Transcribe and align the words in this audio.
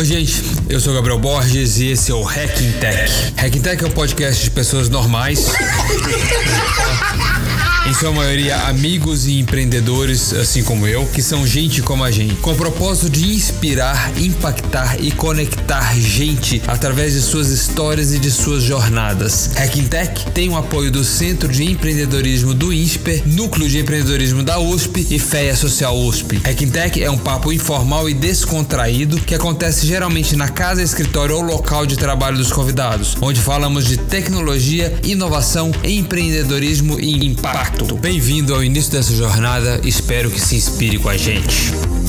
Oi, 0.00 0.06
gente, 0.06 0.42
eu 0.70 0.80
sou 0.80 0.94
Gabriel 0.94 1.18
Borges 1.18 1.76
e 1.76 1.88
esse 1.88 2.10
é 2.10 2.14
o 2.14 2.22
Hacking 2.22 2.72
Tech. 2.80 3.12
Hacking 3.36 3.60
Tech 3.60 3.84
é 3.84 3.86
um 3.86 3.90
podcast 3.90 4.44
de 4.44 4.50
pessoas 4.50 4.88
normais. 4.88 5.52
em 7.86 7.94
sua 7.94 8.12
maioria 8.12 8.56
amigos 8.68 9.26
e 9.26 9.38
empreendedores, 9.38 10.32
assim 10.34 10.62
como 10.62 10.86
eu, 10.86 11.06
que 11.06 11.22
são 11.22 11.46
gente 11.46 11.82
como 11.82 12.04
a 12.04 12.10
gente, 12.10 12.36
com 12.36 12.52
o 12.52 12.56
propósito 12.56 13.10
de 13.10 13.32
inspirar, 13.32 14.12
impactar 14.18 14.96
e 15.00 15.10
conectar 15.10 15.94
gente 15.98 16.62
através 16.66 17.14
de 17.14 17.20
suas 17.20 17.48
histórias 17.48 18.12
e 18.12 18.18
de 18.18 18.30
suas 18.30 18.62
jornadas. 18.62 19.50
Hacking 19.56 19.88
Tech 19.88 20.30
tem 20.32 20.48
o 20.48 20.56
apoio 20.56 20.90
do 20.90 21.02
Centro 21.02 21.48
de 21.48 21.64
Empreendedorismo 21.64 22.54
do 22.54 22.72
INSPER, 22.72 23.22
Núcleo 23.26 23.68
de 23.68 23.78
Empreendedorismo 23.78 24.42
da 24.42 24.58
USP 24.58 25.06
e 25.10 25.18
FEA 25.18 25.56
Social 25.56 25.96
USP. 25.96 26.40
Hacking 26.44 26.70
Tech 26.70 27.02
é 27.02 27.10
um 27.10 27.18
papo 27.18 27.52
informal 27.52 28.08
e 28.08 28.14
descontraído 28.14 29.18
que 29.20 29.34
acontece 29.34 29.86
geralmente 29.86 30.36
na 30.36 30.48
casa, 30.48 30.82
escritório 30.82 31.36
ou 31.36 31.42
local 31.42 31.86
de 31.86 31.96
trabalho 31.96 32.36
dos 32.36 32.52
convidados, 32.52 33.16
onde 33.20 33.40
falamos 33.40 33.86
de 33.86 33.96
tecnologia, 33.96 34.94
inovação, 35.02 35.72
empreendedorismo 35.82 37.00
e 37.00 37.26
impacto. 37.26 37.69
Bem-vindo 38.00 38.54
ao 38.54 38.64
início 38.64 38.92
dessa 38.92 39.14
jornada, 39.14 39.80
espero 39.84 40.30
que 40.30 40.40
se 40.40 40.56
inspire 40.56 40.98
com 40.98 41.08
a 41.08 41.16
gente. 41.16 41.99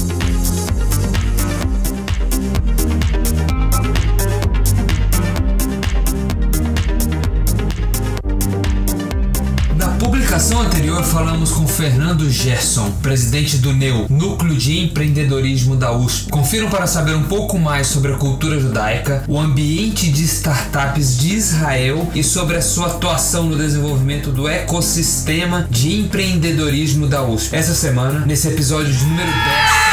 Falamos 11.22 11.52
com 11.52 11.68
Fernando 11.68 12.28
Gerson, 12.32 12.90
presidente 12.94 13.58
do 13.58 13.72
NEU, 13.72 14.08
Núcleo 14.10 14.56
de 14.56 14.80
Empreendedorismo 14.80 15.76
da 15.76 15.92
USP. 15.92 16.32
Confiram 16.32 16.68
para 16.68 16.88
saber 16.88 17.14
um 17.14 17.22
pouco 17.22 17.60
mais 17.60 17.86
sobre 17.86 18.12
a 18.12 18.18
cultura 18.18 18.60
judaica, 18.60 19.24
o 19.28 19.40
ambiente 19.40 20.10
de 20.10 20.24
startups 20.24 21.20
de 21.20 21.36
Israel 21.36 22.10
e 22.16 22.24
sobre 22.24 22.58
a 22.58 22.62
sua 22.62 22.88
atuação 22.88 23.46
no 23.46 23.56
desenvolvimento 23.56 24.32
do 24.32 24.48
ecossistema 24.48 25.68
de 25.70 26.00
empreendedorismo 26.00 27.06
da 27.06 27.22
USP. 27.22 27.56
Essa 27.56 27.76
semana, 27.76 28.26
nesse 28.26 28.48
episódio 28.48 28.92
de 28.92 29.06
número 29.06 29.32
10, 29.32 29.91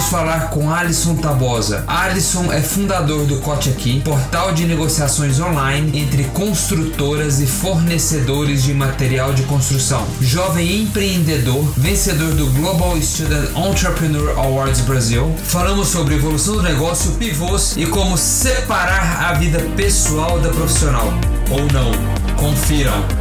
Vamos 0.00 0.12
falar 0.12 0.48
com 0.48 0.72
Alisson 0.72 1.14
Tabosa. 1.16 1.84
Alisson 1.86 2.50
é 2.50 2.62
fundador 2.62 3.26
do 3.26 3.36
Cote 3.40 3.68
Aqui, 3.68 4.00
portal 4.00 4.50
de 4.50 4.64
negociações 4.64 5.38
online 5.38 6.00
entre 6.00 6.24
construtoras 6.24 7.38
e 7.38 7.46
fornecedores 7.46 8.62
de 8.62 8.72
material 8.72 9.34
de 9.34 9.42
construção. 9.42 10.02
Jovem 10.18 10.84
empreendedor, 10.84 11.62
vencedor 11.76 12.32
do 12.32 12.46
Global 12.46 12.96
Student 13.02 13.50
Entrepreneur 13.54 14.38
Awards 14.38 14.80
Brasil. 14.80 15.34
Falamos 15.44 15.88
sobre 15.88 16.14
evolução 16.14 16.56
do 16.56 16.62
negócio, 16.62 17.12
pivôs 17.16 17.76
e 17.76 17.84
como 17.84 18.16
separar 18.16 19.26
a 19.28 19.34
vida 19.34 19.60
pessoal 19.76 20.40
da 20.40 20.48
profissional. 20.48 21.12
Ou 21.50 21.60
não. 21.74 21.92
Confiram. 22.36 23.19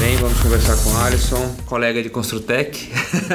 Bem, 0.00 0.16
vamos 0.16 0.40
conversar 0.40 0.82
com 0.82 0.88
o 0.88 0.96
Alisson, 0.96 1.56
colega 1.66 2.02
de 2.02 2.08
Construtec. 2.08 2.88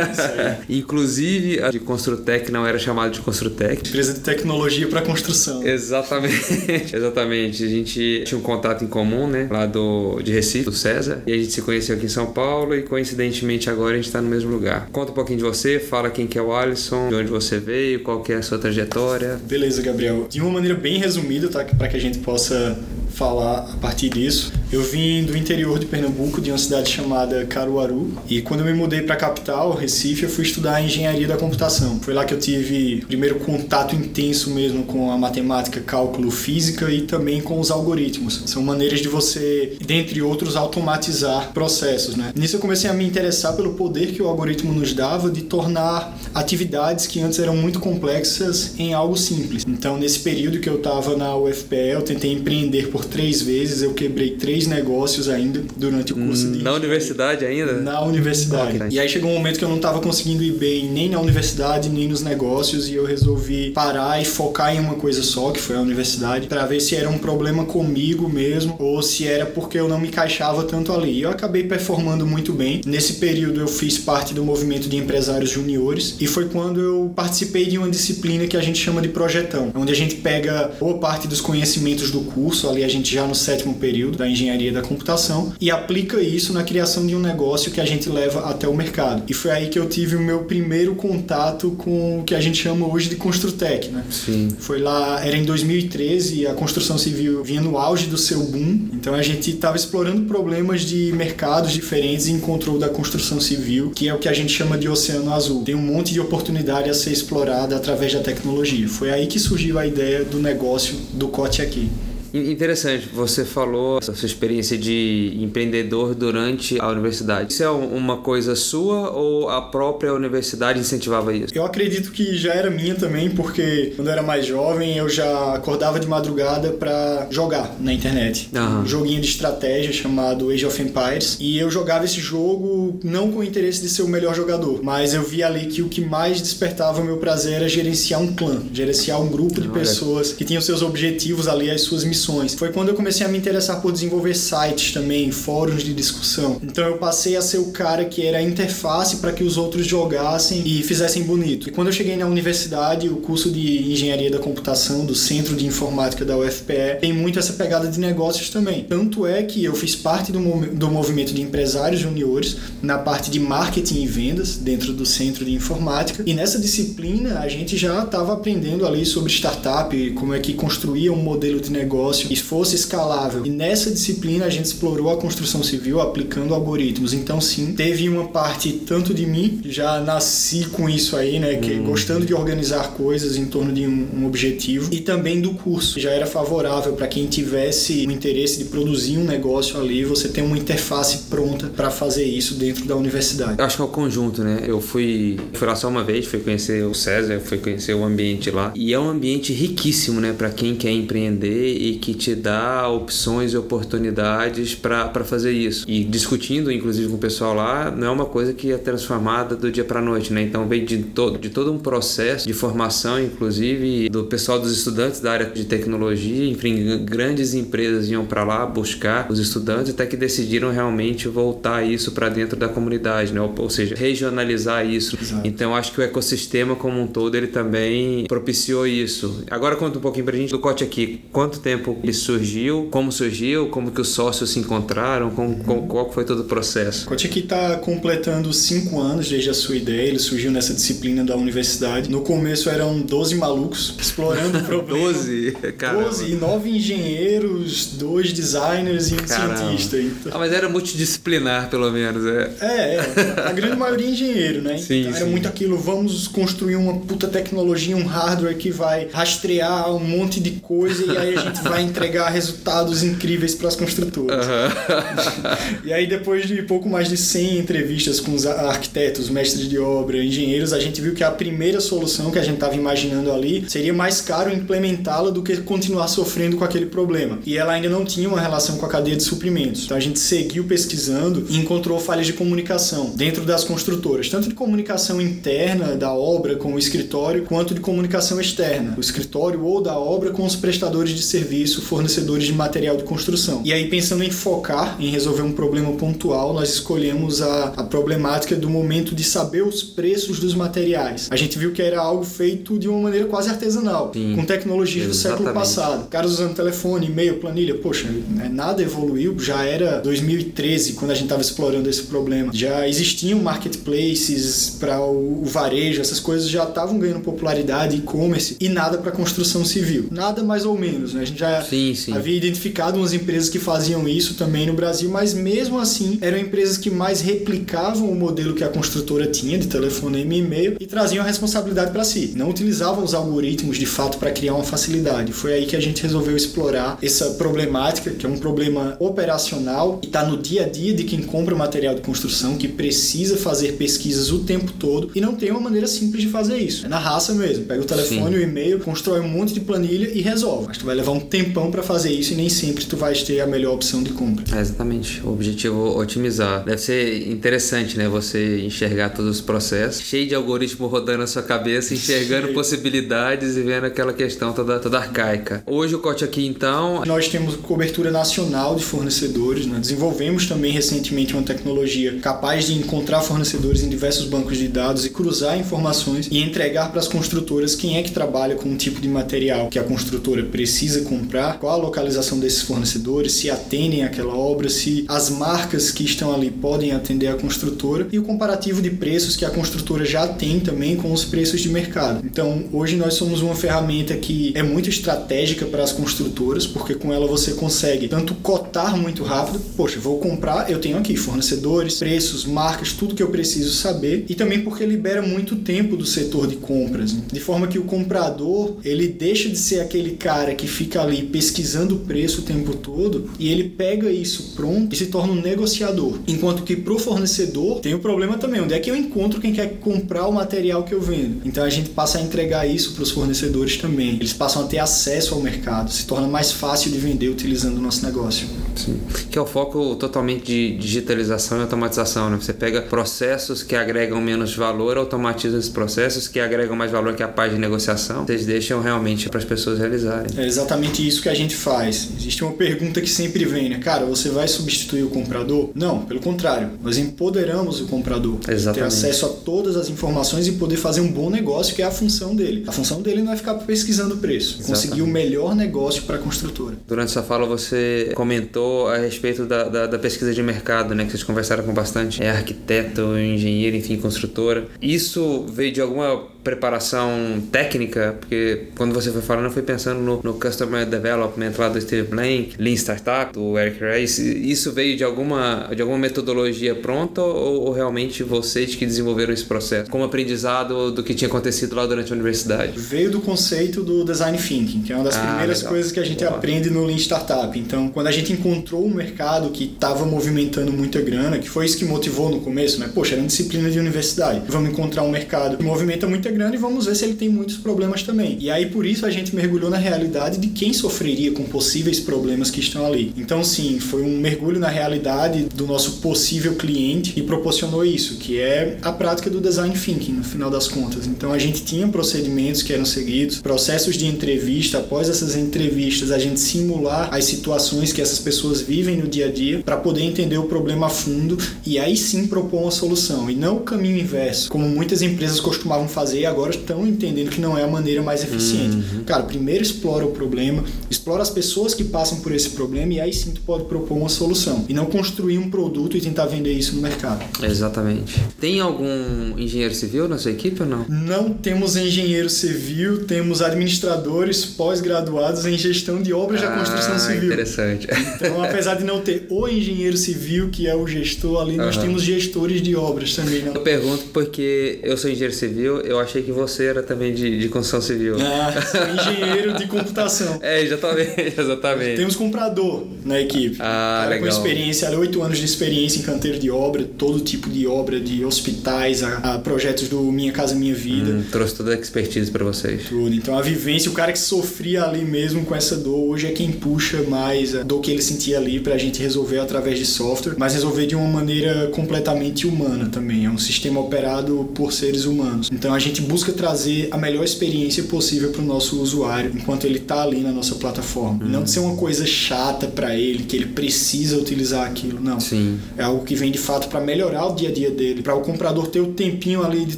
Inclusive, 0.68 1.62
a 1.62 1.70
de 1.70 1.80
Construtec 1.80 2.52
não 2.52 2.66
era 2.66 2.80
chamada 2.80 3.12
de 3.12 3.20
Construtec. 3.20 3.88
Empresa 3.88 4.16
de 4.16 4.22
tecnologia 4.22 4.88
para 4.88 5.04
construção. 5.04 5.64
Exatamente. 5.64 6.66
Exatamente. 6.92 7.64
A 7.64 7.68
gente 7.68 8.24
tinha 8.26 8.40
um 8.40 8.42
contato 8.42 8.84
em 8.84 8.88
comum, 8.88 9.28
né? 9.28 9.48
Lá 9.52 9.68
do, 9.68 10.20
de 10.24 10.32
Recife, 10.32 10.66
do 10.66 10.72
César. 10.72 11.22
E 11.28 11.34
a 11.34 11.38
gente 11.38 11.52
se 11.52 11.62
conheceu 11.62 11.96
aqui 11.96 12.08
em 12.08 12.10
São 12.10 12.34
Paulo 12.34 12.74
e 12.74 12.82
coincidentemente 12.82 13.70
agora 13.70 13.94
a 13.94 13.98
gente 13.98 14.08
está 14.08 14.20
no 14.20 14.28
mesmo 14.28 14.50
lugar. 14.50 14.90
Conta 14.92 15.12
um 15.12 15.16
pouquinho 15.16 15.38
de 15.38 15.44
você, 15.44 15.80
fala 15.80 16.10
quem 16.10 16.26
que 16.26 16.40
é 16.40 16.42
o 16.42 16.52
Alisson, 16.52 17.10
de 17.10 17.16
onde 17.16 17.30
você 17.30 17.60
veio, 17.60 18.02
qual 18.02 18.24
que 18.24 18.34
é 18.34 18.38
a 18.38 18.42
sua 18.42 18.58
trajetória. 18.58 19.40
Beleza, 19.44 19.84
Gabriel. 19.84 20.26
De 20.28 20.42
uma 20.42 20.54
maneira 20.54 20.76
bem 20.76 20.98
resumida, 20.98 21.48
tá? 21.48 21.64
Para 21.64 21.88
que 21.88 21.96
a 21.96 22.02
gente 22.02 22.18
possa 22.18 22.76
falar 23.16 23.70
a 23.74 23.78
partir 23.78 24.10
disso. 24.10 24.52
Eu 24.72 24.84
vim 24.84 25.24
do 25.24 25.38
interior 25.38 25.80
de 25.80 25.86
Pernambuco, 25.86 26.42
de 26.42 26.52
uma 26.52 26.58
cidade 26.58 26.92
chamada 26.92 27.46
Caruaru, 27.46 28.12
e 28.30 28.42
quando 28.42 28.60
eu 28.60 28.66
me 28.66 28.74
mudei 28.74 29.02
para 29.02 29.16
a 29.16 29.18
capital, 29.18 29.74
Recife, 29.74 30.24
eu 30.24 30.30
fui 30.30 30.44
estudar 30.44 30.82
engenharia 30.82 31.28
da 31.28 31.38
computação. 31.38 32.00
Foi 32.02 32.14
lá 32.14 32.26
que 32.26 32.34
eu 32.34 32.40
tive 32.40 33.02
o 33.04 33.08
primeiro 33.08 33.36
contato 33.40 33.96
intenso 33.96 34.50
mesmo 34.50 34.84
com 34.84 35.12
a 35.12 35.18
matemática, 35.18 35.80
cálculo, 35.80 36.30
física 36.30 36.92
e 36.92 37.02
também 37.02 37.42
com 37.42 37.60
os 37.60 37.72
algoritmos. 37.72 38.44
São 38.48 38.62
maneiras 38.62 39.00
de 39.00 39.08
você, 39.08 39.78
dentre 39.86 40.22
outros, 40.22 40.56
automatizar 40.58 41.54
processos, 41.54 42.16
né? 42.16 42.34
Nisso 42.36 42.58
eu 42.58 42.60
comecei 42.60 42.90
a 42.90 42.94
me 42.94 43.06
interessar 43.06 43.56
pelo 43.56 43.76
poder 43.76 44.08
que 44.08 44.22
o 44.22 44.28
algoritmo 44.28 44.74
nos 44.74 44.94
dava 44.94 45.30
de 45.30 45.44
tornar 45.44 46.18
atividades 46.34 47.08
que 47.08 47.22
antes 47.22 47.40
eram 47.40 47.56
muito 47.56 47.80
complexas 47.80 48.78
em 48.78 48.94
algo 48.94 49.16
simples. 49.16 49.64
Então, 49.66 49.98
nesse 49.98 50.20
período 50.20 50.60
que 50.60 50.70
eu 50.70 50.76
estava 50.76 51.16
na 51.16 51.36
UFPE, 51.38 51.92
eu 51.94 52.02
tentei 52.02 52.34
empreender 52.34 52.90
por 52.90 53.05
três 53.06 53.42
vezes, 53.42 53.82
eu 53.82 53.94
quebrei 53.94 54.32
três 54.32 54.68
negócios 54.68 55.30
ainda 55.30 55.64
durante 55.76 56.14
o 56.14 56.16
curso 56.16 56.52
de. 56.52 56.64
Na 56.64 56.74
universidade 56.74 57.46
ainda? 57.46 57.74
Na 57.74 58.02
universidade. 58.04 58.80
e 58.90 59.00
aí 59.00 59.08
chegou 59.08 59.32
um 59.32 59.36
momento 59.36 59.58
que 59.58 59.66
eu 59.66 59.70
não 59.70 59.78
estava 59.78 60.00
conseguindo 60.02 60.44
ir 60.44 60.54
bem 60.54 60.90
nem 60.92 61.10
na 61.10 61.20
universidade, 61.20 61.90
nem 61.90 62.08
nos 62.08 62.22
negócios, 62.22 62.90
e 62.90 62.96
eu 62.96 63.06
resolvi 63.06 63.72
parar 63.72 64.22
e 64.22 64.26
focar 64.26 64.76
em 64.76 64.80
uma 64.80 64.96
coisa 64.96 65.22
só, 65.24 65.52
que 65.52 65.60
foi 65.60 65.76
a 65.76 65.82
universidade, 65.82 66.48
para 66.48 66.66
ver 66.66 66.80
se 66.80 66.96
era 66.96 67.10
um 67.10 67.18
problema 67.18 67.66
comigo 67.66 68.30
mesmo 68.30 68.76
ou 68.80 69.02
se 69.02 69.28
era 69.28 69.46
porque 69.46 69.80
eu 69.80 69.88
não 69.88 70.00
me 70.00 70.08
encaixava 70.08 70.64
tanto 70.64 70.92
ali. 70.92 71.12
E 71.12 71.22
eu 71.22 71.30
acabei 71.30 71.64
performando 71.64 72.26
muito 72.26 72.54
bem. 72.54 72.82
Nesse 72.86 73.14
período 73.14 73.60
eu 73.60 73.68
fiz 73.68 73.98
parte 73.98 74.34
do 74.34 74.44
movimento 74.44 74.88
de 74.88 74.98
empresários 74.98 75.50
juniores 75.50 76.16
e 76.20 76.28
foi 76.28 76.50
quando 76.50 76.80
eu 76.80 77.12
participei 77.16 77.66
de 77.66 77.78
uma 77.78 77.90
disciplina 77.90 78.48
que 78.48 78.58
a 78.58 78.62
gente 78.62 78.80
chama 78.80 79.02
de 79.02 79.10
projetão, 79.10 79.72
onde 79.76 79.92
a 79.92 79.96
gente 79.96 80.16
pega 80.16 80.72
boa 80.80 80.98
parte 80.98 81.28
dos 81.28 81.42
conhecimentos 81.42 82.12
do 82.12 82.22
curso, 82.22 82.70
ali 82.70 82.84
a 82.84 82.88
gente 82.96 83.14
já 83.14 83.26
no 83.26 83.36
sétimo 83.36 83.76
período 83.76 84.18
da 84.18 84.28
engenharia 84.28 84.72
da 84.72 84.82
computação 84.82 85.54
e 85.60 85.70
aplica 85.70 86.22
isso 86.22 86.54
na 86.54 86.64
criação 86.64 87.06
de 87.06 87.16
um 87.16 87.20
negócio 87.20 87.72
que 87.72 87.82
a 87.82 87.86
gente 87.86 88.10
leva 88.10 88.50
até 88.50 88.68
o 88.68 88.76
mercado. 88.76 89.24
E 89.28 89.34
foi 89.34 89.52
aí 89.52 89.70
que 89.70 89.78
eu 89.78 89.88
tive 89.88 90.16
o 90.16 90.20
meu 90.20 90.44
primeiro 90.46 90.96
contato 90.96 91.72
com 91.72 92.20
o 92.20 92.24
que 92.24 92.34
a 92.34 92.42
gente 92.42 92.62
chama 92.62 92.88
hoje 92.88 93.10
de 93.10 93.16
Construtec, 93.16 93.90
né? 93.90 94.04
Sim. 94.10 94.50
Foi 94.58 94.80
lá, 94.80 95.24
era 95.26 95.36
em 95.36 95.44
2013 95.44 96.42
e 96.42 96.48
a 96.48 96.54
construção 96.54 96.98
civil 96.98 97.44
vinha 97.44 97.62
no 97.62 97.78
auge 97.78 98.08
do 98.08 98.18
seu 98.18 98.44
boom. 98.44 98.90
Então 98.94 99.14
a 99.14 99.22
gente 99.22 99.52
estava 99.52 99.76
explorando 99.76 100.24
problemas 100.24 100.82
de 100.82 101.12
mercados 101.14 101.72
diferentes 101.72 102.28
e 102.28 102.32
encontrou 102.32 102.80
da 102.80 102.90
construção 102.90 103.40
civil, 103.40 103.92
que 103.92 104.08
é 104.08 104.14
o 104.14 104.20
que 104.20 104.30
a 104.30 104.34
gente 104.34 104.52
chama 104.52 104.78
de 104.78 104.88
oceano 104.88 105.34
azul. 105.34 105.64
Tem 105.64 105.76
um 105.76 105.82
monte 105.82 106.14
de 106.14 106.20
oportunidade 106.20 106.90
a 106.90 106.94
ser 106.94 107.12
explorada 107.12 107.76
através 107.76 108.14
da 108.14 108.20
tecnologia. 108.20 108.88
Foi 108.88 109.12
aí 109.12 109.28
que 109.28 109.40
surgiu 109.40 109.78
a 109.78 109.86
ideia 109.86 110.24
do 110.24 110.40
negócio 110.40 110.96
do 111.14 111.28
Cote 111.28 111.62
aqui. 111.62 111.90
Interessante, 112.36 113.08
você 113.14 113.46
falou 113.46 114.02
da 114.02 114.14
sua 114.14 114.26
experiência 114.26 114.78
de 114.78 115.38
empreendedor 115.40 116.14
durante 116.14 116.78
a 116.82 116.90
universidade. 116.90 117.54
Isso 117.54 117.64
é 117.64 117.70
uma 117.70 118.18
coisa 118.18 118.56
sua 118.56 119.12
ou 119.12 119.50
a 119.50 119.62
própria 119.62 120.14
universidade 120.14 120.78
incentivava 120.78 121.34
isso? 121.34 121.56
Eu 121.56 121.64
acredito 121.64 122.12
que 122.12 122.36
já 122.36 122.54
era 122.54 122.70
minha 122.70 122.94
também, 122.96 123.30
porque 123.30 123.94
quando 123.96 124.10
eu 124.10 124.12
era 124.12 124.22
mais 124.22 124.46
jovem 124.46 124.98
eu 124.98 125.08
já 125.08 125.54
acordava 125.54 125.98
de 125.98 126.08
madrugada 126.08 126.72
para 126.72 127.28
jogar 127.32 127.74
na 127.80 127.94
internet. 127.94 128.50
Uhum. 128.54 128.82
Um 128.82 128.86
joguinho 128.86 129.22
de 129.22 129.28
estratégia 129.28 129.94
chamado 129.94 130.50
Age 130.50 130.66
of 130.66 130.82
Empires. 130.82 131.38
E 131.40 131.58
eu 131.58 131.72
jogava 131.72 132.04
esse 132.04 132.20
jogo 132.20 133.00
não 133.02 133.32
com 133.32 133.40
o 133.40 133.44
interesse 133.44 133.82
de 133.82 133.88
ser 133.88 134.02
o 134.02 134.10
melhor 134.10 134.36
jogador, 134.36 134.82
mas 134.84 135.14
eu 135.14 135.24
via 135.24 135.48
ali 135.48 135.68
que 135.68 135.82
o 135.82 135.88
que 135.88 136.02
mais 136.02 136.42
despertava 136.42 137.02
o 137.02 137.06
meu 137.06 137.18
prazer 137.18 137.54
era 137.54 137.70
gerenciar 137.70 138.22
um 138.22 138.34
clã, 138.34 138.62
gerenciar 138.74 139.22
um 139.22 139.30
grupo 139.30 139.62
de 139.62 139.70
pessoas 139.70 140.34
que 140.34 140.44
tinham 140.44 140.62
seus 140.62 140.82
objetivos 140.82 141.48
ali, 141.48 141.72
as 141.72 141.82
suas 141.82 142.04
missões 142.04 142.25
foi 142.58 142.72
quando 142.72 142.90
eu 142.90 142.96
comecei 142.96 143.26
a 143.26 143.30
me 143.30 143.38
interessar 143.38 143.82
por 143.82 143.92
desenvolver 143.92 144.36
sites 144.36 144.92
também, 144.92 145.32
fóruns 145.32 145.84
de 145.84 145.94
discussão. 145.94 146.60
Então 146.62 146.86
eu 146.86 146.98
passei 146.98 147.36
a 147.36 147.42
ser 147.42 147.58
o 147.58 147.72
cara 147.72 148.06
que 148.06 148.26
era 148.26 148.38
a 148.38 148.42
interface 148.42 149.18
para 149.18 149.32
que 149.32 149.44
os 149.44 149.58
outros 149.58 149.86
jogassem 149.86 150.62
e 150.66 150.84
fizessem 150.84 151.24
bonito. 151.24 151.70
E 151.70 151.72
quando 151.72 151.88
eu 151.88 151.94
cheguei 151.94 152.16
na 152.16 152.26
universidade, 152.26 153.10
o 153.10 153.18
curso 153.18 153.52
de 153.52 153.92
engenharia 153.92 154.32
da 154.32 154.40
computação 154.40 155.06
do 155.06 155.16
Centro 155.16 155.56
de 155.56 155.66
Informática 155.66 156.26
da 156.26 156.38
UFPE 156.38 157.00
tem 157.00 157.14
muito 157.14 157.40
essa 157.40 157.54
pegada 157.54 157.88
de 157.88 158.00
negócios 158.00 158.50
também. 158.50 158.84
Tanto 158.84 159.26
é 159.26 159.44
que 159.44 159.64
eu 159.64 159.76
fiz 159.76 159.96
parte 159.96 160.32
do, 160.32 160.40
do 160.40 160.90
movimento 160.90 161.34
de 161.34 161.42
empresários 161.42 162.02
juniores 162.02 162.58
na 162.82 162.98
parte 162.98 163.30
de 163.30 163.40
marketing 163.40 164.04
e 164.04 164.08
vendas 164.08 164.58
dentro 164.58 164.94
do 164.94 165.06
Centro 165.06 165.46
de 165.46 165.54
Informática. 165.54 166.24
E 166.26 166.34
nessa 166.34 166.60
disciplina 166.60 167.40
a 167.40 167.48
gente 167.48 167.78
já 167.78 168.04
estava 168.04 168.34
aprendendo 168.34 168.86
ali 168.86 169.06
sobre 169.06 169.32
startup, 169.32 170.12
como 170.12 170.34
é 170.34 170.40
que 170.40 170.54
construía 170.54 171.12
um 171.12 171.22
modelo 171.22 171.60
de 171.60 171.72
negócio 171.72 172.05
negócio 172.06 172.28
e 172.30 172.36
fosse 172.36 172.76
escalável. 172.76 173.46
E 173.46 173.50
nessa 173.50 173.90
disciplina 173.90 174.46
a 174.46 174.50
gente 174.50 174.66
explorou 174.66 175.10
a 175.12 175.18
construção 175.18 175.64
civil 175.64 176.00
aplicando 176.00 176.54
algoritmos. 176.54 177.14
Então, 177.14 177.42
sim, 177.42 177.74
teve 177.74 178.08
uma 178.08 178.26
parte 178.26 178.72
tanto 178.86 179.14
de 179.14 179.26
mim, 179.26 179.62
já 179.66 180.00
nasci 180.00 180.66
com 180.66 180.88
isso 180.88 181.16
aí, 181.16 181.40
né? 181.40 181.56
Que, 181.56 181.74
hum. 181.74 181.86
Gostando 181.86 182.26
de 182.26 182.34
organizar 182.34 182.92
coisas 182.92 183.38
em 183.38 183.46
torno 183.46 183.74
de 183.74 183.88
um, 183.88 184.08
um 184.18 184.26
objetivo, 184.28 184.94
e 184.94 185.00
também 185.00 185.42
do 185.42 185.54
curso. 185.54 186.00
Já 186.00 186.12
era 186.12 186.26
favorável 186.26 186.94
para 186.94 187.08
quem 187.08 187.26
tivesse 187.26 188.06
o 188.08 188.12
interesse 188.12 188.60
de 188.60 188.66
produzir 188.66 189.18
um 189.18 189.24
negócio 189.24 189.80
ali, 189.80 190.04
você 190.04 190.28
ter 190.28 190.42
uma 190.42 190.58
interface 190.58 191.30
pronta 191.30 191.68
para 191.68 191.90
fazer 191.90 192.26
isso 192.26 192.56
dentro 192.56 192.86
da 192.86 192.96
universidade. 192.96 193.62
Acho 193.62 193.78
que 193.78 193.82
é 193.82 193.86
o 193.86 193.90
conjunto, 193.90 194.44
né? 194.44 194.64
Eu 194.68 194.80
fui, 194.80 195.40
fui 195.54 195.68
lá 195.68 195.76
só 195.76 195.88
uma 195.88 196.04
vez, 196.04 196.26
fui 196.26 196.40
conhecer 196.40 196.86
o 196.86 196.94
César, 196.94 197.40
fui 197.40 197.58
conhecer 197.58 197.94
o 197.94 198.04
ambiente 198.04 198.52
lá. 198.52 198.72
E 198.76 198.94
é 198.94 199.00
um 199.00 199.10
ambiente 199.10 199.54
riquíssimo, 199.54 200.20
né? 200.22 200.34
Para 200.38 200.50
quem 200.50 200.76
quer 200.76 200.92
empreender 200.92 201.76
e 201.78 201.95
que 201.96 202.14
te 202.14 202.36
dá 202.36 202.88
opções 202.88 203.54
e 203.54 203.58
oportunidades 203.58 204.76
para 204.76 205.24
fazer 205.24 205.52
isso. 205.52 205.86
E 205.88 206.04
discutindo, 206.04 206.72
inclusive, 206.72 207.10
com 207.10 207.16
o 207.16 207.20
pessoal 207.20 207.54
lá, 207.54 207.92
não 207.92 208.08
é 208.08 208.10
uma 208.12 208.26
coisa 208.26 208.54
que 208.54 208.72
é 208.72 208.78
transformada 208.78 209.56
do 209.56 209.72
dia 209.72 209.84
para 209.84 210.02
noite, 210.02 210.32
né? 210.34 210.42
Então 210.42 210.68
vem 210.68 210.86
de 210.86 210.98
todo, 210.98 211.38
de 211.38 211.50
todo 211.50 211.72
um 211.72 211.78
processo 211.78 212.48
de 212.48 212.54
formação, 212.54 213.20
inclusive, 213.20 214.10
do 214.10 214.26
pessoal 214.26 214.60
dos 214.60 214.72
estudantes 214.72 215.20
da 215.20 215.32
área 215.32 215.46
de 215.46 215.66
tecnologia. 215.66 216.46
Enfim, 216.46 217.04
grandes 217.06 217.54
empresas 217.54 218.10
iam 218.10 218.26
para 218.26 218.44
lá 218.44 218.66
buscar 218.66 219.28
os 219.30 219.40
estudantes 219.40 219.92
até 219.94 220.06
que 220.06 220.18
decidiram 220.18 220.72
realmente 220.72 221.28
voltar 221.28 221.84
isso 221.84 222.12
para 222.12 222.30
dentro 222.30 222.58
da 222.58 222.68
comunidade, 222.68 223.34
né? 223.34 223.42
Ou, 223.42 223.54
ou 223.58 223.70
seja, 223.70 223.96
regionalizar 223.96 224.86
isso. 224.86 225.18
Exato. 225.22 225.48
Então 225.48 225.76
acho 225.76 225.92
que 225.92 226.00
o 226.00 226.04
ecossistema 226.04 226.76
como 226.76 227.02
um 227.02 227.08
todo 227.08 227.36
ele 227.36 227.48
também 227.48 228.26
propiciou 228.28 228.88
isso. 228.88 229.44
Agora 229.50 229.76
conta 229.76 229.98
um 229.98 230.02
pouquinho 230.02 230.26
pra 230.26 230.36
gente 230.36 230.52
do 230.52 230.60
Cote 230.60 230.84
aqui. 230.84 231.22
Quanto 231.32 231.60
tempo 231.60 231.85
ele 232.04 232.14
surgiu? 232.14 232.88
Como 232.92 233.12
surgiu? 233.12 233.70
Como 233.70 233.92
que 233.92 234.02
os 234.02 234.10
sócios 234.10 234.52
se 234.52 234.60
encontraram? 234.60 235.30
Com, 235.32 235.48
uhum. 235.48 235.60
com, 235.60 235.88
qual 235.88 236.12
foi 236.12 236.26
todo 236.26 236.42
o 236.42 236.46
processo? 236.46 237.06
O 237.06 237.10
Cote 237.10 237.28
aqui 237.28 237.40
está 237.40 237.78
completando 237.78 238.52
cinco 238.54 239.00
anos 239.00 239.30
desde 239.30 239.50
a 239.50 239.54
sua 239.54 239.76
ideia. 239.76 240.08
Ele 240.08 240.20
surgiu 240.20 240.52
nessa 240.52 240.74
disciplina 240.74 241.24
da 241.24 241.36
universidade. 241.36 242.10
No 242.10 242.22
começo 242.22 242.70
eram 242.70 243.02
12 243.02 243.36
malucos 243.36 243.96
explorando 244.00 244.58
o 244.60 244.64
problema. 244.66 245.14
12? 245.14 245.58
Caramba. 245.78 246.04
12 246.06 246.32
e 246.32 246.36
9 246.36 246.70
engenheiros, 246.70 247.88
dois 247.94 248.34
designers 248.34 249.12
e 249.12 249.16
um 249.16 249.18
Caramba. 249.18 249.58
cientista. 249.58 249.98
Então... 249.98 250.32
Ah, 250.34 250.40
mas 250.40 250.52
era 250.52 250.70
multidisciplinar, 250.70 251.70
pelo 251.70 251.92
menos. 251.92 252.26
É, 252.26 252.52
é, 252.62 252.96
é 252.96 253.44
a 253.46 253.52
grande 253.52 253.76
maioria 253.76 254.08
é 254.08 254.12
engenheiro, 254.12 254.62
né? 254.62 254.78
Sim, 254.78 255.02
então, 255.02 255.14
sim. 255.14 255.18
Era 255.18 255.26
muito 255.26 255.48
aquilo, 255.48 255.78
vamos 255.78 256.28
construir 256.28 256.76
uma 256.76 257.00
puta 257.00 257.28
tecnologia, 257.28 257.96
um 257.96 258.06
hardware 258.06 258.58
que 258.58 258.72
vai 258.72 259.08
rastrear 259.12 259.94
um 259.94 260.00
monte 260.00 260.40
de 260.40 260.52
coisa 260.52 261.06
e 261.06 261.18
aí 261.18 261.36
a 261.36 261.42
gente 261.42 261.62
vai 261.64 261.75
entregar 261.82 262.30
resultados 262.30 263.04
incríveis 263.04 263.56
para 263.56 263.68
as 263.68 263.76
construtoras. 263.76 264.46
Uhum. 264.46 265.84
e 265.86 265.94
aí 265.94 266.08
depois 266.08 266.48
de 266.48 266.62
pouco 266.64 266.90
mais 266.90 267.08
de 267.08 267.18
100 267.18 267.60
entrevistas 267.60 268.20
com 268.20 268.34
os 268.34 268.46
arquitetos, 268.46 269.30
mestres 269.30 269.70
de 269.70 269.78
obra, 269.78 270.24
engenheiros, 270.24 270.74
a 270.74 270.80
gente 270.80 271.02
viu 271.02 271.14
que 271.14 271.24
a 271.24 271.32
primeira 271.32 271.80
solução 271.80 272.32
que 272.32 272.40
a 272.40 272.44
gente 272.44 272.56
estava 272.56 272.76
imaginando 272.76 273.32
ali 273.32 273.66
seria 273.68 273.94
mais 273.94 274.22
caro 274.22 274.54
implementá-la 274.54 275.30
do 275.30 275.42
que 275.42 275.58
continuar 275.58 276.08
sofrendo 276.08 276.58
com 276.58 276.64
aquele 276.64 276.86
problema. 276.86 277.40
E 277.46 277.58
ela 277.58 277.74
ainda 277.74 277.90
não 277.90 278.06
tinha 278.06 278.28
uma 278.28 278.40
relação 278.40 278.78
com 278.78 278.86
a 278.86 278.90
cadeia 278.90 279.16
de 279.16 279.24
suprimentos. 279.24 279.86
Então 279.86 279.98
a 279.98 280.00
gente 280.00 280.20
seguiu 280.20 280.64
pesquisando 280.64 281.46
e 281.50 281.58
encontrou 281.58 282.00
falhas 282.00 282.26
de 282.26 282.34
comunicação 282.34 283.12
dentro 283.16 283.44
das 283.44 283.64
construtoras, 283.64 284.30
tanto 284.30 284.50
de 284.50 284.56
comunicação 284.56 285.22
interna 285.22 285.96
da 285.96 286.14
obra 286.14 286.56
com 286.56 286.74
o 286.74 286.80
escritório, 286.80 287.44
quanto 287.44 287.74
de 287.74 287.82
comunicação 287.82 288.40
externa, 288.40 288.94
o 288.98 289.02
escritório 289.02 289.64
ou 289.64 289.82
da 289.82 289.98
obra 289.98 290.32
com 290.32 290.46
os 290.46 290.56
prestadores 290.56 291.12
de 291.12 291.22
serviço, 291.22 291.65
fornecedores 291.74 292.46
de 292.46 292.54
material 292.54 292.98
de 292.98 293.04
construção. 293.04 293.62
E 293.64 293.74
aí, 293.74 293.88
pensando 293.90 294.24
em 294.24 294.32
focar, 294.32 294.98
em 295.00 295.10
resolver 295.10 295.42
um 295.42 295.52
problema 295.52 295.92
pontual, 295.94 296.54
nós 296.54 296.70
escolhemos 296.70 297.42
a, 297.42 297.74
a 297.78 297.84
problemática 297.84 298.56
do 298.56 298.70
momento 298.70 299.16
de 299.16 299.24
saber 299.24 299.64
os 299.64 299.82
preços 299.82 300.40
dos 300.40 300.54
materiais. 300.54 301.28
A 301.32 301.36
gente 301.36 301.58
viu 301.58 301.72
que 301.72 301.82
era 301.82 302.00
algo 302.00 302.24
feito 302.24 302.78
de 302.78 302.88
uma 302.88 303.00
maneira 303.00 303.26
quase 303.28 303.50
artesanal, 303.50 304.12
Sim, 304.14 304.36
com 304.36 304.46
tecnologias 304.46 305.08
do 305.08 305.14
século 305.14 305.54
passado. 305.54 306.08
Caras 306.10 306.32
usando 306.32 306.56
telefone, 306.56 307.08
e-mail, 307.08 307.40
planilha. 307.40 307.76
Poxa, 307.76 308.08
né, 308.08 308.50
nada 308.52 308.82
evoluiu, 308.82 309.38
já 309.40 309.64
era 309.64 310.00
2013 310.02 310.94
quando 310.94 311.12
a 311.12 311.14
gente 311.14 311.26
estava 311.26 311.42
explorando 311.42 311.90
esse 311.90 312.04
problema. 312.04 312.52
Já 312.54 312.88
existiam 312.88 313.40
marketplaces 313.42 314.76
para 314.80 315.00
o, 315.02 315.42
o 315.42 315.46
varejo, 315.46 316.02
essas 316.02 316.20
coisas 316.20 316.50
já 316.50 316.64
estavam 316.64 316.98
ganhando 316.98 317.22
popularidade, 317.22 317.98
e-commerce, 317.98 318.56
e 318.60 318.70
nada 318.70 318.98
para 318.98 319.12
construção 319.12 319.64
civil. 319.64 320.08
Nada 320.12 320.44
mais 320.44 320.66
ou 320.66 320.78
menos. 320.78 321.14
Né? 321.14 321.22
A 321.22 321.26
gente 321.26 321.40
já 321.40 321.50
sim, 321.62 321.94
sim. 321.96 322.14
havia 322.14 322.36
identificado 322.36 322.98
umas 322.98 323.14
empresas 323.14 323.50
que 323.50 323.60
faziam 323.60 324.08
isso 324.08 324.36
também 324.36 324.68
no 324.68 324.74
Brasil, 324.74 325.10
mas 325.10 325.34
mesmo 325.34 325.80
assim 325.80 326.18
eram 326.22 326.38
empresas 326.38 326.78
que 326.78 326.90
mais 326.90 327.22
replicavam 327.22 328.10
o 328.10 328.16
modelo 328.16 328.54
que 328.54 328.64
a 328.64 328.70
construtora 328.70 329.28
tinha 329.28 329.58
de 329.58 329.68
telefonema 329.68 330.34
e 330.34 330.40
e-mail 330.40 330.78
e 330.80 330.86
traziam 330.86 331.24
a 331.24 331.28
responsabilidade 331.28 331.92
para 331.92 332.04
si. 332.04 332.34
Não 332.36 332.50
utilizavam 332.50 333.04
os 333.04 333.14
algoritmos 333.14 333.78
de 333.78 333.86
fato 333.86 334.18
para 334.18 334.32
criar 334.32 334.56
uma 334.56 334.64
facilidade. 334.64 335.34
Foi 335.34 335.54
aí 335.54 335.66
que 335.66 335.76
a 335.76 335.80
gente 335.80 336.02
resolveu 336.04 336.36
explorar 336.36 336.98
essa 337.02 337.32
problemática, 337.32 338.12
que 338.12 338.26
é 338.26 338.30
um 338.30 338.38
problema 338.38 338.96
operacional 339.00 340.00
e 340.04 340.08
está 340.08 340.26
no 340.26 340.38
dia 340.38 340.66
a 340.66 340.70
dia 340.70 340.94
de 340.94 341.04
quem 341.04 341.22
compra 341.22 341.56
material 341.56 341.96
de 341.96 342.02
construção, 342.02 342.58
que 342.58 342.68
precisa 342.68 343.38
fazer 343.38 343.74
pesquisas 343.74 344.32
o 344.32 344.40
tempo 344.40 344.72
todo 344.74 345.12
e 345.16 345.22
não 345.22 345.36
tem 345.36 345.52
uma 345.52 345.60
maneira 345.60 345.88
simples 345.88 346.24
de 346.24 346.30
fazer 346.30 346.58
isso. 346.58 346.86
É 346.86 346.90
na 346.90 347.00
raça 347.00 347.34
mesmo. 347.34 347.66
Pega 347.66 347.82
o 347.82 347.86
telefone, 347.86 348.36
Sim. 348.36 348.42
o 348.42 348.42
e-mail, 348.42 348.80
constrói 348.80 349.20
um 349.20 349.28
monte 349.28 349.54
de 349.54 349.60
planilha 349.60 350.10
e 350.14 350.22
resolve. 350.22 350.68
Mas 350.68 350.78
tu 350.78 350.86
vai 350.86 350.96
levar 350.96 351.12
um 351.12 351.20
tempão 351.46 351.72
para 351.72 351.84
fazer 351.84 352.12
isso 352.12 352.34
e 352.34 352.36
nem 352.36 352.50
sempre 352.50 352.86
tu 352.86 352.98
vai 352.98 353.14
ter 353.14 353.40
a 353.40 353.48
melhor 353.48 353.76
opção 353.76 354.04
de 354.04 354.12
compra. 354.12 354.44
É 354.58 354.60
exatamente. 354.60 355.22
O 355.24 355.32
objetivo 355.32 355.88
é 355.88 356.02
otimizar. 356.02 356.64
Deve 356.64 356.80
ser 356.80 357.28
interessante, 357.30 357.98
né? 357.98 358.08
Você 358.08 358.60
enxergar 358.60 359.10
todos 359.10 359.38
os 359.38 359.42
processos, 359.42 360.02
cheio 360.02 360.28
de 360.28 360.36
algoritmo 360.36 360.88
rodando 360.88 361.20
na 361.20 361.28
sua 361.28 361.44
cabeça, 361.44 361.94
enxergando 361.94 362.54
possibilidades 362.54 363.56
e 363.56 363.62
vendo 363.62 363.86
aquela 363.86 364.14
questão 364.14 364.54
toda, 364.54 364.80
toda 364.80 364.98
arcaica. 364.98 365.64
Hoje 365.66 365.96
o 365.96 366.00
Cote 366.00 366.24
aqui, 366.24 366.46
então. 366.46 367.04
Nós 367.06 367.28
temos 367.28 367.56
cobertura 367.56 368.12
nacional 368.12 368.76
de 368.76 368.84
fornecedores, 368.84 369.66
né? 369.66 369.80
Desenvolvemos 369.80 370.48
também 370.48 370.72
recentemente 370.72 371.34
uma 371.34 371.44
tecnologia 371.44 372.18
capaz 372.22 372.66
de 372.66 372.74
encontrar 372.74 373.22
fornecedores 373.22 373.84
em 373.84 373.90
diversos 373.90 374.26
bancos 374.26 374.58
de 374.58 374.68
dados 374.68 375.06
e 375.06 375.10
cruzar 375.10 375.58
informações 375.58 376.28
e 376.32 376.40
entregar 376.40 376.90
para 376.90 377.00
as 377.00 377.08
construtoras 377.08 377.76
quem 377.76 377.98
é 377.98 378.04
que 378.04 378.12
trabalha 378.12 378.56
com 378.56 378.70
um 378.70 378.78
tipo 378.78 379.00
de 379.00 379.08
material 379.08 379.70
que 379.70 379.80
a 379.80 379.84
construtora 379.84 380.44
precisa 380.44 381.02
comprar, 381.02 381.35
qual 381.60 381.74
a 381.74 381.84
localização 381.84 382.40
desses 382.40 382.62
fornecedores, 382.62 383.34
se 383.34 383.50
atendem 383.50 384.04
àquela 384.04 384.36
obra, 384.36 384.70
se 384.70 385.06
as 385.08 385.30
marcas 385.30 385.92
que 385.92 386.04
estão 386.04 386.34
ali 386.34 386.50
podem 386.50 386.92
atender 386.92 387.28
a 387.28 387.36
construtora 387.36 388.08
e 388.12 388.20
o 388.20 388.24
comparativo 388.24 388.82
de 388.82 388.90
preços 388.90 389.36
que 389.36 389.46
a 389.46 389.50
construtora 389.50 390.06
já 390.06 390.28
tem 390.28 390.60
também 390.60 390.96
com 390.96 391.12
os 391.12 391.26
preços 391.26 391.62
de 391.62 391.70
mercado. 391.70 392.26
Então, 392.26 392.66
hoje 392.72 392.96
nós 392.96 393.14
somos 393.16 393.42
uma 393.42 393.56
ferramenta 393.56 394.16
que 394.16 394.52
é 394.56 394.64
muito 394.64 394.90
estratégica 394.90 395.66
para 395.66 395.84
as 395.84 395.92
construtoras, 395.92 396.66
porque 396.66 396.96
com 396.96 397.14
ela 397.14 397.28
você 397.28 397.54
consegue 397.54 398.08
tanto 398.08 398.34
cotar 398.36 398.98
muito 398.98 399.24
rápido, 399.24 399.60
poxa, 399.76 400.00
vou 400.00 400.20
comprar, 400.20 400.70
eu 400.70 400.80
tenho 400.80 400.98
aqui 400.98 401.16
fornecedores, 401.16 402.00
preços, 402.00 402.46
marcas, 402.46 402.94
tudo 402.94 403.16
que 403.16 403.24
eu 403.24 403.30
preciso 403.30 403.74
saber, 403.74 404.26
e 404.30 404.36
também 404.36 404.62
porque 404.62 404.86
libera 404.86 405.22
muito 405.22 405.56
tempo 405.56 405.96
do 405.96 406.06
setor 406.06 406.48
de 406.48 406.56
compras, 406.56 407.16
de 407.32 407.40
forma 407.40 407.68
que 407.68 407.80
o 407.80 407.84
comprador, 407.84 408.78
ele 408.84 409.08
deixa 409.08 409.50
de 409.50 409.58
ser 409.58 409.80
aquele 409.80 410.12
cara 410.12 410.56
que 410.56 410.68
fica 410.68 411.02
ali 411.02 411.24
pesquisando 411.26 411.96
o 411.96 412.00
preço 412.00 412.42
o 412.42 412.44
tempo 412.44 412.76
todo 412.76 413.30
e 413.40 413.50
ele 413.50 413.66
pega 413.66 414.10
isso 414.10 414.54
pronto 414.56 414.94
e 414.94 414.98
se 414.98 415.08
torna 415.08 415.34
um 415.34 415.42
negociador. 415.42 416.20
Enquanto 416.28 416.64
que 416.64 416.76
pro 416.76 416.98
fornecedor 416.98 417.80
tem 417.80 417.94
o 417.94 417.98
um 417.98 418.00
problema 418.00 418.38
também, 418.38 418.62
onde 418.62 418.74
é 418.74 418.80
que 418.80 418.90
eu 418.90 418.96
encontro 418.96 419.40
quem 419.40 419.54
quer 419.54 419.80
comprar 419.80 420.28
o 420.28 420.32
material 420.32 420.84
que 420.84 420.94
eu 420.94 421.02
vendo? 421.02 421.42
Então 421.46 421.64
a 421.64 421.70
gente 421.70 421.90
passa 421.90 422.18
a 422.18 422.22
entregar 422.22 422.68
isso 422.68 422.94
para 422.94 423.04
os 423.04 423.12
fornecedores 423.12 423.78
também. 423.78 424.16
Eles 424.16 424.34
passam 424.34 424.64
a 424.64 424.68
ter 424.68 424.80
acesso 424.80 425.36
ao 425.36 425.42
mercado, 425.42 425.92
se 425.92 426.06
torna 426.06 426.28
mais 426.28 426.52
fácil 426.52 426.92
de 426.92 426.98
vender 426.98 427.30
utilizando 427.30 427.78
o 427.78 427.82
nosso 427.82 428.06
negócio. 428.06 428.48
Sim. 428.76 429.00
Que 429.30 429.38
é 429.38 429.42
o 429.42 429.46
foco 429.46 429.96
totalmente 429.96 430.46
de 430.46 430.78
digitalização 430.78 431.60
e 431.60 431.62
automatização, 431.62 432.30
né? 432.30 432.38
Você 432.40 432.54
pega 432.54 432.82
processos 432.82 433.64
que 433.64 433.76
agregam 433.76 434.20
menos 434.22 434.56
valor, 434.56 434.98
automatiza 434.98 435.58
esses 435.58 435.70
processos 435.70 436.28
que 436.28 436.40
agregam 436.40 436.76
mais 436.76 436.92
valor 436.92 437.16
que 437.16 437.24
a 437.24 437.28
parte 437.28 437.56
de 437.56 437.62
negociação. 437.62 438.26
Vocês 438.26 438.46
deixam 438.46 438.82
realmente 438.82 439.30
para 439.30 439.40
as 439.40 439.46
pessoas 439.46 439.80
realizarem. 439.80 440.28
É 440.38 440.46
exatamente 440.46 441.05
isso 441.08 441.22
que 441.22 441.30
a 441.30 441.34
gente 441.34 441.56
faz. 441.56 442.10
Existe 442.18 442.44
uma 442.44 442.54
pergunta 442.54 443.02
que 443.02 443.10
sempre 443.10 443.46
vem, 443.46 443.70
né? 443.70 443.80
Cara, 443.80 444.06
você 444.06 444.30
vai 444.30 444.48
substituir 444.48 445.04
o 445.04 445.10
comprador? 445.10 445.70
Não, 445.76 446.06
pelo 446.06 446.20
contrário. 446.20 446.72
Nós 446.82 446.98
empoderamos 446.98 447.82
o 447.82 447.88
comprador. 447.88 448.40
Exatamente. 448.48 448.80
Ter 448.80 448.88
acesso 448.88 449.26
a 449.26 449.30
todas 449.30 449.76
as 449.76 449.90
informações 449.90 450.48
e 450.48 450.54
poder 450.54 450.78
fazer 450.78 451.02
um 451.02 451.12
bom 451.12 451.30
negócio, 451.30 451.76
que 451.76 451.82
é 451.82 451.86
a 451.86 451.92
função 451.92 452.36
dele. 452.36 452.64
A 452.68 452.72
função 452.72 453.02
dele 453.02 453.22
não 453.22 453.34
é 453.34 453.38
ficar 453.38 453.56
pesquisando 453.56 454.18
preço. 454.18 454.56
Exatamente. 454.60 454.68
Conseguir 454.68 455.02
o 455.02 455.08
melhor 455.08 455.56
negócio 455.56 456.04
para 456.04 456.16
a 456.16 456.20
construtora. 456.20 456.78
Durante 456.88 457.10
essa 457.10 457.24
fala 457.24 457.46
você 457.46 458.12
comentou 458.16 458.88
a 458.88 458.98
respeito 458.98 459.46
da, 459.46 459.64
da, 459.66 459.88
da, 459.88 460.00
pesquisa 460.00 460.34
de 460.34 460.42
mercado, 460.42 460.94
né? 460.94 461.06
Que 461.06 461.12
vocês 461.12 461.24
conversaram 461.24 461.64
com 461.64 461.74
bastante 461.74 462.22
é 462.24 462.30
arquiteto, 462.30 463.18
engenheiro, 463.18 463.76
enfim, 463.76 463.98
construtora. 463.98 464.68
Isso 464.82 465.46
veio 465.52 465.72
de 465.72 465.82
alguma 465.82 466.35
preparação 466.46 467.42
técnica? 467.52 468.16
Porque 468.20 468.68
quando 468.78 468.94
você 468.94 469.12
foi 469.12 469.24
falando, 469.24 469.46
eu 469.46 469.52
fui 469.52 469.64
pensando 469.64 470.00
no, 470.00 470.22
no 470.24 470.36
Customer 470.36 470.86
Development 470.86 471.52
lá 471.58 471.68
do 471.68 471.82
Steve 471.82 472.08
Blank, 472.08 472.54
Lean 472.60 472.76
Startup, 472.76 473.34
do 473.34 473.58
Eric 473.58 473.84
Rice, 473.84 474.22
isso 474.22 474.72
veio 474.72 474.96
de 474.96 475.04
alguma, 475.04 475.72
de 475.76 475.82
alguma 475.82 475.98
metodologia 475.98 476.76
pronta 476.76 477.22
ou, 477.22 477.64
ou 477.64 477.72
realmente 477.74 478.24
vocês 478.24 478.76
que 478.76 478.86
desenvolveram 478.86 479.34
esse 479.34 479.44
processo? 479.44 479.90
Como 479.90 480.04
aprendizado 480.04 480.92
do 480.92 481.04
que 481.04 481.16
tinha 481.16 481.28
acontecido 481.28 481.76
lá 481.76 481.88
durante 481.88 482.12
a 482.12 482.16
universidade? 482.16 482.78
Veio 482.78 483.10
do 483.10 483.22
conceito 483.22 483.82
do 483.82 484.06
Design 484.06 484.38
Thinking, 484.38 484.84
que 484.84 484.94
é 484.94 484.96
uma 484.96 485.06
das 485.06 485.16
ah, 485.16 485.26
primeiras 485.26 485.58
legal. 485.58 485.74
coisas 485.74 485.92
que 485.92 486.00
a 486.00 486.06
gente 486.06 486.24
Boa. 486.24 486.38
aprende 486.38 486.70
no 486.70 486.86
Lean 486.86 486.98
Startup. 486.98 487.58
Então, 487.58 487.90
quando 487.90 488.08
a 488.08 488.12
gente 488.12 488.32
encontrou 488.32 488.86
um 488.86 488.94
mercado 488.94 489.50
que 489.50 489.64
estava 489.64 490.06
movimentando 490.06 490.72
muita 490.72 491.02
grana, 491.02 491.40
que 491.40 491.50
foi 491.50 491.66
isso 491.66 491.78
que 491.78 491.86
motivou 491.86 492.30
no 492.30 492.42
começo, 492.42 492.80
né? 492.80 492.92
Poxa, 492.94 493.14
era 493.14 493.22
uma 493.22 493.28
disciplina 493.28 493.72
de 493.72 493.80
universidade. 493.80 494.44
Vamos 494.48 494.70
encontrar 494.70 495.02
um 495.02 495.10
mercado 495.10 495.58
que 495.58 495.64
movimenta 495.64 496.06
muita 496.06 496.35
grana 496.36 496.54
e 496.54 496.58
vamos 496.58 496.86
ver 496.86 496.96
se 496.96 497.06
ele 497.06 497.16
tem 497.16 497.30
muitos 497.30 497.58
problemas 497.58 498.04
também. 498.04 498.38
E 498.40 498.52
aí, 498.52 498.68
por 498.68 498.86
isso, 498.86 499.06
a 499.06 499.10
gente 499.10 499.36
mergulhou 499.36 499.70
na 499.70 499.78
realidade 499.78 500.38
de 500.38 500.48
quem 500.50 500.74
sofreria 500.74 501.32
com 501.32 501.44
possíveis 501.46 502.00
problemas 502.00 502.52
que 502.52 502.60
estão 502.60 502.86
ali. 502.86 503.14
Então, 503.18 503.44
sim, 503.44 503.80
foi 503.80 504.04
um 504.04 504.18
mergulho 504.18 504.60
na 504.60 504.68
realidade 504.68 505.48
do 505.56 505.66
nosso 505.66 505.94
possível 506.02 506.56
cliente 506.56 507.14
e 507.16 507.24
proporcionou 507.24 507.86
isso, 507.86 508.18
que 508.18 508.40
é 508.40 508.78
a 508.82 508.92
prática 508.92 509.30
do 509.30 509.40
design 509.40 509.74
thinking, 509.74 510.14
no 510.14 510.24
final 510.24 510.50
das 510.50 510.68
contas. 510.68 511.08
Então, 511.08 511.32
a 511.32 511.40
gente 511.40 511.64
tinha 511.64 511.88
procedimentos 511.88 512.62
que 512.62 512.74
eram 512.74 512.86
seguidos, 512.86 513.40
processos 513.40 513.98
de 513.98 514.06
entrevista. 514.06 514.80
Após 514.80 515.10
essas 515.10 515.36
entrevistas, 515.36 516.12
a 516.12 516.20
gente 516.20 516.40
simular 516.40 517.10
as 517.14 517.26
situações 517.26 517.94
que 517.94 518.02
essas 518.02 518.20
pessoas 518.20 518.62
vivem 518.62 518.98
no 518.98 519.08
dia 519.08 519.28
a 519.28 519.32
dia 519.32 519.62
para 519.64 519.78
poder 519.78 520.02
entender 520.04 520.38
o 520.38 520.44
problema 520.44 520.88
a 520.88 520.90
fundo 520.90 521.38
e 521.66 521.80
aí 521.80 521.96
sim 521.96 522.28
propor 522.28 522.62
uma 522.64 522.72
solução. 522.72 523.30
E 523.30 523.36
não 523.36 523.58
o 523.58 523.62
caminho 523.62 523.98
inverso, 523.98 524.50
como 524.50 524.68
muitas 524.68 525.02
empresas 525.02 525.40
costumavam 525.40 525.88
fazer 525.88 526.25
agora 526.26 526.52
estão 526.52 526.86
entendendo 526.86 527.30
que 527.30 527.42
não 527.42 527.58
é 527.58 527.64
a 527.64 527.68
maneira 527.68 528.02
mais 528.02 528.24
eficiente. 528.24 528.76
Uhum. 528.76 529.04
Cara, 529.04 529.24
primeiro 529.24 529.64
explora 529.64 530.06
o 530.06 530.12
problema, 530.12 530.64
explora 530.90 531.22
as 531.22 531.30
pessoas 531.30 531.74
que 531.74 531.84
passam 531.84 532.20
por 532.20 532.32
esse 532.32 532.52
problema 532.52 532.94
e 532.94 533.00
aí 533.00 533.14
sim 533.14 533.32
tu 533.32 533.42
pode 533.42 533.66
propor 533.66 533.98
uma 533.98 534.10
solução. 534.10 534.66
E 534.68 534.74
não 534.74 534.86
construir 534.86 535.38
um 535.38 535.50
produto 535.50 535.98
e 535.98 536.02
tentar 536.02 536.26
vender 536.26 536.54
isso 536.54 536.76
no 536.76 536.82
mercado. 536.82 537.24
Exatamente. 537.44 538.22
Tem 538.40 538.60
algum 538.60 539.38
engenheiro 539.38 539.74
civil 539.74 540.08
na 540.08 540.18
sua 540.18 540.32
equipe 540.32 540.62
ou 540.62 540.68
não? 540.68 540.86
Não 540.88 541.34
temos 541.34 541.76
engenheiro 541.76 542.30
civil, 542.30 543.06
temos 543.06 543.42
administradores 543.42 544.46
pós-graduados 544.46 545.46
em 545.46 545.58
gestão 545.58 546.02
de 546.02 546.14
obras 546.14 546.44
ah, 546.44 546.48
da 546.48 546.58
construção 546.58 547.00
civil. 547.00 547.34
Interessante. 547.34 547.88
Então, 548.16 548.44
apesar 548.44 548.76
de 548.76 548.84
não 548.84 549.02
ter 549.02 549.28
o 549.30 549.48
engenheiro 549.48 549.98
civil, 549.98 550.50
que 550.50 550.68
é 550.68 550.76
o 550.76 550.88
gestor 550.88 551.42
ali, 551.42 551.58
nós 551.58 551.78
temos 551.78 552.04
gestores 552.04 552.62
de 552.62 552.76
obras 552.76 553.16
também. 553.16 553.44
Não? 553.44 553.54
Eu 553.54 553.62
pergunto 553.62 554.06
porque 554.14 554.80
eu 554.84 554.98
sou 554.98 555.10
engenheiro 555.10 555.34
civil, 555.34 555.80
eu 555.82 556.00
achei 556.06 556.22
que 556.22 556.32
você 556.32 556.66
era 556.66 556.82
também 556.82 557.14
de, 557.14 557.40
de 557.40 557.50
construção 557.50 557.82
civil. 557.82 558.16
Ah, 558.20 558.62
sou 558.62 558.82
engenheiro 558.82 559.54
de 559.54 559.68
computação. 559.68 560.40
É, 560.46 560.62
exatamente, 560.62 561.34
exatamente. 561.38 561.98
Temos 561.98 562.16
comprador 562.16 562.86
na 563.04 563.20
equipe. 563.20 563.58
Ah, 563.60 564.06
legal. 564.08 564.22
Com 564.22 564.28
experiência, 564.28 564.90
oito 564.98 565.22
anos 565.22 565.38
de 565.38 565.46
experiência 565.46 566.00
em 566.00 566.04
canteiro 566.04 566.38
de 566.38 566.52
obra, 566.52 566.84
todo 566.84 567.20
tipo 567.20 567.50
de 567.50 567.66
obra, 567.66 568.00
de 568.00 568.24
hospitais, 568.24 569.02
a, 569.02 569.18
a 569.18 569.40
projetos 569.40 569.90
do 569.90 570.02
Minha 570.12 570.32
Casa 570.32 570.54
Minha 570.54 570.76
Vida. 570.76 571.12
Hum, 571.12 571.24
trouxe 571.32 571.56
toda 571.56 571.72
a 571.72 571.76
expertise 571.76 572.30
para 572.30 572.44
vocês. 572.44 572.84
Tudo. 572.90 573.14
Então 573.14 573.38
a 573.38 573.42
vivência, 573.42 573.90
o 573.90 573.94
cara 573.94 574.12
que 574.12 574.20
sofria 574.20 574.84
ali 574.84 575.04
mesmo 575.04 575.46
com 575.46 575.56
essa 575.56 575.76
dor, 575.76 576.10
hoje 576.12 576.28
é 576.28 576.32
quem 576.32 576.52
puxa 576.52 577.02
mais 577.04 577.56
a 577.56 577.64
dor 577.64 577.82
que 577.82 577.92
ele 577.92 578.02
sentia 578.02 578.38
ali 578.38 578.60
pra 578.60 578.78
gente 578.78 579.02
resolver 579.02 579.40
através 579.40 579.80
de 579.80 579.86
software, 579.86 580.36
mas 580.38 580.54
resolver 580.54 580.86
de 580.86 580.96
uma 580.96 581.08
maneira 581.08 581.68
completamente 581.68 582.46
humana 582.46 582.90
também. 582.90 583.26
É 583.26 583.30
um 583.30 583.38
sistema 583.38 583.80
operado 583.80 584.50
por 584.54 584.72
seres 584.72 585.06
humanos. 585.06 585.50
Então 585.52 585.74
a 585.74 585.80
gente 585.80 585.95
busca 586.02 586.32
trazer 586.32 586.88
a 586.92 586.98
melhor 586.98 587.24
experiência 587.24 587.84
possível 587.84 588.32
para 588.32 588.42
o 588.42 588.46
nosso 588.46 588.82
usuário 588.82 589.32
enquanto 589.36 589.66
ele 589.66 589.78
está 589.78 590.04
ali 590.04 590.22
na 590.22 590.32
nossa 590.32 590.56
plataforma. 590.56 591.24
Uhum. 591.24 591.32
Não 591.32 591.44
de 591.44 591.52
ser 591.52 591.60
uma 591.60 591.76
coisa 591.76 592.06
chata 592.06 592.68
para 592.68 592.96
ele, 592.96 593.24
que 593.24 593.36
ele 593.36 593.48
precisa 593.48 594.18
utilizar 594.18 594.66
aquilo, 594.68 595.00
não. 595.00 595.20
Sim. 595.20 595.60
É 595.78 595.84
algo 595.84 596.04
que 596.04 596.16
vem 596.16 596.32
de 596.32 596.38
fato 596.38 596.68
para 596.68 596.80
melhorar 596.82 597.28
o 597.28 597.36
dia 597.36 597.50
a 597.50 597.52
dia 597.52 597.72
dele, 597.72 598.02
para 598.02 598.16
o 598.16 598.22
comprador 598.22 598.68
ter 598.68 598.82
o 598.82 598.88
tempinho 598.88 599.44
ali 599.44 599.66
de 599.66 599.78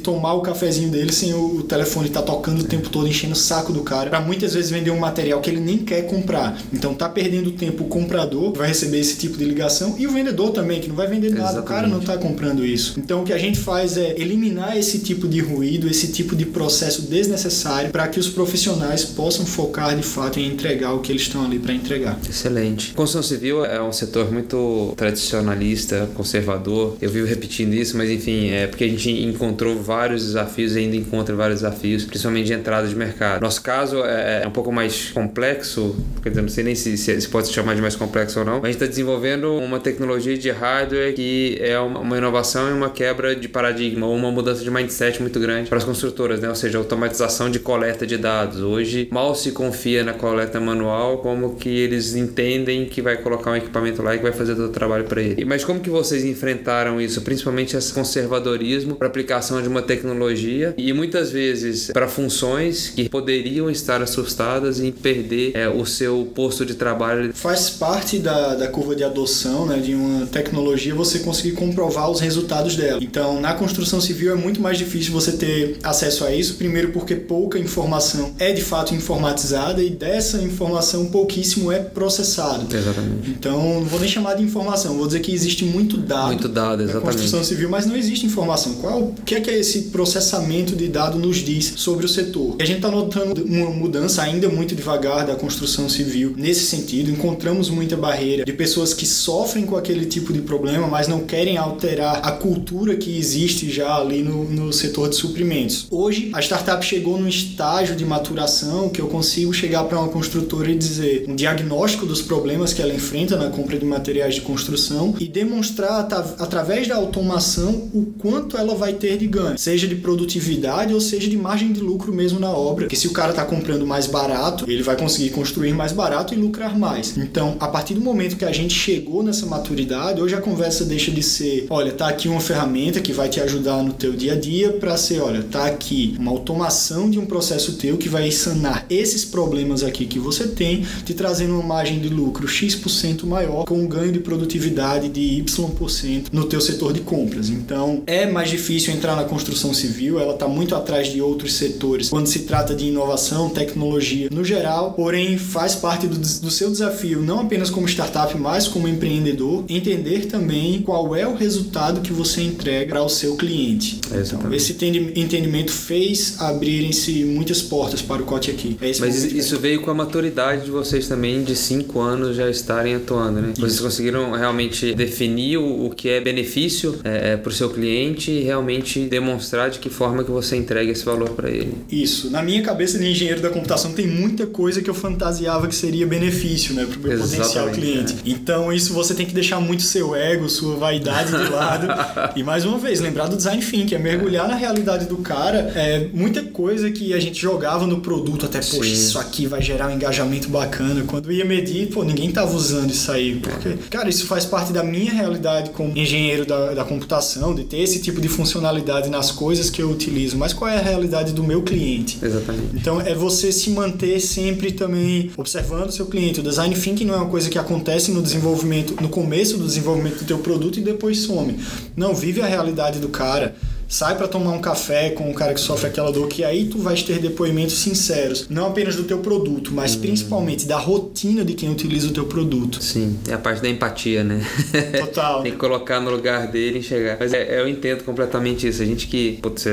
tomar 0.00 0.34
o 0.34 0.40
cafezinho 0.40 0.90
dele 0.90 1.12
sem 1.12 1.34
o 1.34 1.62
telefone 1.62 2.08
estar 2.08 2.22
tá 2.22 2.32
tocando 2.32 2.60
o 2.60 2.64
tempo 2.64 2.88
todo 2.88 3.08
enchendo 3.08 3.32
o 3.32 3.36
saco 3.36 3.72
do 3.72 3.82
cara, 3.82 4.10
para 4.10 4.20
muitas 4.20 4.54
vezes 4.54 4.70
vender 4.70 4.90
um 4.90 4.98
material 4.98 5.40
que 5.40 5.50
ele 5.50 5.60
nem 5.60 5.78
quer 5.78 6.02
comprar. 6.06 6.60
Então 6.72 6.94
tá 6.94 7.08
perdendo 7.08 7.50
tempo 7.52 7.84
o 7.84 7.88
comprador 7.88 8.52
que 8.52 8.58
vai 8.58 8.68
receber 8.68 8.98
esse 8.98 9.16
tipo 9.16 9.36
de 9.36 9.44
ligação 9.44 9.94
e 9.98 10.06
o 10.06 10.10
vendedor 10.10 10.50
também 10.50 10.80
que 10.80 10.88
não 10.88 10.96
vai 10.96 11.06
vender 11.06 11.30
nada, 11.30 11.42
Exatamente. 11.42 11.64
o 11.64 11.68
cara 11.68 11.86
não 11.86 11.98
está 11.98 12.16
comprando 12.16 12.64
isso. 12.64 12.94
Então 12.98 13.22
o 13.22 13.24
que 13.24 13.32
a 13.32 13.38
gente 13.38 13.58
faz 13.58 13.96
é 13.96 14.14
eliminar 14.18 14.76
esse 14.76 14.98
tipo 15.00 15.28
de 15.28 15.40
ruído, 15.40 15.88
esse 15.88 16.07
tipo 16.08 16.34
de 16.34 16.46
processo 16.46 17.02
desnecessário 17.02 17.90
para 17.90 18.08
que 18.08 18.18
os 18.18 18.28
profissionais 18.28 19.04
possam 19.04 19.44
focar 19.46 19.96
de 19.96 20.02
fato 20.02 20.38
em 20.38 20.46
entregar 20.46 20.92
o 20.92 21.00
que 21.00 21.12
eles 21.12 21.22
estão 21.22 21.44
ali 21.44 21.58
para 21.58 21.72
entregar. 21.72 22.18
Excelente. 22.28 22.92
Construção 22.94 23.22
civil 23.22 23.64
é 23.64 23.82
um 23.82 23.92
setor 23.92 24.30
muito 24.32 24.92
tradicionalista, 24.96 26.08
conservador. 26.14 26.96
Eu 27.00 27.10
vivo 27.10 27.26
repetindo 27.26 27.74
isso, 27.74 27.96
mas 27.96 28.10
enfim, 28.10 28.50
é 28.50 28.66
porque 28.66 28.84
a 28.84 28.88
gente 28.88 29.10
encontrou 29.10 29.80
vários 29.80 30.24
desafios 30.24 30.74
e 30.76 30.80
ainda 30.80 30.96
encontra 30.96 31.34
vários 31.34 31.60
desafios, 31.60 32.04
principalmente 32.04 32.46
de 32.46 32.52
entrada 32.52 32.86
de 32.86 32.94
mercado. 32.94 33.40
Nosso 33.40 33.62
caso 33.62 34.04
é, 34.04 34.42
é 34.44 34.48
um 34.48 34.50
pouco 34.50 34.72
mais 34.72 35.10
complexo, 35.10 35.96
não 36.34 36.48
sei 36.48 36.64
nem 36.64 36.74
se, 36.74 36.96
se 36.96 37.28
pode 37.28 37.48
se 37.48 37.52
chamar 37.52 37.74
de 37.74 37.80
mais 37.80 37.96
complexo 37.96 38.40
ou 38.40 38.44
não, 38.44 38.54
a 38.54 38.66
gente 38.66 38.74
está 38.74 38.86
desenvolvendo 38.86 39.54
uma 39.54 39.80
tecnologia 39.80 40.36
de 40.36 40.50
hardware 40.50 41.14
que 41.14 41.58
é 41.60 41.78
uma 41.78 42.16
inovação 42.16 42.70
e 42.70 42.72
uma 42.72 42.90
quebra 42.90 43.34
de 43.34 43.48
paradigma, 43.48 44.06
ou 44.06 44.14
uma 44.14 44.30
mudança 44.30 44.62
de 44.62 44.70
mindset 44.70 45.20
muito 45.20 45.38
grande 45.40 45.68
para 45.68 45.78
as 45.78 45.84
construtoras, 45.98 46.38
né? 46.40 46.48
ou 46.48 46.54
seja, 46.54 46.78
automatização 46.78 47.50
de 47.50 47.58
coleta 47.58 48.06
de 48.06 48.16
dados. 48.16 48.60
Hoje 48.60 49.08
mal 49.10 49.34
se 49.34 49.50
confia 49.50 50.04
na 50.04 50.12
coleta 50.12 50.60
manual, 50.60 51.18
como 51.18 51.56
que 51.56 51.68
eles 51.68 52.14
entendem 52.14 52.86
que 52.86 53.02
vai 53.02 53.16
colocar 53.16 53.50
um 53.50 53.56
equipamento 53.56 54.00
lá 54.00 54.14
e 54.14 54.18
que 54.18 54.22
vai 54.22 54.32
fazer 54.32 54.54
todo 54.54 54.66
o 54.66 54.72
trabalho 54.72 55.04
para 55.04 55.20
ele. 55.20 55.44
Mas 55.44 55.64
como 55.64 55.80
que 55.80 55.90
vocês 55.90 56.24
enfrentaram 56.24 57.00
isso, 57.00 57.22
principalmente 57.22 57.76
esse 57.76 57.92
conservadorismo 57.92 58.94
para 58.94 59.08
aplicação 59.08 59.60
de 59.60 59.68
uma 59.68 59.82
tecnologia 59.82 60.72
e 60.78 60.92
muitas 60.92 61.32
vezes 61.32 61.90
para 61.90 62.06
funções 62.06 62.90
que 62.90 63.08
poderiam 63.08 63.68
estar 63.68 64.00
assustadas 64.00 64.78
em 64.78 64.92
perder 64.92 65.52
é, 65.54 65.68
o 65.68 65.84
seu 65.84 66.30
posto 66.32 66.64
de 66.64 66.74
trabalho? 66.74 67.32
Faz 67.34 67.70
parte 67.70 68.20
da, 68.20 68.54
da 68.54 68.68
curva 68.68 68.94
de 68.94 69.02
adoção 69.02 69.66
né, 69.66 69.78
de 69.78 69.94
uma 69.94 70.26
tecnologia 70.26 70.94
você 70.94 71.18
conseguir 71.18 71.56
comprovar 71.56 72.08
os 72.08 72.20
resultados 72.20 72.76
dela. 72.76 73.02
Então, 73.02 73.40
na 73.40 73.54
construção 73.54 74.00
civil 74.00 74.30
é 74.30 74.36
muito 74.36 74.60
mais 74.60 74.78
difícil 74.78 75.12
você 75.12 75.32
ter 75.32 75.78
acesso 75.90 76.24
a 76.24 76.34
isso, 76.34 76.54
primeiro 76.54 76.90
porque 76.90 77.14
pouca 77.14 77.58
informação 77.58 78.32
é 78.38 78.52
de 78.52 78.62
fato 78.62 78.94
informatizada 78.94 79.82
e 79.82 79.90
dessa 79.90 80.38
informação 80.38 81.06
pouquíssimo 81.06 81.70
é 81.70 81.78
processado. 81.78 82.74
Exatamente. 82.74 83.30
Então, 83.30 83.80
não 83.80 83.84
vou 83.84 84.00
nem 84.00 84.08
chamar 84.08 84.34
de 84.34 84.42
informação, 84.42 84.96
vou 84.96 85.06
dizer 85.06 85.20
que 85.20 85.32
existe 85.32 85.64
muito 85.64 85.96
dado. 85.96 86.28
Muito 86.28 86.48
dado, 86.48 86.82
exatamente. 86.82 87.04
Na 87.04 87.12
construção 87.12 87.44
civil, 87.44 87.68
mas 87.68 87.86
não 87.86 87.96
existe 87.96 88.26
informação. 88.26 88.74
Qual, 88.74 89.02
o 89.02 89.14
que 89.24 89.34
é 89.34 89.40
que 89.40 89.50
esse 89.50 89.82
processamento 89.82 90.76
de 90.76 90.88
dado 90.88 91.18
nos 91.18 91.38
diz 91.38 91.74
sobre 91.76 92.06
o 92.06 92.08
setor? 92.08 92.56
E 92.58 92.62
a 92.62 92.66
gente 92.66 92.76
está 92.76 92.90
notando 92.90 93.44
uma 93.44 93.70
mudança 93.70 94.22
ainda 94.22 94.48
muito 94.48 94.74
devagar 94.74 95.26
da 95.26 95.34
construção 95.34 95.88
civil 95.88 96.34
nesse 96.36 96.64
sentido. 96.64 97.10
Encontramos 97.10 97.70
muita 97.70 97.96
barreira 97.96 98.44
de 98.44 98.52
pessoas 98.52 98.94
que 98.94 99.06
sofrem 99.06 99.64
com 99.64 99.76
aquele 99.76 100.06
tipo 100.06 100.32
de 100.32 100.40
problema, 100.40 100.86
mas 100.86 101.08
não 101.08 101.20
querem 101.20 101.56
alterar 101.56 102.20
a 102.22 102.32
cultura 102.32 102.96
que 102.96 103.16
existe 103.16 103.70
já 103.70 103.96
ali 103.96 104.22
no, 104.22 104.44
no 104.44 104.72
setor 104.72 105.08
de 105.08 105.16
suprimentos. 105.16 105.77
Hoje, 105.90 106.30
a 106.32 106.40
startup 106.40 106.84
chegou 106.84 107.18
num 107.18 107.28
estágio 107.28 107.94
de 107.94 108.04
maturação 108.04 108.88
que 108.88 109.00
eu 109.00 109.08
consigo 109.08 109.52
chegar 109.52 109.84
para 109.84 109.98
uma 109.98 110.08
construtora 110.08 110.70
e 110.70 110.76
dizer 110.76 111.24
um 111.28 111.36
diagnóstico 111.36 112.06
dos 112.06 112.22
problemas 112.22 112.72
que 112.72 112.82
ela 112.82 112.94
enfrenta 112.94 113.36
na 113.36 113.50
compra 113.50 113.78
de 113.78 113.84
materiais 113.84 114.34
de 114.34 114.40
construção 114.40 115.14
e 115.18 115.28
demonstrar 115.28 116.08
através 116.38 116.88
da 116.88 116.96
automação 116.96 117.88
o 117.94 118.06
quanto 118.18 118.56
ela 118.56 118.74
vai 118.74 118.92
ter 118.92 119.18
de 119.18 119.26
ganho, 119.26 119.58
seja 119.58 119.86
de 119.86 119.94
produtividade 119.96 120.94
ou 120.94 121.00
seja 121.00 121.28
de 121.28 121.36
margem 121.36 121.72
de 121.72 121.80
lucro 121.80 122.12
mesmo 122.12 122.40
na 122.40 122.50
obra. 122.50 122.84
Porque 122.84 122.96
se 122.96 123.06
o 123.06 123.12
cara 123.12 123.30
está 123.30 123.44
comprando 123.44 123.86
mais 123.86 124.06
barato, 124.06 124.70
ele 124.70 124.82
vai 124.82 124.96
conseguir 124.96 125.30
construir 125.30 125.72
mais 125.72 125.92
barato 125.92 126.34
e 126.34 126.36
lucrar 126.36 126.78
mais. 126.78 127.16
Então, 127.16 127.56
a 127.60 127.68
partir 127.68 127.94
do 127.94 128.00
momento 128.00 128.36
que 128.36 128.44
a 128.44 128.52
gente 128.52 128.74
chegou 128.74 129.22
nessa 129.22 129.46
maturidade, 129.46 130.20
hoje 130.20 130.34
a 130.34 130.40
conversa 130.40 130.84
deixa 130.84 131.10
de 131.10 131.22
ser, 131.22 131.66
olha, 131.70 131.92
tá 131.92 132.08
aqui 132.08 132.28
uma 132.28 132.40
ferramenta 132.40 133.00
que 133.00 133.12
vai 133.12 133.28
te 133.28 133.40
ajudar 133.40 133.82
no 133.82 133.92
teu 133.92 134.12
dia 134.12 134.32
a 134.32 134.36
dia 134.36 134.72
para 134.72 134.96
ser, 134.96 135.20
olha, 135.20 135.42
tá 135.42 135.67
aqui 135.68 136.16
uma 136.18 136.30
automação 136.30 137.08
de 137.10 137.18
um 137.18 137.26
processo 137.26 137.74
teu 137.74 137.96
que 137.96 138.08
vai 138.08 138.30
sanar 138.30 138.86
esses 138.90 139.24
problemas 139.24 139.82
aqui 139.82 140.06
que 140.06 140.18
você 140.18 140.48
tem, 140.48 140.84
te 141.04 141.14
trazendo 141.14 141.54
uma 141.54 141.62
margem 141.62 141.98
de 141.98 142.08
lucro 142.08 142.46
X% 142.46 143.24
maior 143.24 143.64
com 143.64 143.78
um 143.78 143.86
ganho 143.86 144.12
de 144.12 144.20
produtividade 144.20 145.08
de 145.08 145.20
Y% 145.40 146.26
no 146.32 146.44
teu 146.46 146.60
setor 146.60 146.92
de 146.92 147.00
compras. 147.00 147.48
Então, 147.48 148.02
é 148.06 148.26
mais 148.26 148.50
difícil 148.50 148.92
entrar 148.92 149.16
na 149.16 149.24
construção 149.24 149.72
civil, 149.72 150.18
ela 150.18 150.34
está 150.34 150.48
muito 150.48 150.74
atrás 150.74 151.08
de 151.08 151.20
outros 151.20 151.54
setores 151.54 152.08
quando 152.08 152.26
se 152.26 152.40
trata 152.40 152.74
de 152.74 152.86
inovação, 152.86 153.50
tecnologia 153.50 154.28
no 154.32 154.44
geral, 154.44 154.92
porém 154.92 155.38
faz 155.38 155.74
parte 155.74 156.06
do, 156.06 156.18
do 156.18 156.50
seu 156.50 156.70
desafio, 156.70 157.20
não 157.20 157.40
apenas 157.40 157.70
como 157.70 157.88
startup, 157.88 158.36
mas 158.38 158.66
como 158.68 158.88
empreendedor, 158.88 159.64
entender 159.68 160.26
também 160.26 160.82
qual 160.82 161.14
é 161.14 161.26
o 161.26 161.34
resultado 161.34 162.00
que 162.00 162.12
você 162.12 162.42
entrega 162.42 162.90
para 162.90 163.02
o 163.02 163.08
seu 163.08 163.36
cliente. 163.36 164.00
Então, 164.06 164.52
esse 164.52 164.72
entendimento 164.72 165.57
fez 165.66 166.36
abrirem-se 166.38 167.24
muitas 167.24 167.62
portas 167.62 168.02
para 168.02 168.22
o 168.22 168.24
Cote 168.24 168.50
aqui. 168.50 168.76
É 168.80 168.92
Mas 169.00 169.24
isso 169.24 169.58
veio 169.58 169.80
com 169.80 169.90
a 169.90 169.94
maturidade 169.94 170.64
de 170.64 170.70
vocês 170.70 171.08
também 171.08 171.42
de 171.42 171.56
cinco 171.56 172.00
anos 172.00 172.36
já 172.36 172.48
estarem 172.48 172.94
atuando, 172.94 173.40
né? 173.40 173.52
Isso. 173.52 173.60
Vocês 173.60 173.80
conseguiram 173.80 174.32
realmente 174.32 174.94
definir 174.94 175.56
o, 175.56 175.90
que 175.90 176.08
é 176.08 176.20
benefício 176.20 177.00
é, 177.04 177.32
é, 177.32 177.36
para 177.36 177.50
o 177.50 177.52
seu 177.52 177.70
cliente 177.70 178.30
e 178.30 178.42
realmente 178.42 179.06
demonstrar 179.06 179.70
de 179.70 179.78
que 179.78 179.88
forma 179.88 180.22
que 180.22 180.30
você 180.30 180.56
entrega 180.56 180.92
esse 180.92 181.04
valor 181.04 181.30
para 181.30 181.50
ele. 181.50 181.74
Isso. 181.90 182.30
Na 182.30 182.42
minha 182.42 182.62
cabeça 182.62 182.98
de 182.98 183.06
engenheiro 183.10 183.40
da 183.40 183.50
computação 183.50 183.92
tem 183.92 184.06
muita 184.06 184.46
coisa 184.46 184.80
que 184.82 184.90
eu 184.90 184.94
fantasiava 184.94 185.66
que 185.66 185.74
seria 185.74 186.06
benefício, 186.06 186.74
né, 186.74 186.86
para 186.86 186.98
o 186.98 187.02
meu 187.02 187.18
potencial 187.18 187.70
cliente. 187.70 188.14
É. 188.14 188.30
Então 188.30 188.72
isso 188.72 188.92
você 188.92 189.14
tem 189.14 189.26
que 189.26 189.34
deixar 189.34 189.60
muito 189.60 189.82
seu 189.82 190.14
ego, 190.14 190.48
sua 190.48 190.76
vaidade 190.76 191.30
de 191.30 191.50
lado 191.50 191.88
e 192.36 192.42
mais 192.42 192.64
uma 192.64 192.78
vez 192.78 193.00
lembrar 193.00 193.26
do 193.28 193.36
design 193.36 193.62
thinking, 193.62 193.94
é 193.94 193.98
mergulhar 193.98 194.46
na 194.46 194.54
realidade 194.54 195.06
do 195.06 195.16
cara. 195.18 195.47
É 195.56 196.08
muita 196.12 196.42
coisa 196.42 196.90
que 196.90 197.14
a 197.14 197.20
gente 197.20 197.40
jogava 197.40 197.86
no 197.86 198.00
produto 198.00 198.46
até 198.46 198.60
poxa, 198.60 198.84
isso 198.84 199.18
aqui 199.18 199.46
vai 199.46 199.62
gerar 199.62 199.88
um 199.88 199.94
engajamento 199.94 200.48
bacana. 200.48 201.04
Quando 201.06 201.32
ia 201.32 201.44
medir, 201.44 201.88
pô, 201.88 202.04
ninguém 202.04 202.30
tava 202.30 202.54
usando 202.54 202.90
isso 202.90 203.10
aí, 203.10 203.36
porque 203.36 203.76
cara, 203.88 204.08
isso 204.08 204.26
faz 204.26 204.44
parte 204.44 204.72
da 204.72 204.82
minha 204.82 205.12
realidade 205.12 205.70
como 205.70 205.96
engenheiro 205.96 206.44
da, 206.44 206.74
da 206.74 206.84
computação, 206.84 207.54
de 207.54 207.64
ter 207.64 207.78
esse 207.78 208.00
tipo 208.00 208.20
de 208.20 208.28
funcionalidade 208.28 209.08
nas 209.08 209.30
coisas 209.30 209.70
que 209.70 209.80
eu 209.80 209.90
utilizo. 209.90 210.36
Mas 210.36 210.52
qual 210.52 210.70
é 210.70 210.78
a 210.78 210.82
realidade 210.82 211.32
do 211.32 211.42
meu 211.42 211.62
cliente? 211.62 212.18
Exatamente. 212.22 212.74
Então 212.74 213.00
é 213.00 213.14
você 213.14 213.50
se 213.52 213.70
manter 213.70 214.20
sempre 214.20 214.72
também 214.72 215.30
observando 215.36 215.88
o 215.88 215.92
seu 215.92 216.06
cliente. 216.06 216.40
O 216.40 216.42
design 216.42 216.74
thinking 216.74 217.04
não 217.04 217.14
é 217.14 217.16
uma 217.18 217.28
coisa 217.28 217.48
que 217.48 217.58
acontece 217.58 218.10
no 218.10 218.22
desenvolvimento, 218.22 218.94
no 219.00 219.08
começo 219.08 219.56
do 219.56 219.64
desenvolvimento 219.64 220.18
do 220.18 220.24
teu 220.24 220.38
produto 220.38 220.78
e 220.78 220.82
depois 220.82 221.18
some. 221.18 221.56
Não, 221.96 222.14
vive 222.14 222.40
a 222.40 222.46
realidade 222.46 222.98
do 222.98 223.08
cara 223.08 223.54
sai 223.88 224.16
para 224.16 224.28
tomar 224.28 224.52
um 224.52 224.60
café 224.60 225.10
com 225.10 225.30
o 225.30 225.34
cara 225.34 225.54
que 225.54 225.60
sofre 225.60 225.86
aquela 225.86 226.12
dor, 226.12 226.28
que 226.28 226.44
aí 226.44 226.66
tu 226.66 226.78
vais 226.78 227.02
ter 227.02 227.18
depoimentos 227.18 227.78
sinceros, 227.78 228.46
não 228.50 228.66
apenas 228.66 228.94
do 228.94 229.04
teu 229.04 229.18
produto, 229.18 229.72
mas 229.72 229.96
hum. 229.96 230.00
principalmente 230.00 230.66
da 230.66 230.76
rotina 230.76 231.44
de 231.44 231.54
quem 231.54 231.70
utiliza 231.70 232.08
o 232.08 232.12
teu 232.12 232.26
produto. 232.26 232.82
Sim, 232.82 233.18
é 233.28 233.32
a 233.32 233.38
parte 233.38 233.62
da 233.62 233.68
empatia, 233.68 234.22
né? 234.22 234.44
Total. 235.00 235.42
Tem 235.42 235.52
que 235.52 235.58
colocar 235.58 236.00
no 236.00 236.10
lugar 236.10 236.46
dele 236.48 236.76
e 236.76 236.78
enxergar. 236.80 237.16
Mas 237.18 237.32
é, 237.32 237.60
eu 237.60 237.66
entendo 237.66 238.04
completamente 238.04 238.68
isso. 238.68 238.82
A 238.82 238.84
gente 238.84 239.06
que, 239.06 239.38
putz, 239.40 239.64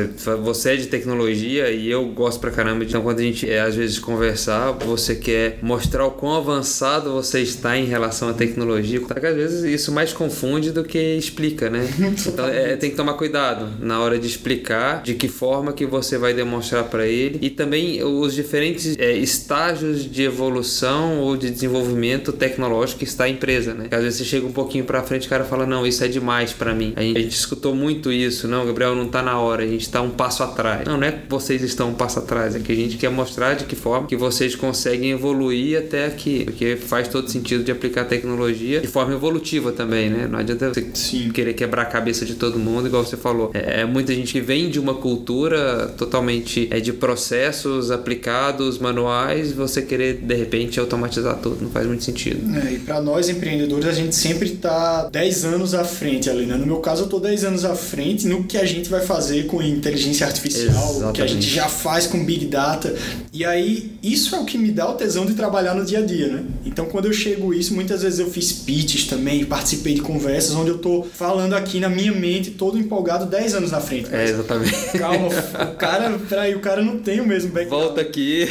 você 0.44 0.74
é 0.74 0.76
de 0.78 0.88
tecnologia 0.88 1.70
e 1.72 1.90
eu 1.90 2.06
gosto 2.08 2.40
pra 2.40 2.52
caramba. 2.52 2.84
Então, 2.84 3.02
quando 3.02 3.20
a 3.20 3.24
gente 3.24 3.50
é, 3.50 3.60
às 3.60 3.76
vezes 3.76 4.00
conversar, 4.00 4.72
você 4.72 5.16
quer 5.16 5.60
mostrar 5.62 6.06
o 6.06 6.12
quão 6.12 6.36
avançado 6.36 7.12
você 7.12 7.42
está 7.42 7.78
em 7.78 7.86
relação 7.86 8.30
à 8.30 8.34
tecnologia. 8.34 9.02
Porque 9.02 9.26
às 9.26 9.36
vezes 9.36 9.64
isso 9.64 9.92
mais 9.92 10.14
confunde 10.14 10.72
do 10.72 10.84
que 10.84 11.00
explica, 11.18 11.70
né? 11.70 11.88
então, 12.26 12.48
é, 12.48 12.76
tem 12.78 12.90
que 12.90 12.96
tomar 12.96 13.14
cuidado 13.14 13.68
na 13.80 14.00
hora 14.00 14.05
hora 14.06 14.20
de 14.20 14.28
explicar 14.28 15.02
de 15.04 15.14
que 15.14 15.28
forma 15.28 15.74
que 15.74 15.86
você 15.86 16.18
vai 16.18 16.34
demonstrar 16.34 16.86
para 16.86 17.06
ele 17.06 17.40
e 17.42 17.50
também 17.50 18.04
os 18.04 18.34
diferentes 18.34 18.96
é, 18.98 19.14
estágios 19.14 20.10
de 20.10 20.24
evolução 20.24 21.20
ou 21.20 21.36
de 21.36 21.50
desenvolvimento 21.50 22.32
tecnológico 22.32 23.00
que 23.00 23.06
está 23.06 23.26
a 23.26 23.30
empresa, 23.30 23.74
né? 23.74 23.88
Às 23.92 24.04
vezes 24.04 24.20
você 24.20 24.26
chega 24.26 24.46
um 24.46 24.52
pouquinho 24.52 24.86
para 24.86 25.02
frente, 25.04 25.28
o 25.28 25.30
cara 25.30 25.44
fala 25.44 25.66
não, 25.66 25.86
isso 25.86 26.04
é 26.04 26.08
demais 26.08 26.54
para 26.54 26.74
mim. 26.74 26.94
A 26.96 27.02
gente, 27.02 27.18
a 27.18 27.22
gente, 27.22 27.36
escutou 27.36 27.76
muito 27.76 28.12
isso, 28.12 28.48
não, 28.48 28.66
Gabriel, 28.66 28.96
não 28.96 29.08
tá 29.08 29.22
na 29.22 29.40
hora, 29.40 29.64
a 29.64 29.68
gente 29.68 29.82
está 29.82 30.02
um 30.02 30.12
passo 30.12 30.44
atrás. 30.44 30.86
Não, 30.86 30.98
não 30.98 31.08
é 31.08 31.12
que 31.12 31.30
vocês 31.30 31.62
estão 31.62 31.90
um 31.90 31.94
passo 31.94 32.20
atrás, 32.20 32.56
é 32.56 32.60
que 32.60 32.72
a 32.72 32.76
gente 32.76 32.98
quer 32.98 33.10
mostrar 33.10 33.54
de 33.56 33.66
que 33.66 33.76
forma 33.76 34.08
que 34.08 34.16
vocês 34.16 34.56
conseguem 34.56 35.12
evoluir 35.12 35.78
até 35.78 36.06
aqui, 36.06 36.44
porque 36.46 36.76
faz 36.76 37.08
todo 37.08 37.30
sentido 37.30 37.64
de 37.64 37.72
aplicar 37.72 38.06
tecnologia 38.06 38.82
de 38.82 38.88
forma 38.88 39.14
evolutiva 39.14 39.72
também, 39.72 40.10
né? 40.10 40.28
Não 40.28 40.40
adianta 40.40 40.74
você 40.74 40.90
Sim. 40.94 41.30
querer 41.30 41.54
quebrar 41.54 41.84
a 41.84 41.86
cabeça 41.86 42.26
de 42.26 42.36
todo 42.36 42.60
mundo, 42.60 42.88
igual 42.88 43.04
você 43.04 43.18
falou. 43.18 43.52
É, 43.54 43.82
é 43.82 43.86
muita 43.96 44.14
gente 44.14 44.34
que 44.34 44.42
vem 44.42 44.70
de 44.70 44.78
uma 44.78 44.96
cultura 44.96 45.88
totalmente 45.98 46.68
é, 46.70 46.82
de 46.82 46.92
processos 46.92 47.92
aplicados, 47.92 48.78
manuais, 48.78 49.54
você 49.54 49.82
querer 49.82 50.18
de 50.18 50.36
repente 50.36 50.82
automatizar 50.82 51.38
tudo, 51.38 51.64
não 51.64 51.70
faz 51.70 51.88
muito 51.88 52.04
sentido. 52.04 52.42
É, 52.58 52.74
e 52.74 52.80
para 52.80 53.00
nós 53.00 53.30
empreendedores, 53.30 53.88
a 53.88 53.94
gente 53.94 54.14
sempre 54.14 54.50
está 54.50 55.08
10 55.08 55.46
anos 55.46 55.74
à 55.74 55.86
frente 55.86 56.30
ali, 56.30 56.46
né? 56.46 56.58
No 56.58 56.66
meu 56.66 56.80
caso, 56.80 57.04
eu 57.04 57.08
tô 57.08 57.22
10 57.22 57.46
anos 57.46 57.64
à 57.64 57.74
frente 57.74 58.28
no 58.28 58.44
que 58.44 58.58
a 58.58 58.66
gente 58.66 58.90
vai 58.90 59.00
fazer 59.00 59.46
com 59.46 59.62
inteligência 59.62 60.28
artificial, 60.28 61.10
o 61.10 61.14
que 61.14 61.22
a 61.22 61.28
gente 61.28 61.50
já 61.50 61.70
faz 61.70 62.06
com 62.06 62.24
Big 62.24 62.48
Data. 62.48 62.94
E 63.32 63.46
aí, 63.46 63.94
isso 64.04 64.36
é 64.36 64.40
o 64.40 64.44
que 64.44 64.58
me 64.58 64.72
dá 64.72 64.90
o 64.90 64.96
tesão 64.96 65.26
de 65.26 65.36
trabalhar 65.36 65.74
no 65.74 65.86
dia 65.86 66.00
a 66.00 66.02
dia, 66.02 66.28
né? 66.28 66.44
Então, 66.66 66.86
quando 66.88 67.06
eu 67.06 67.14
chego 67.14 67.54
isso, 67.54 67.74
muitas 67.74 68.02
vezes 68.02 68.20
eu 68.20 68.30
fiz 68.30 68.52
pitches 68.52 69.06
também, 69.06 69.46
participei 69.46 69.94
de 69.94 70.02
conversas 70.02 70.54
onde 70.54 70.72
eu 70.72 70.80
tô 70.80 71.04
falando 71.14 71.54
aqui 71.54 71.80
na 71.80 71.88
minha 71.88 72.12
mente, 72.12 72.52
todo 72.52 72.78
empolgado 72.78 73.26
10 73.26 73.56
anos 73.56 73.74
à 73.74 73.85
frente. 73.86 74.14
É, 74.14 74.24
exatamente. 74.26 74.98
Calma, 74.98 75.28
o 75.28 75.76
cara, 75.76 76.20
peraí, 76.30 76.56
o 76.56 76.60
cara 76.60 76.82
não 76.82 76.98
tem 76.98 77.22
o 77.22 77.28
mesmo 77.28 77.52
background. 77.52 77.84
Volta 77.84 78.02
aqui. 78.02 78.48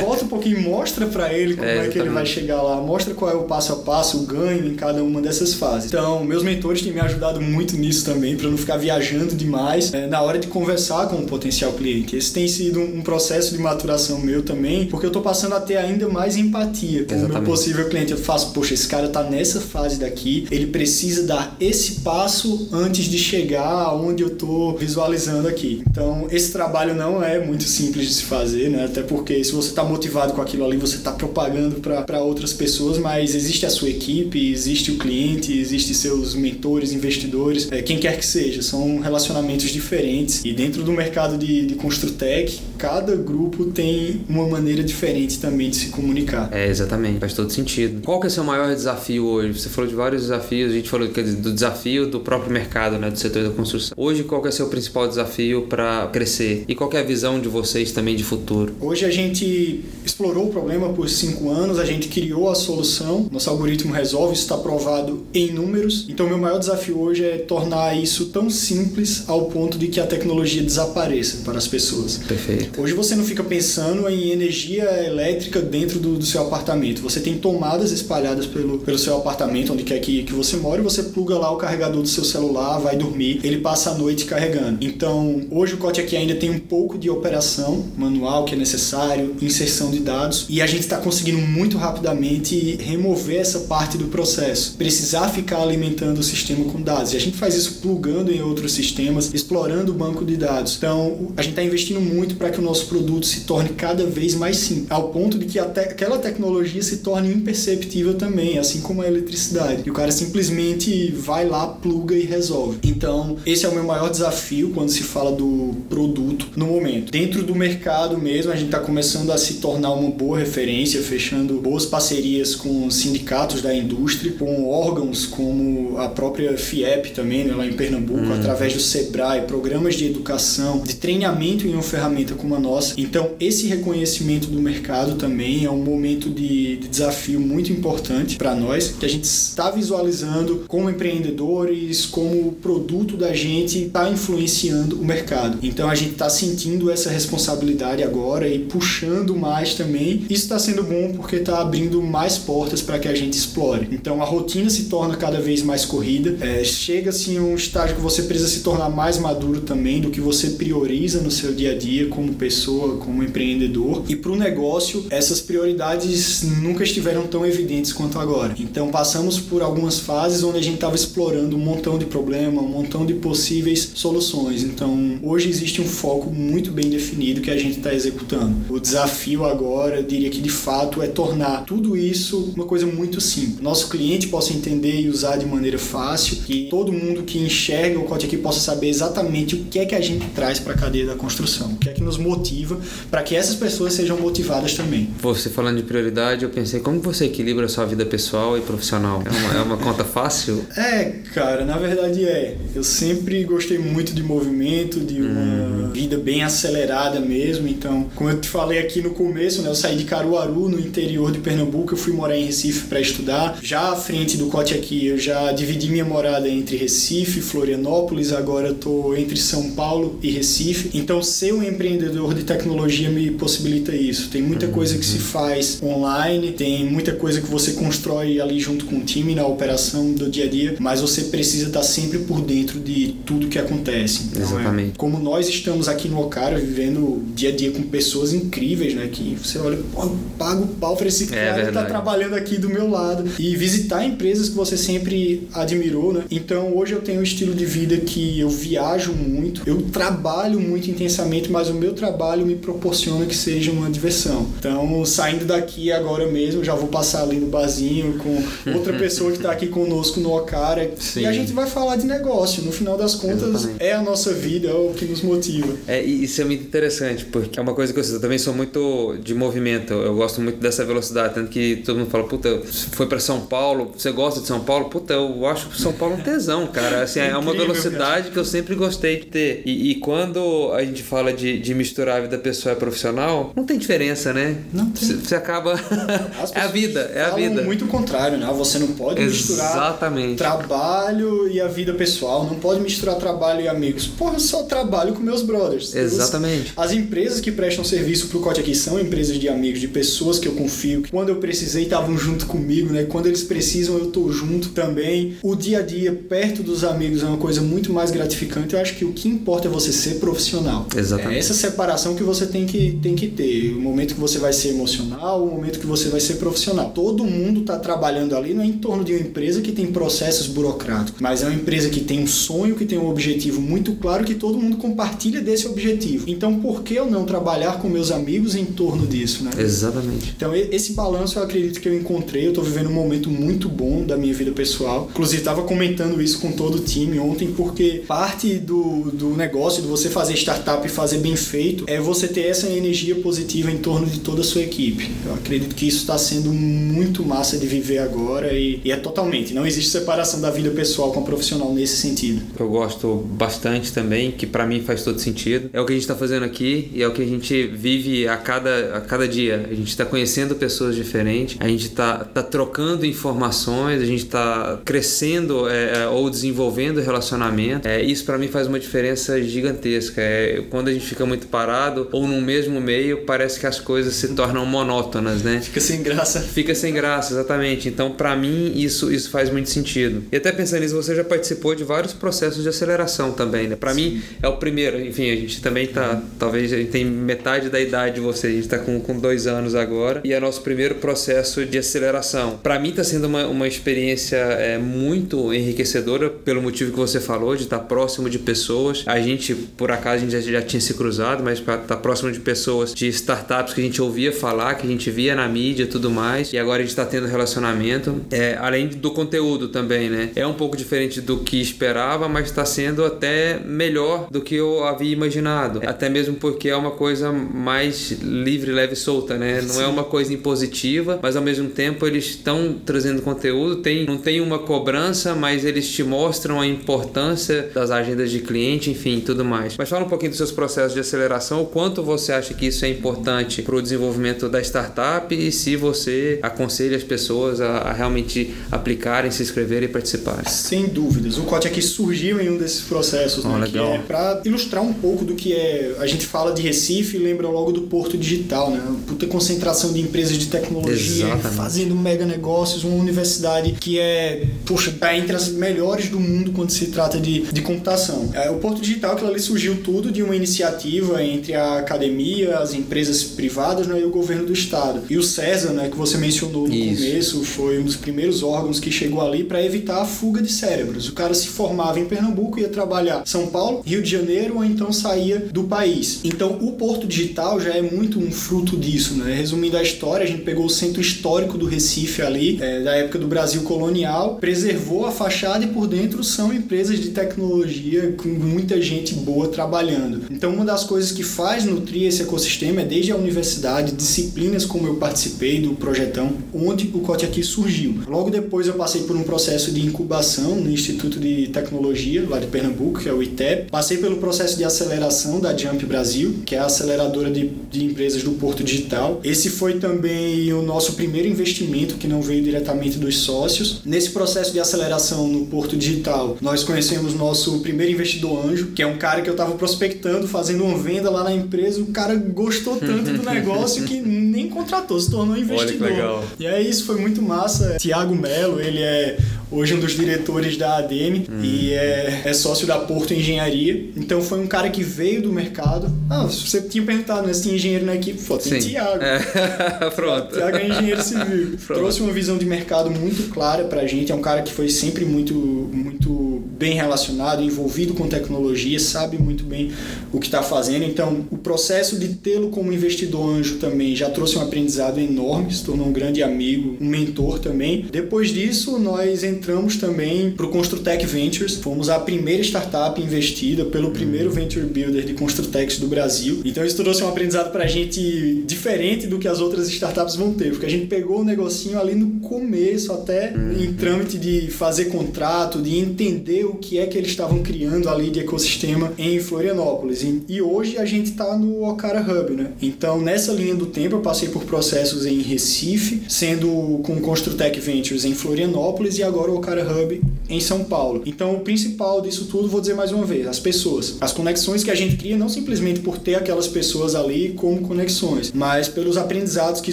Volta 0.00 0.24
um 0.24 0.28
pouquinho, 0.28 0.60
mostra 0.60 1.06
para 1.06 1.32
ele 1.32 1.54
como 1.54 1.68
é, 1.68 1.86
é, 1.86 1.88
que 1.88 1.98
ele 1.98 2.10
vai 2.10 2.26
chegar 2.26 2.62
lá, 2.62 2.80
mostra 2.80 3.14
qual 3.14 3.30
é 3.30 3.34
o 3.34 3.44
passo 3.44 3.72
a 3.72 3.76
passo, 3.76 4.18
o 4.18 4.26
ganho 4.26 4.66
em 4.66 4.74
cada 4.74 5.02
uma 5.02 5.20
dessas 5.20 5.54
fases. 5.54 5.88
Então, 5.88 6.24
meus 6.24 6.42
mentores 6.42 6.82
têm 6.82 6.92
me 6.92 7.00
ajudado 7.00 7.40
muito 7.40 7.76
nisso 7.76 8.04
também, 8.04 8.36
para 8.36 8.48
não 8.48 8.56
ficar 8.56 8.76
viajando 8.76 9.34
demais 9.34 9.92
é, 9.92 10.06
na 10.06 10.20
hora 10.20 10.38
de 10.38 10.46
conversar 10.46 11.08
com 11.08 11.16
o 11.16 11.26
potencial 11.26 11.72
cliente. 11.72 12.16
Esse 12.16 12.32
tem 12.32 12.46
sido 12.48 12.80
um 12.80 13.02
processo 13.02 13.54
de 13.54 13.60
maturação 13.60 14.18
meu 14.20 14.42
também, 14.42 14.86
porque 14.86 15.06
eu 15.06 15.10
tô 15.10 15.20
passando 15.20 15.54
a 15.54 15.60
ter 15.60 15.76
ainda 15.76 16.08
mais 16.08 16.36
empatia 16.36 17.04
com 17.04 17.14
o 17.14 17.28
meu 17.28 17.42
possível 17.42 17.88
cliente. 17.88 18.12
Eu 18.12 18.18
faço, 18.18 18.52
poxa, 18.52 18.74
esse 18.74 18.88
cara 18.88 19.08
tá 19.08 19.22
nessa 19.22 19.60
fase 19.60 19.98
daqui, 19.98 20.46
ele 20.50 20.66
precisa 20.66 21.24
dar 21.24 21.56
esse 21.60 22.00
passo 22.00 22.68
antes 22.72 23.04
de 23.04 23.18
chegar 23.18 23.64
aonde 23.64 24.22
eu 24.22 24.30
tô 24.34 24.72
visualizando 24.74 25.48
aqui. 25.48 25.82
Então, 25.88 26.26
esse 26.30 26.52
trabalho 26.52 26.94
não 26.94 27.22
é 27.22 27.44
muito 27.44 27.64
simples 27.64 28.06
de 28.06 28.14
se 28.14 28.24
fazer, 28.24 28.70
né? 28.70 28.84
Até 28.84 29.02
porque 29.02 29.42
se 29.44 29.52
você 29.52 29.68
está 29.68 29.84
motivado 29.84 30.32
com 30.32 30.42
aquilo 30.42 30.64
ali, 30.64 30.76
você 30.76 30.96
está 30.96 31.12
propagando 31.12 31.76
para 31.80 32.20
outras 32.20 32.52
pessoas, 32.52 32.98
mas 32.98 33.34
existe 33.34 33.66
a 33.66 33.70
sua 33.70 33.88
equipe, 33.88 34.50
existe 34.50 34.90
o 34.92 34.98
cliente, 34.98 35.58
existe 35.58 35.94
seus 35.94 36.34
mentores, 36.34 36.92
investidores, 36.92 37.70
é, 37.70 37.82
quem 37.82 37.98
quer 37.98 38.18
que 38.18 38.26
seja. 38.26 38.62
São 38.62 39.00
relacionamentos 39.00 39.70
diferentes. 39.70 40.44
E 40.44 40.52
dentro 40.52 40.82
do 40.82 40.92
mercado 40.92 41.36
de, 41.36 41.66
de 41.66 41.74
Construtec, 41.74 42.58
cada 42.78 43.14
grupo 43.16 43.66
tem 43.66 44.22
uma 44.28 44.46
maneira 44.46 44.82
diferente 44.82 45.38
também 45.38 45.70
de 45.70 45.76
se 45.76 45.88
comunicar. 45.88 46.48
É, 46.52 46.68
exatamente. 46.68 47.18
Faz 47.18 47.34
todo 47.34 47.50
sentido. 47.50 48.02
Qual 48.02 48.20
que 48.20 48.26
é 48.26 48.28
o 48.28 48.30
seu 48.30 48.44
maior 48.44 48.74
desafio 48.74 49.26
hoje? 49.26 49.58
Você 49.58 49.68
falou 49.68 49.88
de 49.88 49.96
vários 49.96 50.22
desafios, 50.22 50.72
a 50.72 50.74
gente 50.74 50.88
falou 50.88 51.08
do 51.08 51.52
desafio 51.52 52.06
do 52.06 52.20
próprio 52.20 52.52
mercado, 52.52 52.98
né? 52.98 53.10
Do 53.10 53.18
setor 53.18 53.44
da 53.44 53.50
construção. 53.50 53.94
Hoje, 53.96 54.23
qual 54.24 54.46
é 54.46 54.50
seu 54.50 54.68
principal 54.68 55.06
desafio 55.08 55.62
para 55.62 56.06
crescer? 56.08 56.64
E 56.68 56.74
qual 56.74 56.90
é 56.92 56.98
a 56.98 57.02
visão 57.02 57.40
de 57.40 57.48
vocês 57.48 57.92
também 57.92 58.16
de 58.16 58.24
futuro? 58.24 58.74
Hoje 58.80 59.04
a 59.04 59.10
gente 59.10 59.84
explorou 60.04 60.46
o 60.46 60.50
problema 60.50 60.88
por 60.90 61.08
cinco 61.08 61.50
anos, 61.50 61.78
a 61.78 61.84
gente 61.84 62.08
criou 62.08 62.48
a 62.48 62.54
solução, 62.54 63.28
nosso 63.30 63.50
algoritmo 63.50 63.92
resolve, 63.92 64.34
isso 64.34 64.42
está 64.42 64.56
provado 64.56 65.24
em 65.32 65.52
números. 65.52 66.06
Então, 66.08 66.28
meu 66.28 66.38
maior 66.38 66.58
desafio 66.58 67.00
hoje 67.00 67.24
é 67.24 67.38
tornar 67.38 67.96
isso 68.00 68.26
tão 68.26 68.48
simples 68.50 69.24
ao 69.26 69.46
ponto 69.46 69.78
de 69.78 69.88
que 69.88 70.00
a 70.00 70.06
tecnologia 70.06 70.62
desapareça 70.62 71.38
para 71.44 71.58
as 71.58 71.66
pessoas. 71.66 72.18
Perfeito. 72.18 72.80
Hoje 72.80 72.92
você 72.92 73.14
não 73.14 73.24
fica 73.24 73.42
pensando 73.42 74.08
em 74.08 74.30
energia 74.30 74.84
elétrica 75.04 75.60
dentro 75.60 75.98
do, 75.98 76.16
do 76.16 76.24
seu 76.24 76.42
apartamento. 76.42 77.02
Você 77.02 77.20
tem 77.20 77.38
tomadas 77.38 77.90
espalhadas 77.92 78.46
pelo, 78.46 78.78
pelo 78.78 78.98
seu 78.98 79.16
apartamento, 79.16 79.72
onde 79.72 79.82
quer 79.82 79.98
que, 79.98 80.22
que 80.22 80.32
você 80.32 80.56
mora, 80.56 80.80
e 80.80 80.84
você 80.84 81.02
pluga 81.02 81.36
lá 81.36 81.50
o 81.50 81.56
carregador 81.56 82.02
do 82.02 82.08
seu 82.08 82.24
celular, 82.24 82.78
vai 82.78 82.96
dormir, 82.96 83.40
ele 83.42 83.58
passa 83.58 83.90
a 83.90 83.94
noite 83.94 84.13
carregando 84.22 84.44
carregando. 84.44 84.78
Então, 84.80 85.42
hoje 85.50 85.74
o 85.74 85.78
COT 85.78 86.00
aqui 86.00 86.16
ainda 86.16 86.34
tem 86.34 86.50
um 86.50 86.58
pouco 86.58 86.98
de 86.98 87.08
operação 87.08 87.84
manual 87.96 88.44
que 88.44 88.54
é 88.54 88.58
necessário, 88.58 89.36
inserção 89.40 89.90
de 89.90 90.00
dados, 90.00 90.46
e 90.48 90.60
a 90.60 90.66
gente 90.66 90.80
está 90.80 90.98
conseguindo 90.98 91.38
muito 91.38 91.78
rapidamente 91.78 92.76
remover 92.76 93.40
essa 93.40 93.60
parte 93.60 93.96
do 93.96 94.06
processo. 94.06 94.74
Precisar 94.76 95.28
ficar 95.28 95.62
alimentando 95.62 96.18
o 96.18 96.22
sistema 96.22 96.64
com 96.66 96.80
dados. 96.80 97.12
E 97.12 97.16
a 97.16 97.20
gente 97.20 97.36
faz 97.36 97.54
isso 97.54 97.78
plugando 97.80 98.30
em 98.30 98.42
outros 98.42 98.72
sistemas, 98.72 99.32
explorando 99.32 99.92
o 99.92 99.94
banco 99.94 100.24
de 100.24 100.36
dados. 100.36 100.76
Então, 100.76 101.32
a 101.36 101.42
gente 101.42 101.52
está 101.52 101.62
investindo 101.62 102.00
muito 102.00 102.36
para 102.36 102.50
que 102.50 102.58
o 102.58 102.62
nosso 102.62 102.86
produto 102.86 103.26
se 103.26 103.40
torne 103.40 103.70
cada 103.70 104.04
vez 104.04 104.34
mais 104.34 104.56
simples, 104.56 104.86
ao 104.90 105.08
ponto 105.08 105.38
de 105.38 105.46
que 105.46 105.58
até 105.58 105.84
aquela 105.84 106.18
tecnologia 106.18 106.82
se 106.82 106.98
torne 106.98 107.32
imperceptível 107.32 108.14
também, 108.14 108.58
assim 108.58 108.80
como 108.80 109.02
a 109.02 109.06
eletricidade. 109.06 109.82
E 109.86 109.90
o 109.90 109.94
cara 109.94 110.12
simplesmente 110.12 111.10
vai 111.12 111.46
lá, 111.48 111.66
pluga 111.66 112.14
e 112.14 112.24
resolve. 112.24 112.78
Então, 112.82 113.36
esse 113.46 113.64
é 113.64 113.68
o 113.68 113.74
meu 113.74 113.84
maior 113.94 114.10
desafio 114.10 114.70
quando 114.70 114.88
se 114.88 115.02
fala 115.02 115.32
do 115.32 115.74
produto 115.88 116.48
no 116.56 116.66
momento. 116.66 117.12
Dentro 117.12 117.42
do 117.42 117.54
mercado 117.54 118.18
mesmo, 118.18 118.50
a 118.50 118.56
gente 118.56 118.66
está 118.66 118.80
começando 118.80 119.30
a 119.30 119.38
se 119.38 119.54
tornar 119.54 119.92
uma 119.92 120.10
boa 120.10 120.38
referência, 120.38 121.00
fechando 121.00 121.60
boas 121.60 121.86
parcerias 121.86 122.54
com 122.54 122.90
sindicatos 122.90 123.62
da 123.62 123.74
indústria, 123.74 124.32
com 124.32 124.68
órgãos 124.68 125.26
como 125.26 125.98
a 125.98 126.08
própria 126.08 126.56
FIEP 126.56 127.12
também, 127.12 127.44
né, 127.44 127.54
lá 127.54 127.66
em 127.66 127.72
Pernambuco, 127.72 128.20
uhum. 128.20 128.34
através 128.34 128.72
do 128.72 128.80
SEBRAE, 128.80 129.42
programas 129.42 129.94
de 129.94 130.06
educação, 130.06 130.80
de 130.80 130.96
treinamento 130.96 131.66
em 131.66 131.72
uma 131.72 131.82
ferramenta 131.82 132.34
como 132.34 132.54
a 132.54 132.60
nossa. 132.60 132.94
Então, 132.96 133.30
esse 133.38 133.66
reconhecimento 133.66 134.48
do 134.48 134.60
mercado 134.60 135.14
também 135.14 135.64
é 135.64 135.70
um 135.70 135.82
momento 135.82 136.28
de, 136.28 136.76
de 136.76 136.88
desafio 136.88 137.40
muito 137.40 137.72
importante 137.72 138.36
para 138.36 138.54
nós, 138.54 138.88
que 138.88 139.06
a 139.06 139.08
gente 139.08 139.24
está 139.24 139.70
visualizando 139.70 140.64
como 140.66 140.90
empreendedores, 140.90 142.06
como 142.06 142.48
o 142.48 142.52
produto 142.52 143.16
da 143.16 143.32
gente 143.32 143.83
está 143.86 144.10
influenciando 144.10 145.00
o 145.00 145.04
mercado. 145.04 145.58
Então 145.62 145.88
a 145.88 145.94
gente 145.94 146.12
está 146.12 146.28
sentindo 146.28 146.90
essa 146.90 147.10
responsabilidade 147.10 148.02
agora 148.02 148.48
e 148.48 148.58
puxando 148.58 149.34
mais 149.36 149.74
também. 149.74 150.24
Isso 150.30 150.44
está 150.44 150.58
sendo 150.58 150.82
bom 150.82 151.12
porque 151.16 151.36
está 151.36 151.60
abrindo 151.60 152.02
mais 152.02 152.38
portas 152.38 152.82
para 152.82 152.98
que 152.98 153.08
a 153.08 153.14
gente 153.14 153.34
explore. 153.34 153.88
Então 153.90 154.22
a 154.22 154.24
rotina 154.24 154.70
se 154.70 154.84
torna 154.84 155.16
cada 155.16 155.40
vez 155.40 155.62
mais 155.62 155.84
corrida. 155.84 156.36
É, 156.40 156.62
chega 156.64 157.10
assim 157.10 157.38
um 157.38 157.54
estágio 157.54 157.96
que 157.96 158.02
você 158.02 158.22
precisa 158.22 158.48
se 158.48 158.60
tornar 158.60 158.88
mais 158.88 159.18
maduro 159.18 159.60
também 159.60 160.00
do 160.00 160.10
que 160.10 160.20
você 160.20 160.50
prioriza 160.50 161.20
no 161.20 161.30
seu 161.30 161.54
dia 161.54 161.72
a 161.72 161.78
dia 161.78 162.08
como 162.08 162.34
pessoa, 162.34 162.96
como 162.96 163.22
empreendedor. 163.22 164.04
E 164.08 164.16
para 164.16 164.32
o 164.32 164.36
negócio, 164.36 165.06
essas 165.10 165.40
prioridades 165.40 166.42
nunca 166.60 166.84
estiveram 166.84 167.26
tão 167.26 167.46
evidentes 167.46 167.92
quanto 167.92 168.18
agora. 168.18 168.54
Então 168.58 168.88
passamos 168.88 169.38
por 169.38 169.62
algumas 169.62 169.98
fases 169.98 170.42
onde 170.42 170.58
a 170.58 170.62
gente 170.62 170.76
estava 170.76 170.94
explorando 170.94 171.56
um 171.56 171.60
montão 171.60 171.98
de 171.98 172.04
problema, 172.04 172.62
um 172.62 172.68
montão 172.68 173.04
de 173.04 173.14
possíveis 173.14 173.73
soluções. 173.76 174.62
Então 174.62 175.18
hoje 175.22 175.48
existe 175.48 175.80
um 175.80 175.86
foco 175.86 176.30
muito 176.30 176.70
bem 176.70 176.88
definido 176.88 177.40
que 177.40 177.50
a 177.50 177.56
gente 177.56 177.78
está 177.78 177.92
executando. 177.92 178.54
O 178.68 178.80
desafio 178.80 179.44
agora, 179.44 179.96
eu 179.96 180.02
diria 180.02 180.30
que 180.30 180.40
de 180.40 180.50
fato 180.50 181.02
é 181.02 181.06
tornar 181.06 181.64
tudo 181.64 181.96
isso 181.96 182.52
uma 182.54 182.66
coisa 182.66 182.86
muito 182.86 183.20
simples. 183.20 183.60
Nosso 183.60 183.88
cliente 183.88 184.28
possa 184.28 184.52
entender 184.52 185.00
e 185.00 185.08
usar 185.08 185.36
de 185.36 185.46
maneira 185.46 185.78
fácil, 185.78 186.36
que 186.38 186.68
todo 186.70 186.92
mundo 186.92 187.22
que 187.22 187.38
enxerga 187.38 187.98
o 187.98 188.04
Cote 188.04 188.26
aqui 188.26 188.36
possa 188.36 188.60
saber 188.60 188.88
exatamente 188.88 189.54
o 189.54 189.64
que 189.64 189.78
é 189.78 189.86
que 189.86 189.94
a 189.94 190.00
gente 190.00 190.26
traz 190.30 190.58
para 190.58 190.74
a 190.74 190.76
cadeia 190.76 191.06
da 191.06 191.14
construção, 191.14 191.72
o 191.72 191.76
que 191.76 191.88
é 191.88 191.92
que 191.92 192.02
nos 192.02 192.18
motiva 192.18 192.78
para 193.10 193.22
que 193.22 193.34
essas 193.34 193.54
pessoas 193.54 193.92
sejam 193.92 194.18
motivadas 194.18 194.74
também. 194.74 195.08
Você 195.20 195.48
falando 195.48 195.78
de 195.78 195.82
prioridade, 195.82 196.44
eu 196.44 196.50
pensei 196.50 196.80
como 196.80 197.00
você 197.00 197.26
equilibra 197.26 197.66
a 197.66 197.68
sua 197.68 197.84
vida 197.84 198.04
pessoal 198.04 198.56
e 198.58 198.60
profissional? 198.60 199.22
É 199.24 199.30
uma, 199.30 199.58
é 199.58 199.62
uma 199.62 199.76
conta 199.76 200.04
fácil? 200.04 200.64
É, 200.76 201.04
cara, 201.32 201.64
na 201.64 201.76
verdade 201.76 202.24
é. 202.24 202.56
Eu 202.74 202.84
sempre 202.84 203.44
gostei 203.44 203.63
muito 203.78 204.12
de 204.12 204.22
movimento, 204.22 205.00
de 205.00 205.20
uma 205.20 205.40
uhum. 205.40 205.90
vida 205.90 206.16
bem 206.18 206.42
acelerada 206.42 207.20
mesmo. 207.20 207.66
Então, 207.66 208.08
como 208.14 208.30
eu 208.30 208.40
te 208.40 208.48
falei 208.48 208.78
aqui 208.78 209.00
no 209.00 209.10
começo, 209.10 209.62
né, 209.62 209.68
eu 209.68 209.74
saí 209.74 209.96
de 209.96 210.04
Caruaru, 210.04 210.68
no 210.68 210.78
interior 210.78 211.32
de 211.32 211.38
Pernambuco, 211.38 211.94
eu 211.94 211.98
fui 211.98 212.12
morar 212.12 212.36
em 212.36 212.44
Recife 212.44 212.86
para 212.86 213.00
estudar. 213.00 213.58
Já 213.62 213.92
à 213.92 213.96
frente 213.96 214.36
do 214.36 214.46
Cote 214.46 214.74
aqui, 214.74 215.06
eu 215.06 215.18
já 215.18 215.52
dividi 215.52 215.88
minha 215.88 216.04
morada 216.04 216.48
entre 216.48 216.76
Recife, 216.76 217.40
Florianópolis, 217.40 218.32
agora 218.32 218.74
tô 218.74 219.14
entre 219.14 219.36
São 219.36 219.70
Paulo 219.70 220.18
e 220.22 220.30
Recife. 220.30 220.90
Então, 220.94 221.22
ser 221.22 221.52
um 221.54 221.62
empreendedor 221.62 222.34
de 222.34 222.44
tecnologia 222.44 223.10
me 223.10 223.30
possibilita 223.30 223.94
isso. 223.94 224.28
Tem 224.28 224.42
muita 224.42 224.66
coisa 224.68 224.98
que 224.98 225.04
se 225.04 225.16
uhum. 225.16 225.22
faz 225.22 225.78
online, 225.82 226.52
tem 226.52 226.84
muita 226.84 227.12
coisa 227.12 227.40
que 227.40 227.48
você 227.48 227.72
constrói 227.72 228.40
ali 228.40 228.58
junto 228.58 228.84
com 228.84 228.96
o 228.96 229.04
time 229.04 229.34
na 229.34 229.46
operação 229.46 230.12
do 230.12 230.28
dia 230.28 230.44
a 230.44 230.48
dia, 230.48 230.76
mas 230.78 231.00
você 231.00 231.22
precisa 231.24 231.66
estar 231.66 231.82
sempre 231.82 232.18
por 232.20 232.40
dentro 232.40 232.80
de 232.80 233.14
tudo 233.24 233.48
que 233.48 233.53
acontece. 233.58 234.24
Então, 234.30 234.42
é 234.42 234.44
Exatamente. 234.44 234.90
É, 234.90 234.96
como 234.96 235.18
nós 235.18 235.48
estamos 235.48 235.88
aqui 235.88 236.08
no 236.08 236.20
Ocara 236.20 236.58
vivendo 236.58 237.22
dia 237.34 237.50
a 237.50 237.52
dia 237.52 237.70
com 237.70 237.82
pessoas 237.82 238.32
incríveis, 238.32 238.94
né? 238.94 239.08
Que 239.12 239.36
você 239.40 239.58
olha, 239.58 239.78
pô, 239.92 240.10
paga 240.38 240.62
o 240.62 240.68
pau 240.68 240.96
para 240.96 241.08
esse 241.08 241.24
é 241.24 241.26
cara 241.26 241.62
é 241.62 241.66
que 241.66 241.72
tá 241.72 241.84
trabalhando 241.84 242.34
aqui 242.34 242.56
do 242.58 242.68
meu 242.68 242.88
lado. 242.90 243.24
E 243.38 243.56
visitar 243.56 244.04
empresas 244.04 244.48
que 244.48 244.54
você 244.54 244.76
sempre 244.76 245.48
admirou, 245.52 246.12
né? 246.12 246.24
Então 246.30 246.76
hoje 246.76 246.92
eu 246.92 247.00
tenho 247.00 247.20
um 247.20 247.22
estilo 247.22 247.54
de 247.54 247.64
vida 247.64 247.96
que 247.98 248.40
eu 248.40 248.48
viajo 248.48 249.12
muito, 249.12 249.62
eu 249.66 249.82
trabalho 249.82 250.60
muito 250.60 250.90
intensamente, 250.90 251.50
mas 251.50 251.68
o 251.68 251.74
meu 251.74 251.92
trabalho 251.92 252.46
me 252.46 252.54
proporciona 252.56 253.26
que 253.26 253.36
seja 253.36 253.70
uma 253.70 253.90
diversão. 253.90 254.46
Então, 254.58 255.04
saindo 255.04 255.44
daqui 255.44 255.92
agora 255.92 256.30
mesmo, 256.30 256.64
já 256.64 256.74
vou 256.74 256.88
passar 256.88 257.22
ali 257.22 257.36
no 257.36 257.46
barzinho 257.46 258.18
com 258.18 258.72
outra 258.72 258.92
pessoa 258.98 259.30
que 259.30 259.38
está 259.38 259.52
aqui 259.52 259.66
conosco 259.66 260.20
no 260.20 260.34
Ocara. 260.34 260.90
Sim. 260.98 261.20
E 261.20 261.26
a 261.26 261.32
gente 261.32 261.52
vai 261.52 261.66
falar 261.66 261.96
de 261.96 262.06
negócio. 262.06 262.62
No 262.62 262.72
final 262.72 262.96
das 262.96 263.14
contas, 263.14 263.43
É 263.78 263.92
a 263.92 264.02
nossa 264.02 264.32
vida, 264.32 264.68
é 264.68 264.74
o 264.74 264.92
que 264.94 265.04
nos 265.04 265.22
motiva. 265.22 265.74
É, 265.86 266.02
isso 266.02 266.40
é 266.40 266.44
muito 266.44 266.62
interessante, 266.62 267.24
porque 267.26 267.58
é 267.58 267.62
uma 267.62 267.74
coisa 267.74 267.92
que 267.92 268.00
eu, 268.00 268.04
eu 268.04 268.20
também 268.20 268.38
sou 268.38 268.54
muito 268.54 269.16
de 269.22 269.34
movimento. 269.34 269.92
Eu 269.92 270.14
gosto 270.14 270.40
muito 270.40 270.58
dessa 270.58 270.84
velocidade. 270.84 271.34
Tanto 271.34 271.50
que 271.50 271.82
todo 271.84 271.98
mundo 271.98 272.10
fala, 272.10 272.24
puta, 272.24 272.62
foi 272.92 273.06
para 273.06 273.20
São 273.20 273.42
Paulo, 273.42 273.92
você 273.96 274.10
gosta 274.10 274.40
de 274.40 274.46
São 274.46 274.60
Paulo? 274.60 274.86
Puta, 274.88 275.14
eu 275.14 275.46
acho 275.46 275.68
que 275.68 275.80
São 275.80 275.92
Paulo 275.92 276.14
é 276.14 276.18
um 276.18 276.20
tesão, 276.22 276.66
cara. 276.66 277.02
Assim, 277.02 277.20
é, 277.20 277.36
uma 277.36 277.52
velocidade 277.52 278.22
cara. 278.22 278.30
que 278.32 278.38
eu 278.38 278.44
sempre 278.44 278.74
gostei 278.74 279.20
de 279.20 279.26
ter. 279.26 279.62
E, 279.64 279.90
e, 279.90 279.94
quando 279.96 280.72
a 280.72 280.84
gente 280.84 281.02
fala 281.02 281.32
de, 281.32 281.58
de 281.58 281.74
misturar 281.74 282.18
a 282.18 282.20
vida 282.20 282.38
pessoal 282.38 282.74
e 282.74 282.78
profissional, 282.78 283.52
não 283.54 283.64
tem 283.64 283.78
diferença, 283.78 284.32
né? 284.32 284.56
Não 284.72 284.90
tem. 284.90 285.08
Você 285.08 285.34
acaba. 285.34 285.74
é 286.54 286.60
a 286.60 286.66
vida, 286.66 287.00
é 287.14 287.22
a 287.22 287.30
vida. 287.30 287.62
muito 287.62 287.84
o 287.84 287.88
contrário, 287.88 288.38
né? 288.38 288.46
Você 288.56 288.78
não 288.78 288.88
pode 288.88 289.20
Exatamente. 289.20 290.28
misturar 290.28 290.58
trabalho 290.58 291.48
e 291.48 291.60
a 291.60 291.66
vida 291.66 291.92
pessoal, 291.94 292.44
não 292.44 292.56
pode 292.56 292.80
misturar 292.80 293.16
trabalho 293.16 293.33
e 293.60 293.68
amigos. 293.68 294.06
Porra, 294.06 294.34
eu 294.34 294.40
só 294.40 294.62
trabalho 294.62 295.14
com 295.14 295.20
meus 295.20 295.42
brothers. 295.42 295.94
Exatamente. 295.94 296.72
As 296.76 296.92
empresas 296.92 297.40
que 297.40 297.52
prestam 297.52 297.84
serviço 297.84 298.28
pro 298.28 298.40
Cote 298.40 298.60
aqui 298.60 298.74
são 298.74 298.98
empresas 298.98 299.38
de 299.38 299.48
amigos, 299.48 299.80
de 299.80 299.88
pessoas 299.88 300.38
que 300.38 300.48
eu 300.48 300.52
confio, 300.52 301.02
que 301.02 301.10
quando 301.10 301.28
eu 301.28 301.36
precisei 301.36 301.84
estavam 301.84 302.16
junto 302.16 302.46
comigo, 302.46 302.92
né? 302.92 303.04
Quando 303.04 303.26
eles 303.26 303.42
precisam, 303.42 303.98
eu 303.98 304.06
tô 304.06 304.30
junto 304.30 304.70
também. 304.70 305.36
O 305.42 305.54
dia 305.54 305.80
a 305.80 305.82
dia 305.82 306.12
perto 306.12 306.62
dos 306.62 306.84
amigos 306.84 307.22
é 307.22 307.26
uma 307.26 307.36
coisa 307.36 307.60
muito 307.60 307.92
mais 307.92 308.10
gratificante. 308.10 308.74
Eu 308.74 308.80
acho 308.80 308.94
que 308.96 309.04
o 309.04 309.12
que 309.12 309.28
importa 309.28 309.68
é 309.68 309.70
você 309.70 309.92
ser 309.92 310.16
profissional. 310.16 310.86
Exatamente. 310.96 311.36
É 311.36 311.38
essa 311.38 311.54
separação 311.54 312.14
que 312.14 312.22
você 312.22 312.46
tem 312.46 312.66
que, 312.66 312.98
tem 313.02 313.14
que 313.14 313.28
ter. 313.28 313.74
O 313.74 313.80
momento 313.80 314.14
que 314.14 314.20
você 314.20 314.38
vai 314.38 314.52
ser 314.52 314.68
emocional, 314.70 315.44
o 315.44 315.50
momento 315.50 315.78
que 315.78 315.86
você 315.86 316.08
vai 316.08 316.20
ser 316.20 316.34
profissional. 316.34 316.90
Todo 316.90 317.24
mundo 317.24 317.60
está 317.60 317.78
trabalhando 317.78 318.36
ali, 318.36 318.54
não 318.54 318.62
é 318.62 318.66
em 318.66 318.72
torno 318.72 319.04
de 319.04 319.12
uma 319.12 319.20
empresa 319.20 319.60
que 319.60 319.72
tem 319.72 319.86
processos 319.86 320.46
burocráticos, 320.46 321.20
mas 321.20 321.42
é 321.42 321.46
uma 321.46 321.54
empresa 321.54 321.88
que 321.88 322.00
tem 322.00 322.20
um 322.20 322.26
sonho, 322.26 322.74
que 322.74 322.84
tem 322.84 322.98
um 322.98 323.08
objetivo 323.08 323.23
muito 323.60 323.92
claro, 323.94 324.24
que 324.24 324.34
todo 324.34 324.58
mundo 324.58 324.76
compartilha 324.76 325.40
desse 325.40 325.66
objetivo. 325.66 326.24
Então, 326.28 326.60
por 326.60 326.82
que 326.82 326.94
eu 326.94 327.10
não 327.10 327.24
trabalhar 327.24 327.78
com 327.80 327.88
meus 327.88 328.10
amigos 328.10 328.54
em 328.54 328.64
torno 328.64 329.06
disso, 329.06 329.44
né? 329.44 329.50
Exatamente. 329.58 330.32
Então, 330.36 330.54
esse 330.54 330.92
balanço 330.92 331.38
eu 331.38 331.42
acredito 331.42 331.80
que 331.80 331.88
eu 331.88 331.98
encontrei. 331.98 332.46
Eu 332.46 332.50
estou 332.50 332.64
vivendo 332.64 332.88
um 332.88 332.92
momento 332.92 333.30
muito 333.30 333.68
bom 333.68 334.04
da 334.04 334.16
minha 334.16 334.34
vida 334.34 334.52
pessoal. 334.52 335.08
Inclusive, 335.10 335.38
estava 335.38 335.62
comentando 335.62 336.20
isso 336.22 336.38
com 336.38 336.52
todo 336.52 336.76
o 336.76 336.80
time 336.80 337.18
ontem, 337.18 337.52
porque 337.52 338.02
parte 338.06 338.54
do, 338.54 339.10
do 339.12 339.30
negócio, 339.30 339.82
de 339.82 339.88
você 339.88 340.08
fazer 340.08 340.34
startup 340.34 340.86
e 340.86 340.90
fazer 340.90 341.18
bem 341.18 341.36
feito, 341.36 341.84
é 341.86 342.00
você 342.00 342.28
ter 342.28 342.42
essa 342.42 342.68
energia 342.68 343.14
positiva 343.16 343.70
em 343.70 343.78
torno 343.78 344.06
de 344.06 344.20
toda 344.20 344.40
a 344.40 344.44
sua 344.44 344.62
equipe. 344.62 345.10
Eu 345.26 345.34
acredito 345.34 345.74
que 345.74 345.86
isso 345.86 345.98
está 345.98 346.18
sendo 346.18 346.52
muito 346.52 347.24
massa 347.24 347.56
de 347.56 347.66
viver 347.66 347.98
agora 347.98 348.52
e, 348.52 348.80
e, 348.84 348.90
é 348.90 348.96
totalmente. 348.96 349.54
Não 349.54 349.66
existe 349.66 349.90
separação 349.90 350.40
da 350.40 350.50
vida 350.50 350.70
pessoal 350.70 351.12
com 351.12 351.20
a 351.20 351.22
profissional 351.22 351.72
nesse 351.72 351.96
sentido. 351.96 352.42
Eu 352.58 352.68
gosto 352.68 353.13
bastante 353.16 353.92
também, 353.92 354.32
que 354.32 354.46
para 354.46 354.66
mim 354.66 354.80
faz 354.80 355.02
todo 355.02 355.18
sentido. 355.18 355.70
É 355.72 355.80
o 355.80 355.84
que 355.84 355.92
a 355.92 355.94
gente 355.94 356.04
está 356.04 356.14
fazendo 356.14 356.44
aqui 356.44 356.90
e 356.94 357.02
é 357.02 357.08
o 357.08 357.12
que 357.12 357.22
a 357.22 357.26
gente 357.26 357.66
vive 357.66 358.26
a 358.28 358.36
cada, 358.36 358.96
a 358.96 359.00
cada 359.00 359.26
dia. 359.26 359.66
A 359.70 359.74
gente 359.74 359.88
está 359.88 360.04
conhecendo 360.04 360.54
pessoas 360.54 360.94
diferentes, 360.94 361.56
a 361.60 361.68
gente 361.68 361.86
está 361.86 362.18
tá 362.18 362.42
trocando 362.42 363.06
informações, 363.06 364.00
a 364.00 364.04
gente 364.04 364.24
está 364.24 364.80
crescendo 364.84 365.68
é, 365.68 366.02
é, 366.02 366.06
ou 366.08 366.28
desenvolvendo 366.28 367.00
relacionamento. 367.00 367.86
É, 367.86 368.02
isso 368.02 368.24
para 368.24 368.38
mim 368.38 368.48
faz 368.48 368.66
uma 368.66 368.78
diferença 368.78 369.40
gigantesca. 369.42 370.20
É, 370.20 370.64
quando 370.70 370.88
a 370.88 370.92
gente 370.92 371.06
fica 371.06 371.24
muito 371.26 371.46
parado 371.46 372.08
ou 372.12 372.26
no 372.26 372.40
mesmo 372.40 372.80
meio, 372.80 373.24
parece 373.24 373.60
que 373.60 373.66
as 373.66 373.80
coisas 373.80 374.14
se 374.14 374.28
tornam 374.28 374.64
monótonas, 374.66 375.42
né? 375.42 375.60
Fica 375.60 375.80
sem 375.80 376.02
graça. 376.02 376.40
Fica 376.40 376.74
sem 376.74 376.92
graça, 376.92 377.34
exatamente. 377.34 377.88
Então, 377.88 378.10
para 378.10 378.34
mim, 378.36 378.72
isso, 378.74 379.12
isso 379.12 379.30
faz 379.30 379.50
muito 379.50 379.68
sentido. 379.70 380.24
E 380.30 380.36
até 380.36 380.52
pensando 380.52 380.80
nisso, 380.80 380.94
você 380.94 381.14
já 381.14 381.24
participou 381.24 381.74
de 381.74 381.84
vários 381.84 382.12
processos 382.12 382.62
de 382.62 382.68
aceleração 382.68 382.93
também, 383.32 383.66
né? 383.66 383.76
Para 383.76 383.94
mim, 383.94 384.22
é 384.42 384.48
o 384.48 384.56
primeiro. 384.56 385.00
Enfim, 385.00 385.30
a 385.30 385.36
gente 385.36 385.60
também 385.60 385.86
tá, 385.86 386.22
talvez 386.38 386.72
a 386.72 386.76
gente 386.76 386.90
tem 386.90 387.04
metade 387.04 387.68
da 387.68 387.80
idade 387.80 388.16
de 388.16 388.20
você, 388.20 388.48
a 388.48 388.50
gente 388.50 388.68
tá 388.68 388.78
com, 388.78 389.00
com 389.00 389.18
dois 389.18 389.46
anos 389.46 389.74
agora, 389.74 390.20
e 390.24 390.32
é 390.32 390.38
nosso 390.38 390.62
primeiro 390.62 390.96
processo 390.96 391.64
de 391.64 391.78
aceleração. 391.78 392.58
Para 392.62 392.78
mim, 392.78 392.92
tá 392.92 393.02
sendo 393.02 393.26
uma, 393.26 393.46
uma 393.46 393.66
experiência 393.66 394.36
é, 394.36 394.78
muito 394.78 395.52
enriquecedora, 395.52 396.28
pelo 396.28 396.60
motivo 396.60 396.92
que 396.92 396.98
você 396.98 397.20
falou, 397.20 397.56
de 397.56 397.64
estar 397.64 397.78
tá 397.78 397.84
próximo 397.84 398.28
de 398.28 398.38
pessoas. 398.38 399.02
A 399.06 399.18
gente, 399.20 399.54
por 399.54 399.90
acaso, 399.90 400.16
a 400.16 400.18
gente 400.18 400.32
já, 400.32 400.40
já 400.40 400.62
tinha 400.62 400.80
se 400.80 400.94
cruzado, 400.94 401.42
mas 401.42 401.60
para 401.60 401.74
estar 401.74 401.86
tá 401.86 401.96
próximo 401.96 402.30
de 402.30 402.40
pessoas, 402.40 402.94
de 402.94 403.08
startups 403.08 403.74
que 403.74 403.80
a 403.80 403.84
gente 403.84 404.00
ouvia 404.02 404.32
falar, 404.32 404.74
que 404.74 404.86
a 404.86 404.90
gente 404.90 405.10
via 405.10 405.34
na 405.34 405.48
mídia 405.48 405.86
tudo 405.86 406.10
mais, 406.10 406.52
e 406.52 406.58
agora 406.58 406.78
a 406.78 406.80
gente 406.82 406.90
está 406.90 407.06
tendo 407.06 407.26
relacionamento. 407.26 408.20
É, 408.30 408.56
além 408.60 408.88
do 408.88 409.10
conteúdo 409.12 409.68
também, 409.68 410.10
né? 410.10 410.30
É 410.34 410.46
um 410.46 410.54
pouco 410.54 410.76
diferente 410.76 411.20
do 411.20 411.38
que 411.38 411.60
esperava, 411.60 412.28
mas 412.28 412.46
está 412.46 412.64
sendo 412.64 412.83
até 413.04 413.60
melhor 413.64 414.28
do 414.30 414.40
que 414.40 414.54
eu 414.54 414.84
havia 414.84 415.12
imaginado. 415.12 415.80
Até 415.84 416.08
mesmo 416.08 416.34
porque 416.34 416.68
é 416.68 416.76
uma 416.76 416.90
coisa 416.90 417.32
mais 417.32 418.10
livre, 418.22 418.72
leve 418.72 418.94
e 418.94 418.96
solta, 418.96 419.36
né? 419.36 419.60
Não 419.62 419.74
é 419.74 419.78
Sim. 419.78 419.82
é 419.82 419.86
uma 419.86 420.04
coisa 420.04 420.32
impositiva, 420.32 421.18
mas 421.22 421.36
ao 421.36 421.42
mesmo 421.42 421.68
tempo 421.68 422.06
eles 422.06 422.26
estão 422.26 422.76
trazendo 422.84 423.22
conteúdo, 423.22 423.76
tem, 423.76 424.04
não 424.04 424.18
tem 424.18 424.40
uma 424.40 424.58
cobrança, 424.58 425.34
mas 425.34 425.64
eles 425.64 425.88
te 425.90 426.02
mostram 426.02 426.60
a 426.60 426.66
importância 426.66 427.70
das 427.74 427.90
agendas 427.90 428.30
de 428.30 428.40
cliente, 428.40 428.90
enfim, 428.90 429.20
tudo 429.20 429.44
mais. 429.44 429.76
Mas 429.76 429.88
fala 429.88 430.04
um 430.04 430.08
pouquinho 430.08 430.30
dos 430.30 430.38
seus 430.38 430.52
processos 430.52 430.94
de 430.94 431.00
aceleração, 431.00 431.62
o 431.62 431.66
quanto 431.66 432.02
você 432.02 432.32
acha 432.32 432.54
que 432.54 432.66
isso 432.66 432.84
é 432.84 432.88
importante 432.88 433.62
para 433.62 433.76
o 433.76 433.82
desenvolvimento 433.82 434.48
da 434.48 434.60
startup 434.60 435.34
e 435.34 435.50
se 435.50 435.76
você 435.76 436.38
aconselha 436.42 436.96
as 436.96 437.02
pessoas 437.02 437.60
a, 437.60 437.78
a 437.78 437.92
realmente 437.92 438.54
aplicarem, 438.70 439.30
se 439.30 439.42
inscreverem 439.42 439.88
e 439.88 439.92
participarem. 439.92 440.44
Sem 440.46 440.86
dúvidas. 440.86 441.38
O 441.38 441.42
Cote 441.44 441.68
aqui 441.68 441.82
surgiu 441.82 442.40
em 442.40 442.50
um 442.50 442.56
desses 442.56 442.73
processos, 442.80 443.44
né? 443.44 443.66
Que 443.70 443.78
é 443.78 443.98
para 443.98 444.42
ilustrar 444.44 444.82
um 444.82 444.92
pouco 444.92 445.24
do 445.24 445.34
que 445.34 445.52
é. 445.52 445.96
A 445.98 446.06
gente 446.06 446.26
fala 446.26 446.52
de 446.52 446.62
Recife 446.62 447.16
e 447.16 447.20
lembra 447.20 447.48
logo 447.48 447.72
do 447.72 447.82
Porto 447.82 448.16
Digital, 448.16 448.70
né? 448.70 448.82
Puta 449.06 449.26
concentração 449.26 449.92
de 449.92 450.00
empresas 450.00 450.38
de 450.38 450.46
tecnologia 450.46 451.26
Exatamente. 451.26 451.56
fazendo 451.56 451.94
mega 451.94 452.24
negócios, 452.24 452.84
uma 452.84 452.96
universidade 452.96 453.72
que 453.72 453.98
é, 453.98 454.46
poxa, 454.64 454.94
tá 454.98 455.16
entre 455.16 455.34
as 455.34 455.48
melhores 455.48 456.08
do 456.08 456.20
mundo 456.20 456.52
quando 456.52 456.70
se 456.70 456.86
trata 456.86 457.18
de, 457.18 457.40
de 457.42 457.62
computação. 457.62 458.30
É, 458.34 458.50
o 458.50 458.56
Porto 458.56 458.80
Digital, 458.80 459.12
aquilo 459.12 459.30
ali 459.30 459.40
surgiu 459.40 459.82
tudo 459.82 460.10
de 460.10 460.22
uma 460.22 460.34
iniciativa 460.34 461.22
entre 461.22 461.54
a 461.54 461.78
academia, 461.78 462.58
as 462.58 462.74
empresas 462.74 463.22
privadas 463.22 463.86
né, 463.86 464.00
e 464.00 464.04
o 464.04 464.10
governo 464.10 464.46
do 464.46 464.52
estado. 464.52 465.02
E 465.08 465.16
o 465.16 465.22
César, 465.22 465.70
né, 465.70 465.88
que 465.88 465.96
você 465.96 466.16
mencionou 466.16 466.68
no 466.68 466.74
Isso. 466.74 467.02
começo, 467.02 467.44
foi 467.44 467.78
um 467.78 467.84
dos 467.84 467.96
primeiros 467.96 468.42
órgãos 468.42 468.80
que 468.80 468.90
chegou 468.90 469.20
ali 469.20 469.44
para 469.44 469.62
evitar 469.62 470.02
a 470.02 470.04
fuga 470.04 470.42
de 470.42 470.52
cérebros. 470.52 471.08
O 471.08 471.12
cara 471.12 471.34
se 471.34 471.48
formava 471.48 471.98
em 471.98 472.04
Pernambuco, 472.04 472.60
ia 472.64 472.68
trabalhar 472.68 473.22
São 473.26 473.46
Paulo, 473.46 473.82
Rio 473.84 474.02
de 474.02 474.10
Janeiro 474.10 474.56
ou 474.56 474.64
então 474.64 474.92
saía 474.92 475.38
do 475.52 475.64
país. 475.64 476.20
Então 476.24 476.58
o 476.60 476.72
Porto 476.72 477.06
Digital 477.06 477.60
já 477.60 477.74
é 477.74 477.82
muito 477.82 478.18
um 478.18 478.30
fruto 478.30 478.76
disso, 478.76 479.14
né? 479.14 479.34
Resumindo 479.34 479.76
a 479.76 479.82
história, 479.82 480.24
a 480.24 480.28
gente 480.28 480.42
pegou 480.42 480.64
o 480.64 480.70
centro 480.70 481.00
histórico 481.00 481.56
do 481.56 481.66
Recife 481.66 482.22
ali, 482.22 482.58
é, 482.60 482.80
da 482.80 482.94
época 482.96 483.18
do 483.18 483.26
Brasil 483.26 483.62
colonial, 483.62 484.36
preservou 484.36 485.06
a 485.06 485.10
fachada 485.10 485.64
e 485.64 485.68
por 485.68 485.86
dentro 485.86 486.22
são 486.24 486.52
empresas 486.52 487.00
de 487.00 487.10
tecnologia 487.10 488.14
com 488.16 488.28
muita 488.28 488.80
gente 488.80 489.14
boa 489.14 489.48
trabalhando. 489.48 490.22
Então 490.30 490.52
uma 490.52 490.64
das 490.64 490.84
coisas 490.84 491.12
que 491.12 491.22
faz 491.22 491.64
nutrir 491.64 492.08
esse 492.08 492.22
ecossistema 492.22 492.80
é 492.80 492.84
desde 492.84 493.12
a 493.12 493.16
universidade, 493.16 493.92
disciplinas 493.92 494.64
como 494.64 494.86
eu 494.86 494.96
participei 494.96 495.60
do 495.60 495.74
projetão, 495.74 496.32
onde 496.52 496.90
o 496.94 497.00
Cote 497.00 497.24
aqui 497.24 497.42
surgiu. 497.42 498.00
Logo 498.06 498.30
depois 498.30 498.66
eu 498.66 498.74
passei 498.74 499.02
por 499.02 499.16
um 499.16 499.22
processo 499.22 499.70
de 499.70 499.84
incubação 499.84 500.56
no 500.56 500.70
Instituto 500.70 501.18
de 501.18 501.48
Tecnologia, 501.48 502.24
lá 502.28 502.38
de 502.38 502.46
Pernambuco, 502.54 503.00
que 503.00 503.08
é 503.08 503.12
o 503.12 503.20
ITEP. 503.20 503.68
Passei 503.68 503.98
pelo 503.98 504.18
processo 504.18 504.56
de 504.56 504.62
aceleração 504.62 505.40
da 505.40 505.56
Jump 505.56 505.84
Brasil, 505.86 506.36
que 506.46 506.54
é 506.54 506.60
a 506.60 506.66
aceleradora 506.66 507.28
de, 507.28 507.48
de 507.48 507.84
empresas 507.84 508.22
do 508.22 508.30
Porto 508.32 508.62
Digital. 508.62 509.20
Esse 509.24 509.50
foi 509.50 509.74
também 509.80 510.52
o 510.52 510.62
nosso 510.62 510.92
primeiro 510.92 511.26
investimento, 511.26 511.96
que 511.96 512.06
não 512.06 512.22
veio 512.22 512.44
diretamente 512.44 512.96
dos 512.96 513.18
sócios. 513.18 513.80
Nesse 513.84 514.10
processo 514.10 514.52
de 514.52 514.60
aceleração 514.60 515.26
no 515.26 515.46
Porto 515.46 515.76
Digital, 515.76 516.38
nós 516.40 516.62
conhecemos 516.62 517.12
nosso 517.14 517.58
primeiro 517.58 517.92
investidor 517.92 518.46
anjo, 518.46 518.68
que 518.68 518.82
é 518.82 518.86
um 518.86 518.98
cara 518.98 519.20
que 519.20 519.28
eu 519.28 519.34
estava 519.34 519.56
prospectando, 519.56 520.28
fazendo 520.28 520.62
uma 520.62 520.78
venda 520.78 521.10
lá 521.10 521.24
na 521.24 521.34
empresa. 521.34 521.80
O 521.80 521.86
cara 521.86 522.14
gostou 522.14 522.76
tanto 522.76 523.12
do 523.12 523.22
negócio 523.28 523.82
que 523.82 524.00
nem 524.00 524.48
contratou, 524.48 525.00
se 525.00 525.10
tornou 525.10 525.36
investidor. 525.36 525.88
Olha 525.88 525.94
que 525.94 526.00
legal. 526.00 526.24
E 526.38 526.46
aí 526.46 526.70
isso 526.70 526.84
foi 526.84 527.00
muito 527.00 527.20
massa. 527.20 527.78
Tiago 527.80 528.14
Melo, 528.14 528.60
ele 528.60 528.80
é 528.80 529.18
hoje 529.54 529.74
um 529.74 529.80
dos 529.80 529.92
diretores 529.92 530.56
da 530.56 530.78
ADM 530.78 531.24
hum. 531.30 531.42
e 531.42 531.72
é, 531.72 532.22
é, 532.24 532.32
sócio 532.32 532.66
da 532.66 532.78
Porto 532.78 533.14
Engenharia. 533.14 533.90
Então 533.96 534.20
foi 534.20 534.40
um 534.40 534.46
cara 534.46 534.68
que 534.68 534.82
veio 534.82 535.22
do 535.22 535.32
mercado. 535.32 535.90
Ah, 536.10 536.24
você 536.24 536.60
tinha 536.60 536.84
perguntado, 536.84 537.26
né, 537.26 537.32
se 537.32 537.42
tinha 537.42 537.54
engenheiro 537.54 537.86
na 537.86 537.94
equipe? 537.94 538.20
Pô, 538.22 538.36
tem 538.36 538.60
Sim. 538.60 538.70
Tiago. 538.70 539.02
É. 539.02 539.90
Pronto. 539.94 540.34
Tiago 540.34 540.56
é 540.56 540.68
engenheiro 540.68 541.02
civil. 541.02 541.56
Pronto. 541.66 541.80
Trouxe 541.80 542.00
uma 542.00 542.12
visão 542.12 542.36
de 542.36 542.44
mercado 542.44 542.90
muito 542.90 543.30
clara 543.30 543.64
pra 543.64 543.86
gente. 543.86 544.10
É 544.10 544.14
um 544.14 544.22
cara 544.22 544.42
que 544.42 544.52
foi 544.52 544.68
sempre 544.68 545.04
muito, 545.04 545.34
muito 545.34 546.12
bem 546.58 546.74
relacionado, 546.74 547.42
envolvido 547.42 547.94
com 547.94 548.08
tecnologia, 548.08 548.78
sabe 548.78 549.18
muito 549.18 549.44
bem 549.44 549.72
o 550.12 550.18
que 550.18 550.26
está 550.26 550.42
fazendo. 550.42 550.84
Então, 550.84 551.26
o 551.30 551.38
processo 551.38 551.98
de 551.98 552.08
tê-lo 552.08 552.48
como 552.50 552.72
investidor 552.72 553.36
anjo 553.36 553.56
também 553.56 553.94
já 553.94 554.10
trouxe 554.10 554.38
um 554.38 554.42
aprendizado 554.42 554.98
enorme, 554.98 555.52
se 555.52 555.64
tornou 555.64 555.86
um 555.86 555.92
grande 555.92 556.22
amigo, 556.22 556.76
um 556.80 556.86
mentor 556.86 557.38
também. 557.38 557.86
Depois 557.90 558.30
disso, 558.30 558.78
nós 558.78 559.24
entramos 559.24 559.76
também 559.76 560.30
para 560.30 560.46
o 560.46 560.50
Construtec 560.50 561.04
Ventures. 561.06 561.56
Fomos 561.56 561.88
a 561.88 561.98
primeira 561.98 562.42
startup 562.42 563.00
investida 563.00 563.64
pelo 563.64 563.90
primeiro 563.90 564.30
venture 564.30 564.66
builder 564.66 565.04
de 565.04 565.14
Construtex 565.14 565.78
do 565.78 565.86
Brasil. 565.86 566.40
Então 566.44 566.64
isso 566.64 566.76
trouxe 566.76 567.02
um 567.02 567.08
aprendizado 567.08 567.50
para 567.50 567.64
a 567.64 567.66
gente 567.66 568.42
diferente 568.46 569.06
do 569.06 569.18
que 569.18 569.28
as 569.28 569.40
outras 569.40 569.68
startups 569.68 570.16
vão 570.16 570.32
ter, 570.34 570.50
porque 570.50 570.66
a 570.66 570.70
gente 570.70 570.86
pegou 570.86 571.20
o 571.20 571.24
negocinho 571.24 571.78
ali 571.78 571.94
no 571.94 572.20
começo, 572.20 572.92
até 572.92 573.32
uhum. 573.34 573.62
em 573.62 573.72
trâmite 573.72 574.18
de 574.18 574.48
fazer 574.50 574.86
contrato, 574.86 575.60
de 575.60 575.76
entender 575.78 576.43
o 576.44 576.56
que 576.56 576.78
é 576.78 576.86
que 576.86 576.96
eles 576.96 577.10
estavam 577.10 577.42
criando 577.42 577.88
ali 577.88 578.10
de 578.10 578.20
ecossistema 578.20 578.92
em 578.98 579.18
Florianópolis. 579.20 580.04
E 580.28 580.42
hoje 580.42 580.78
a 580.78 580.84
gente 580.84 581.10
está 581.10 581.36
no 581.36 581.68
Okara 581.68 582.00
Hub, 582.00 582.32
né? 582.34 582.52
Então 582.60 583.00
nessa 583.00 583.32
linha 583.32 583.54
do 583.54 583.66
tempo 583.66 583.96
eu 583.96 584.00
passei 584.00 584.28
por 584.28 584.44
processos 584.44 585.06
em 585.06 585.20
Recife, 585.20 586.02
sendo 586.08 586.80
com 586.84 587.00
Construtec 587.00 587.58
Ventures 587.60 588.04
em 588.04 588.14
Florianópolis 588.14 588.98
e 588.98 589.02
agora 589.02 589.30
o 589.30 589.36
Okara 589.36 589.62
Hub 589.62 590.00
em 590.28 590.40
São 590.40 590.64
Paulo. 590.64 591.02
Então, 591.06 591.34
o 591.34 591.40
principal 591.40 592.00
disso 592.00 592.26
tudo, 592.26 592.48
vou 592.48 592.60
dizer 592.60 592.74
mais 592.74 592.92
uma 592.92 593.04
vez, 593.04 593.26
as 593.26 593.38
pessoas. 593.38 593.96
As 594.00 594.12
conexões 594.12 594.64
que 594.64 594.70
a 594.70 594.74
gente 594.74 594.96
cria, 594.96 595.16
não 595.16 595.28
simplesmente 595.28 595.80
por 595.80 595.98
ter 595.98 596.14
aquelas 596.14 596.48
pessoas 596.48 596.94
ali 596.94 597.32
como 597.36 597.60
conexões, 597.62 598.32
mas 598.34 598.68
pelos 598.68 598.96
aprendizados 598.96 599.60
que 599.60 599.72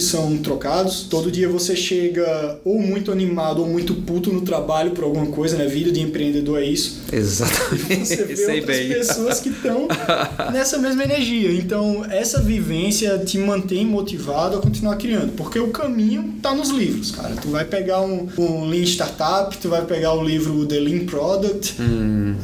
são 0.00 0.36
trocados. 0.38 1.06
Todo 1.08 1.30
dia 1.30 1.48
você 1.48 1.74
chega 1.74 2.60
ou 2.64 2.78
muito 2.78 3.10
animado 3.10 3.62
ou 3.62 3.68
muito 3.68 3.94
puto 3.94 4.32
no 4.32 4.42
trabalho 4.42 4.92
por 4.92 5.04
alguma 5.04 5.26
coisa, 5.26 5.56
né? 5.56 5.66
Vida 5.66 5.90
de 5.90 6.00
empreendedor 6.00 6.58
é 6.62 6.66
isso. 6.66 7.00
Exatamente. 7.12 8.06
Você 8.06 8.24
vê 8.24 8.36
Sei 8.36 8.60
outras 8.60 8.76
bem. 8.78 8.88
pessoas 8.88 9.40
que 9.40 9.48
estão 9.48 9.88
nessa 10.52 10.78
mesma 10.78 11.04
energia. 11.04 11.52
Então, 11.52 12.04
essa 12.08 12.40
vivência 12.40 13.18
te 13.18 13.38
mantém 13.38 13.84
motivado 13.84 14.56
a 14.56 14.60
continuar 14.60 14.96
criando, 14.96 15.32
porque 15.32 15.58
o 15.58 15.68
caminho 15.68 16.34
tá 16.40 16.54
nos 16.54 16.70
livros, 16.70 17.10
cara. 17.10 17.34
Tu 17.40 17.48
vai 17.48 17.64
pegar 17.64 18.00
um, 18.00 18.28
um 18.38 18.64
Lean 18.66 18.84
Startup, 18.84 19.56
tu 19.58 19.68
vai 19.68 19.84
pegar 19.84 20.14
o 20.14 20.22
livro 20.24 20.66
The 20.66 20.78
Lean 20.78 21.04
Product. 21.06 21.80
Uhum. 21.80 22.36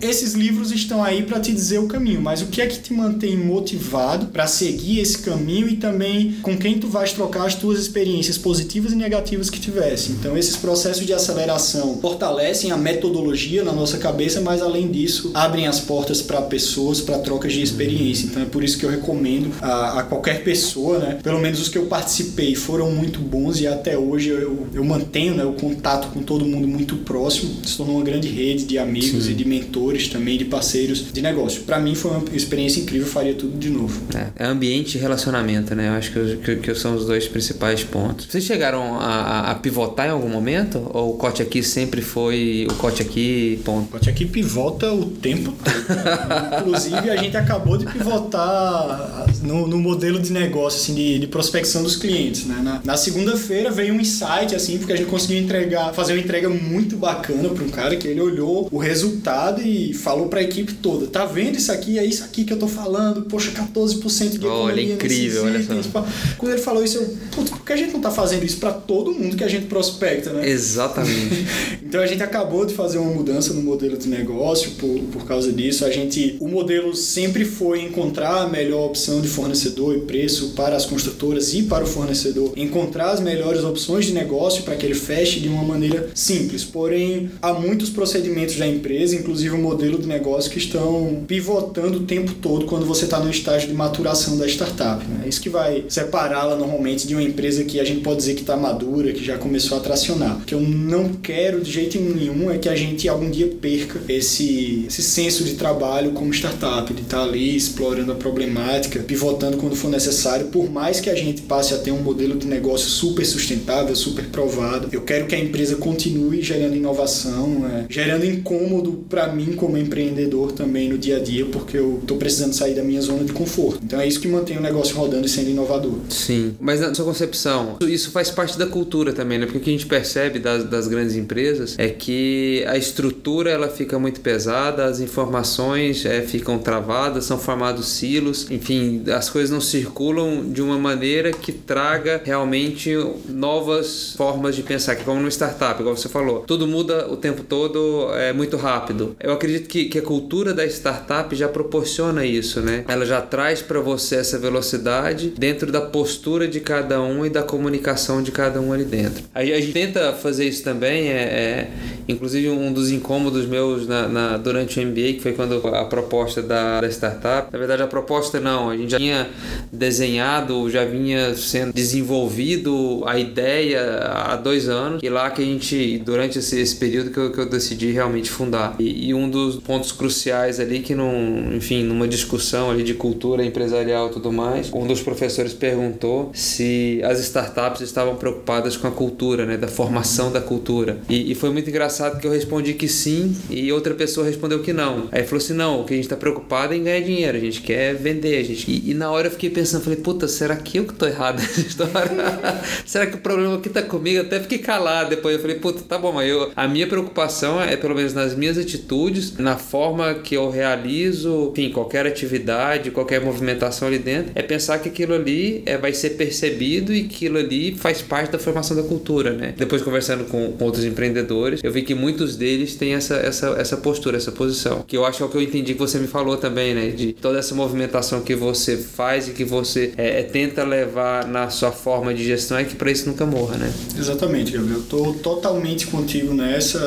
É, 0.00 0.06
esses 0.06 0.34
livros 0.34 0.72
estão 0.72 1.02
aí 1.02 1.22
para 1.22 1.40
te 1.40 1.52
dizer 1.52 1.78
o 1.78 1.86
caminho, 1.86 2.20
mas 2.20 2.42
o 2.42 2.46
que 2.46 2.60
é 2.60 2.66
que 2.66 2.78
te 2.78 2.92
mantém 2.92 3.36
motivado 3.36 4.26
para 4.26 4.46
seguir 4.46 5.00
esse 5.00 5.18
caminho 5.18 5.68
e 5.68 5.76
também 5.76 6.36
com 6.42 6.56
quem 6.56 6.78
tu 6.78 6.88
vais 6.88 7.12
trocar 7.12 7.46
as 7.46 7.54
tuas 7.54 7.78
experiências 7.78 8.38
positivas 8.38 8.92
e 8.92 8.96
negativas 8.96 9.50
que 9.50 9.60
tivesse. 9.60 10.12
Então, 10.12 10.36
esses 10.36 10.56
processos 10.56 11.06
de 11.06 11.12
aceleração 11.12 11.98
fortalecem 12.00 12.70
a 12.70 12.76
metodologia 12.76 13.64
na 13.66 13.72
nossa 13.72 13.98
cabeça, 13.98 14.40
mas 14.40 14.62
além 14.62 14.90
disso, 14.90 15.30
abrem 15.34 15.66
as 15.66 15.80
portas 15.80 16.22
para 16.22 16.40
pessoas, 16.42 17.00
para 17.00 17.18
trocas 17.18 17.52
de 17.52 17.62
experiência. 17.62 18.26
Então, 18.26 18.42
é 18.42 18.46
por 18.46 18.64
isso 18.64 18.78
que 18.78 18.86
eu 18.86 18.90
recomendo 18.90 19.50
a, 19.60 20.00
a, 20.00 20.02
qualquer 20.04 20.42
pessoa, 20.42 20.98
né? 20.98 21.18
Pelo 21.22 21.40
menos 21.40 21.60
os 21.60 21.68
que 21.68 21.76
eu 21.76 21.86
participei 21.86 22.54
foram 22.54 22.90
muito 22.90 23.18
bons 23.18 23.60
e 23.60 23.66
até 23.66 23.98
hoje 23.98 24.30
eu, 24.30 24.66
eu 24.72 24.84
mantenho 24.84 25.34
né, 25.34 25.44
o 25.44 25.52
contato 25.52 26.08
com 26.12 26.22
todo 26.22 26.44
mundo 26.44 26.66
muito 26.66 26.96
próximo. 26.96 27.64
Se 27.64 27.76
tornou 27.76 27.96
uma 27.96 28.04
grande 28.04 28.28
rede 28.28 28.64
de 28.64 28.78
amigos 28.78 29.24
Sim. 29.24 29.32
e 29.32 29.34
de 29.34 29.46
mentores 29.46 30.08
também, 30.08 30.38
de 30.38 30.44
parceiros 30.44 31.12
de 31.12 31.22
negócio. 31.22 31.62
Para 31.62 31.78
mim 31.78 31.94
foi 31.94 32.12
uma 32.12 32.24
experiência 32.32 32.80
incrível, 32.80 33.06
faria 33.06 33.34
tudo 33.34 33.58
de 33.58 33.70
novo. 33.70 34.00
É, 34.14 34.44
é 34.44 34.46
ambiente 34.46 34.96
e 34.96 35.00
relacionamento, 35.00 35.74
né? 35.74 35.88
Eu 35.88 35.92
acho 35.92 36.12
que, 36.12 36.36
que, 36.36 36.56
que, 36.56 36.74
são 36.74 36.94
os 36.94 37.06
dois 37.06 37.26
principais 37.26 37.82
pontos. 37.82 38.26
Vocês 38.26 38.44
chegaram 38.44 38.98
a, 38.98 39.50
a 39.50 39.54
pivotar 39.54 40.06
em 40.06 40.10
algum 40.10 40.28
momento? 40.28 40.88
Ou 40.92 41.14
o 41.14 41.16
Cote 41.16 41.42
aqui 41.42 41.62
sempre 41.62 42.02
foi 42.02 42.66
o 42.70 42.74
Cote 42.74 43.02
aqui, 43.02 43.55
ponto? 43.56 43.88
Cote 43.88 44.08
aqui 44.08 44.24
pivota 44.24 44.92
o 44.92 45.06
tempo 45.06 45.52
todo. 45.52 46.60
Inclusive, 46.60 47.10
a 47.10 47.16
gente 47.16 47.36
acabou 47.36 47.76
de 47.76 47.86
pivotar 47.86 49.26
no, 49.42 49.66
no 49.66 49.78
modelo 49.78 50.18
de 50.18 50.32
negócio, 50.32 50.80
assim, 50.80 50.94
de, 50.94 51.18
de 51.18 51.26
prospecção 51.26 51.82
dos 51.82 51.96
clientes, 51.96 52.46
né? 52.46 52.60
Na, 52.62 52.80
na 52.84 52.96
segunda-feira 52.96 53.70
veio 53.70 53.94
um 53.94 54.00
insight, 54.00 54.54
assim, 54.54 54.78
porque 54.78 54.92
a 54.92 54.96
gente 54.96 55.08
conseguiu 55.08 55.38
entregar, 55.38 55.92
fazer 55.92 56.12
uma 56.12 56.20
entrega 56.20 56.48
muito 56.48 56.96
bacana 56.96 57.48
para 57.48 57.64
um 57.64 57.68
cara 57.68 57.96
que 57.96 58.06
ele 58.06 58.20
olhou 58.20 58.68
o 58.70 58.78
resultado 58.78 59.62
e 59.62 59.92
falou 59.94 60.28
para 60.28 60.40
a 60.40 60.42
equipe 60.42 60.74
toda: 60.74 61.06
tá 61.06 61.24
vendo 61.24 61.56
isso 61.56 61.72
aqui? 61.72 61.98
É 61.98 62.04
isso 62.04 62.24
aqui 62.24 62.44
que 62.44 62.52
eu 62.52 62.58
tô 62.58 62.68
falando. 62.68 63.22
Poxa, 63.22 63.50
14% 63.50 64.28
de 64.30 64.36
economia. 64.36 64.64
Olha, 64.64 64.80
incrível, 64.80 65.44
olha 65.44 65.62
só. 65.62 66.06
Quando 66.38 66.52
ele 66.52 66.62
falou 66.62 66.84
isso, 66.84 66.98
eu, 66.98 67.16
putz, 67.34 67.50
por 67.50 67.64
que 67.64 67.72
a 67.72 67.76
gente 67.76 67.92
não 67.92 68.00
tá 68.00 68.10
fazendo 68.10 68.44
isso 68.44 68.58
para 68.58 68.72
todo 68.72 69.12
mundo 69.12 69.36
que 69.36 69.44
a 69.44 69.48
gente 69.48 69.66
prospecta, 69.66 70.32
né? 70.32 70.48
Exatamente. 70.48 71.46
então 71.82 72.00
a 72.00 72.06
gente 72.06 72.22
acabou 72.22 72.64
de 72.64 72.74
fazer 72.74 72.98
uma 72.98 73.12
mudança 73.12 73.45
no 73.54 73.62
modelo 73.62 73.96
de 73.96 74.08
negócio 74.08 74.72
por, 74.72 74.98
por 75.12 75.26
causa 75.26 75.52
disso. 75.52 75.84
A 75.84 75.90
gente, 75.90 76.36
o 76.40 76.48
modelo 76.48 76.94
sempre 76.94 77.44
foi 77.44 77.82
encontrar 77.82 78.42
a 78.42 78.48
melhor 78.48 78.86
opção 78.86 79.20
de 79.20 79.28
fornecedor 79.28 79.96
e 79.96 80.00
preço 80.00 80.50
para 80.50 80.76
as 80.76 80.86
construtoras 80.86 81.54
e 81.54 81.62
para 81.62 81.84
o 81.84 81.86
fornecedor, 81.86 82.52
encontrar 82.56 83.10
as 83.10 83.20
melhores 83.20 83.64
opções 83.64 84.06
de 84.06 84.12
negócio 84.12 84.62
para 84.62 84.76
que 84.76 84.86
ele 84.86 84.94
feche 84.94 85.40
de 85.40 85.48
uma 85.48 85.62
maneira 85.62 86.10
simples. 86.14 86.64
Porém, 86.64 87.30
há 87.40 87.52
muitos 87.52 87.90
procedimentos 87.90 88.56
da 88.56 88.66
empresa, 88.66 89.14
inclusive 89.14 89.54
o 89.54 89.58
modelo 89.58 89.98
de 89.98 90.06
negócio, 90.06 90.50
que 90.50 90.58
estão 90.58 91.24
pivotando 91.26 91.98
o 91.98 92.02
tempo 92.02 92.32
todo 92.34 92.66
quando 92.66 92.86
você 92.86 93.04
está 93.04 93.18
no 93.18 93.30
estágio 93.30 93.68
de 93.68 93.74
maturação 93.74 94.36
da 94.36 94.46
startup. 94.46 95.04
Né? 95.06 95.22
É 95.24 95.28
isso 95.28 95.40
que 95.40 95.48
vai 95.48 95.84
separá-la 95.88 96.56
normalmente 96.56 97.06
de 97.06 97.14
uma 97.14 97.22
empresa 97.22 97.64
que 97.64 97.80
a 97.80 97.84
gente 97.84 98.00
pode 98.00 98.18
dizer 98.18 98.34
que 98.34 98.40
está 98.40 98.56
madura, 98.56 99.12
que 99.12 99.24
já 99.24 99.38
começou 99.38 99.78
a 99.78 99.80
tracionar. 99.80 100.38
O 100.38 100.44
que 100.44 100.54
eu 100.54 100.60
não 100.60 101.10
quero 101.14 101.60
de 101.60 101.70
jeito 101.70 101.98
nenhum 102.00 102.50
é 102.50 102.58
que 102.58 102.68
a 102.68 102.76
gente 102.76 103.08
algum 103.08 103.30
dia 103.36 103.48
perca 103.60 104.00
esse, 104.08 104.86
esse 104.88 105.02
senso 105.02 105.44
de 105.44 105.54
trabalho 105.54 106.12
como 106.12 106.32
startup, 106.32 106.92
de 106.92 107.02
estar 107.02 107.18
tá 107.18 107.22
ali 107.22 107.54
explorando 107.54 108.12
a 108.12 108.14
problemática, 108.14 109.00
pivotando 109.00 109.58
quando 109.58 109.76
for 109.76 109.90
necessário, 109.90 110.46
por 110.46 110.70
mais 110.70 111.00
que 111.00 111.10
a 111.10 111.14
gente 111.14 111.42
passe 111.42 111.74
a 111.74 111.78
ter 111.78 111.90
um 111.90 112.00
modelo 112.02 112.36
de 112.36 112.46
negócio 112.46 112.88
super 112.88 113.24
sustentável, 113.24 113.94
super 113.94 114.24
provado. 114.26 114.88
Eu 114.90 115.02
quero 115.02 115.26
que 115.26 115.34
a 115.34 115.38
empresa 115.38 115.76
continue 115.76 116.42
gerando 116.42 116.74
inovação, 116.74 117.66
é, 117.66 117.84
gerando 117.88 118.24
incômodo 118.24 119.04
para 119.08 119.32
mim 119.32 119.52
como 119.52 119.76
empreendedor 119.76 120.52
também 120.52 120.88
no 120.88 120.96
dia 120.96 121.16
a 121.16 121.20
dia, 121.20 121.44
porque 121.46 121.76
eu 121.76 121.98
estou 122.00 122.16
precisando 122.16 122.54
sair 122.54 122.74
da 122.74 122.82
minha 122.82 123.02
zona 123.02 123.24
de 123.24 123.32
conforto. 123.32 123.80
Então 123.84 124.00
é 124.00 124.08
isso 124.08 124.20
que 124.20 124.28
mantém 124.28 124.56
o 124.56 124.62
negócio 124.62 124.96
rodando 124.96 125.26
e 125.26 125.28
sendo 125.28 125.50
inovador. 125.50 125.98
Sim, 126.08 126.54
mas 126.58 126.80
na 126.80 126.94
sua 126.94 127.04
concepção, 127.04 127.76
isso 127.82 128.10
faz 128.10 128.30
parte 128.30 128.58
da 128.58 128.66
cultura 128.66 129.12
também, 129.12 129.38
né? 129.38 129.44
Porque 129.44 129.58
o 129.58 129.60
que 129.60 129.70
a 129.70 129.72
gente 129.72 129.86
percebe 129.86 130.38
das, 130.38 130.64
das 130.64 130.88
grandes 130.88 131.16
empresas 131.16 131.74
é 131.78 131.88
que 131.88 132.64
a 132.66 132.76
estrutura 132.76 133.25
ela 133.46 133.68
fica 133.68 133.98
muito 133.98 134.20
pesada, 134.20 134.84
as 134.84 135.00
informações 135.00 136.04
é, 136.04 136.22
ficam 136.22 136.58
travadas, 136.58 137.24
são 137.24 137.38
formados 137.38 137.88
silos, 137.88 138.48
enfim, 138.50 139.02
as 139.10 139.28
coisas 139.28 139.50
não 139.50 139.60
circulam 139.60 140.44
de 140.50 140.62
uma 140.62 140.78
maneira 140.78 141.32
que 141.32 141.50
traga 141.50 142.20
realmente 142.24 142.94
novas 143.28 144.14
formas 144.16 144.54
de 144.54 144.62
pensar, 144.62 144.94
que 144.94 145.04
como 145.04 145.20
no 145.20 145.28
startup, 145.28 145.80
igual 145.80 145.96
você 145.96 146.08
falou, 146.08 146.40
tudo 146.40 146.66
muda 146.66 147.08
o 147.10 147.16
tempo 147.16 147.42
todo, 147.42 148.10
é 148.14 148.32
muito 148.32 148.56
rápido. 148.56 149.16
Eu 149.18 149.32
acredito 149.32 149.68
que, 149.68 149.86
que 149.86 149.98
a 149.98 150.02
cultura 150.02 150.54
da 150.54 150.64
startup 150.66 151.34
já 151.34 151.48
proporciona 151.48 152.24
isso, 152.24 152.60
né? 152.60 152.84
Ela 152.86 153.04
já 153.04 153.20
traz 153.20 153.60
para 153.60 153.80
você 153.80 154.16
essa 154.16 154.38
velocidade 154.38 155.30
dentro 155.36 155.72
da 155.72 155.80
postura 155.80 156.46
de 156.46 156.60
cada 156.60 157.02
um 157.02 157.26
e 157.26 157.30
da 157.30 157.42
comunicação 157.42 158.22
de 158.22 158.30
cada 158.30 158.60
um 158.60 158.72
ali 158.72 158.84
dentro. 158.84 159.24
A, 159.34 159.40
a 159.40 159.44
gente 159.44 159.72
tenta 159.72 160.12
fazer 160.12 160.46
isso 160.46 160.62
também, 160.62 161.08
é, 161.08 161.16
é 161.16 161.70
inclusive 162.08 162.48
um 162.48 162.72
dos 162.72 162.90
incômodos 163.16 163.46
meus 163.46 163.86
na, 163.86 164.06
na, 164.06 164.36
durante 164.36 164.78
o 164.78 164.86
MBA, 164.86 165.14
que 165.14 165.20
foi 165.20 165.32
quando 165.32 165.66
a 165.68 165.84
proposta 165.86 166.42
da, 166.42 166.80
da 166.80 166.88
startup, 166.88 167.48
na 167.50 167.58
verdade 167.58 167.82
a 167.82 167.86
proposta 167.86 168.38
não, 168.38 168.68
a 168.68 168.76
gente 168.76 168.90
já 168.90 168.98
tinha 168.98 169.28
desenhado, 169.72 170.68
já 170.70 170.84
vinha 170.84 171.34
sendo 171.34 171.72
desenvolvido 171.72 173.02
a 173.06 173.18
ideia 173.18 173.80
há 173.80 174.36
dois 174.36 174.68
anos, 174.68 175.00
e 175.02 175.08
lá 175.08 175.30
que 175.30 175.42
a 175.42 175.44
gente, 175.44 175.98
durante 175.98 176.38
esse, 176.38 176.60
esse 176.60 176.76
período 176.76 177.10
que 177.10 177.18
eu, 177.18 177.32
que 177.32 177.38
eu 177.38 177.48
decidi 177.48 177.90
realmente 177.90 178.30
fundar. 178.30 178.76
E, 178.78 179.08
e 179.08 179.14
um 179.14 179.28
dos 179.28 179.56
pontos 179.56 179.92
cruciais 179.92 180.60
ali 180.60 180.80
que, 180.80 180.94
num, 180.94 181.54
enfim, 181.54 181.82
numa 181.82 182.06
discussão 182.06 182.70
ali 182.70 182.82
de 182.82 182.94
cultura 182.94 183.44
empresarial 183.44 184.08
e 184.08 184.10
tudo 184.10 184.30
mais, 184.30 184.70
um 184.72 184.86
dos 184.86 185.00
professores 185.00 185.54
perguntou 185.54 186.30
se 186.34 187.00
as 187.02 187.18
startups 187.20 187.80
estavam 187.80 188.16
preocupadas 188.16 188.76
com 188.76 188.86
a 188.86 188.90
cultura, 188.90 189.46
né, 189.46 189.56
da 189.56 189.68
formação 189.68 190.30
da 190.30 190.40
cultura. 190.40 190.98
E, 191.08 191.32
e 191.32 191.34
foi 191.34 191.50
muito 191.50 191.68
engraçado 191.70 192.20
que 192.20 192.26
eu 192.26 192.30
respondi 192.30 192.74
que 192.74 192.88
sim 192.96 193.36
e 193.50 193.70
outra 193.72 193.94
pessoa 193.94 194.26
respondeu 194.26 194.60
que 194.60 194.72
não. 194.72 195.08
Aí 195.12 195.24
falou 195.24 195.38
assim: 195.38 195.54
não, 195.54 195.80
o 195.80 195.84
que 195.84 195.92
a 195.92 195.96
gente 195.96 196.06
está 196.06 196.16
preocupado 196.16 196.74
é 196.74 196.76
em 196.76 196.84
ganhar 196.84 197.00
dinheiro, 197.00 197.36
a 197.36 197.40
gente 197.40 197.60
quer 197.60 197.94
vender. 197.94 198.38
A 198.38 198.44
gente... 198.44 198.70
E, 198.70 198.90
e, 198.90 198.94
na 198.94 199.10
hora 199.10 199.28
eu 199.28 199.30
fiquei 199.30 199.50
pensando, 199.50 199.84
falei, 199.84 199.98
puta, 199.98 200.26
será 200.28 200.56
que 200.56 200.78
eu 200.78 200.84
que 200.84 200.94
tô 200.94 201.06
errado 201.06 201.40
nessa 201.40 201.60
história? 201.62 202.10
será 202.84 203.06
que 203.06 203.16
o 203.16 203.20
problema 203.20 203.56
aqui 203.56 203.68
tá 203.68 203.82
comigo? 203.82 204.20
Até 204.20 204.40
fiquei 204.40 204.58
calado 204.58 205.10
depois. 205.10 205.34
Eu 205.34 205.40
falei, 205.40 205.56
puta, 205.56 205.82
tá 205.82 205.98
bom, 205.98 206.12
mas 206.12 206.28
eu, 206.28 206.50
a 206.54 206.66
minha 206.66 206.86
preocupação 206.86 207.60
é, 207.60 207.76
pelo 207.76 207.94
menos 207.94 208.14
nas 208.14 208.34
minhas 208.34 208.58
atitudes, 208.58 209.36
na 209.38 209.56
forma 209.56 210.14
que 210.14 210.36
eu 210.36 210.50
realizo, 210.50 211.52
enfim, 211.52 211.70
qualquer 211.70 212.06
atividade, 212.06 212.90
qualquer 212.90 213.20
movimentação 213.20 213.88
ali 213.88 213.98
dentro, 213.98 214.32
é 214.34 214.42
pensar 214.42 214.78
que 214.78 214.88
aquilo 214.88 215.14
ali 215.14 215.62
é, 215.66 215.76
vai 215.76 215.92
ser 215.92 216.10
percebido 216.10 216.92
e 216.92 217.02
aquilo 217.02 217.38
ali 217.38 217.74
faz 217.74 218.02
parte 218.02 218.32
da 218.32 218.38
formação 218.38 218.76
da 218.76 218.82
cultura, 218.82 219.32
né? 219.32 219.54
Depois 219.56 219.82
conversando 219.82 220.24
com, 220.24 220.52
com 220.52 220.64
outros 220.64 220.84
empreendedores, 220.84 221.60
eu 221.62 221.72
vi 221.72 221.82
que 221.82 221.94
muitos 221.94 222.36
deles 222.36 222.74
têm 222.74 222.85
essa, 222.94 223.14
essa, 223.16 223.48
essa 223.58 223.76
postura, 223.76 224.16
essa 224.16 224.32
posição. 224.32 224.84
Que 224.86 224.96
eu 224.96 225.04
acho 225.04 225.18
que 225.18 225.22
é 225.22 225.26
o 225.26 225.28
que 225.28 225.36
eu 225.36 225.42
entendi 225.42 225.74
que 225.74 225.80
você 225.80 225.98
me 225.98 226.06
falou 226.06 226.36
também, 226.36 226.74
né? 226.74 226.88
De 226.88 227.12
toda 227.12 227.38
essa 227.38 227.54
movimentação 227.54 228.20
que 228.20 228.34
você 228.34 228.76
faz 228.76 229.28
e 229.28 229.32
que 229.32 229.44
você 229.44 229.92
é, 229.96 230.20
é 230.20 230.22
tenta 230.22 230.64
levar 230.64 231.26
na 231.26 231.50
sua 231.50 231.72
forma 231.72 232.14
de 232.14 232.24
gestão 232.24 232.58
é 232.58 232.64
que 232.64 232.74
para 232.74 232.90
isso 232.90 233.08
nunca 233.08 233.24
morra, 233.26 233.56
né? 233.56 233.72
Exatamente, 233.98 234.52
Gabriel. 234.52 234.78
Eu 234.78 234.82
tô 234.84 235.12
totalmente 235.14 235.86
contigo 235.86 236.34
nessa. 236.34 236.78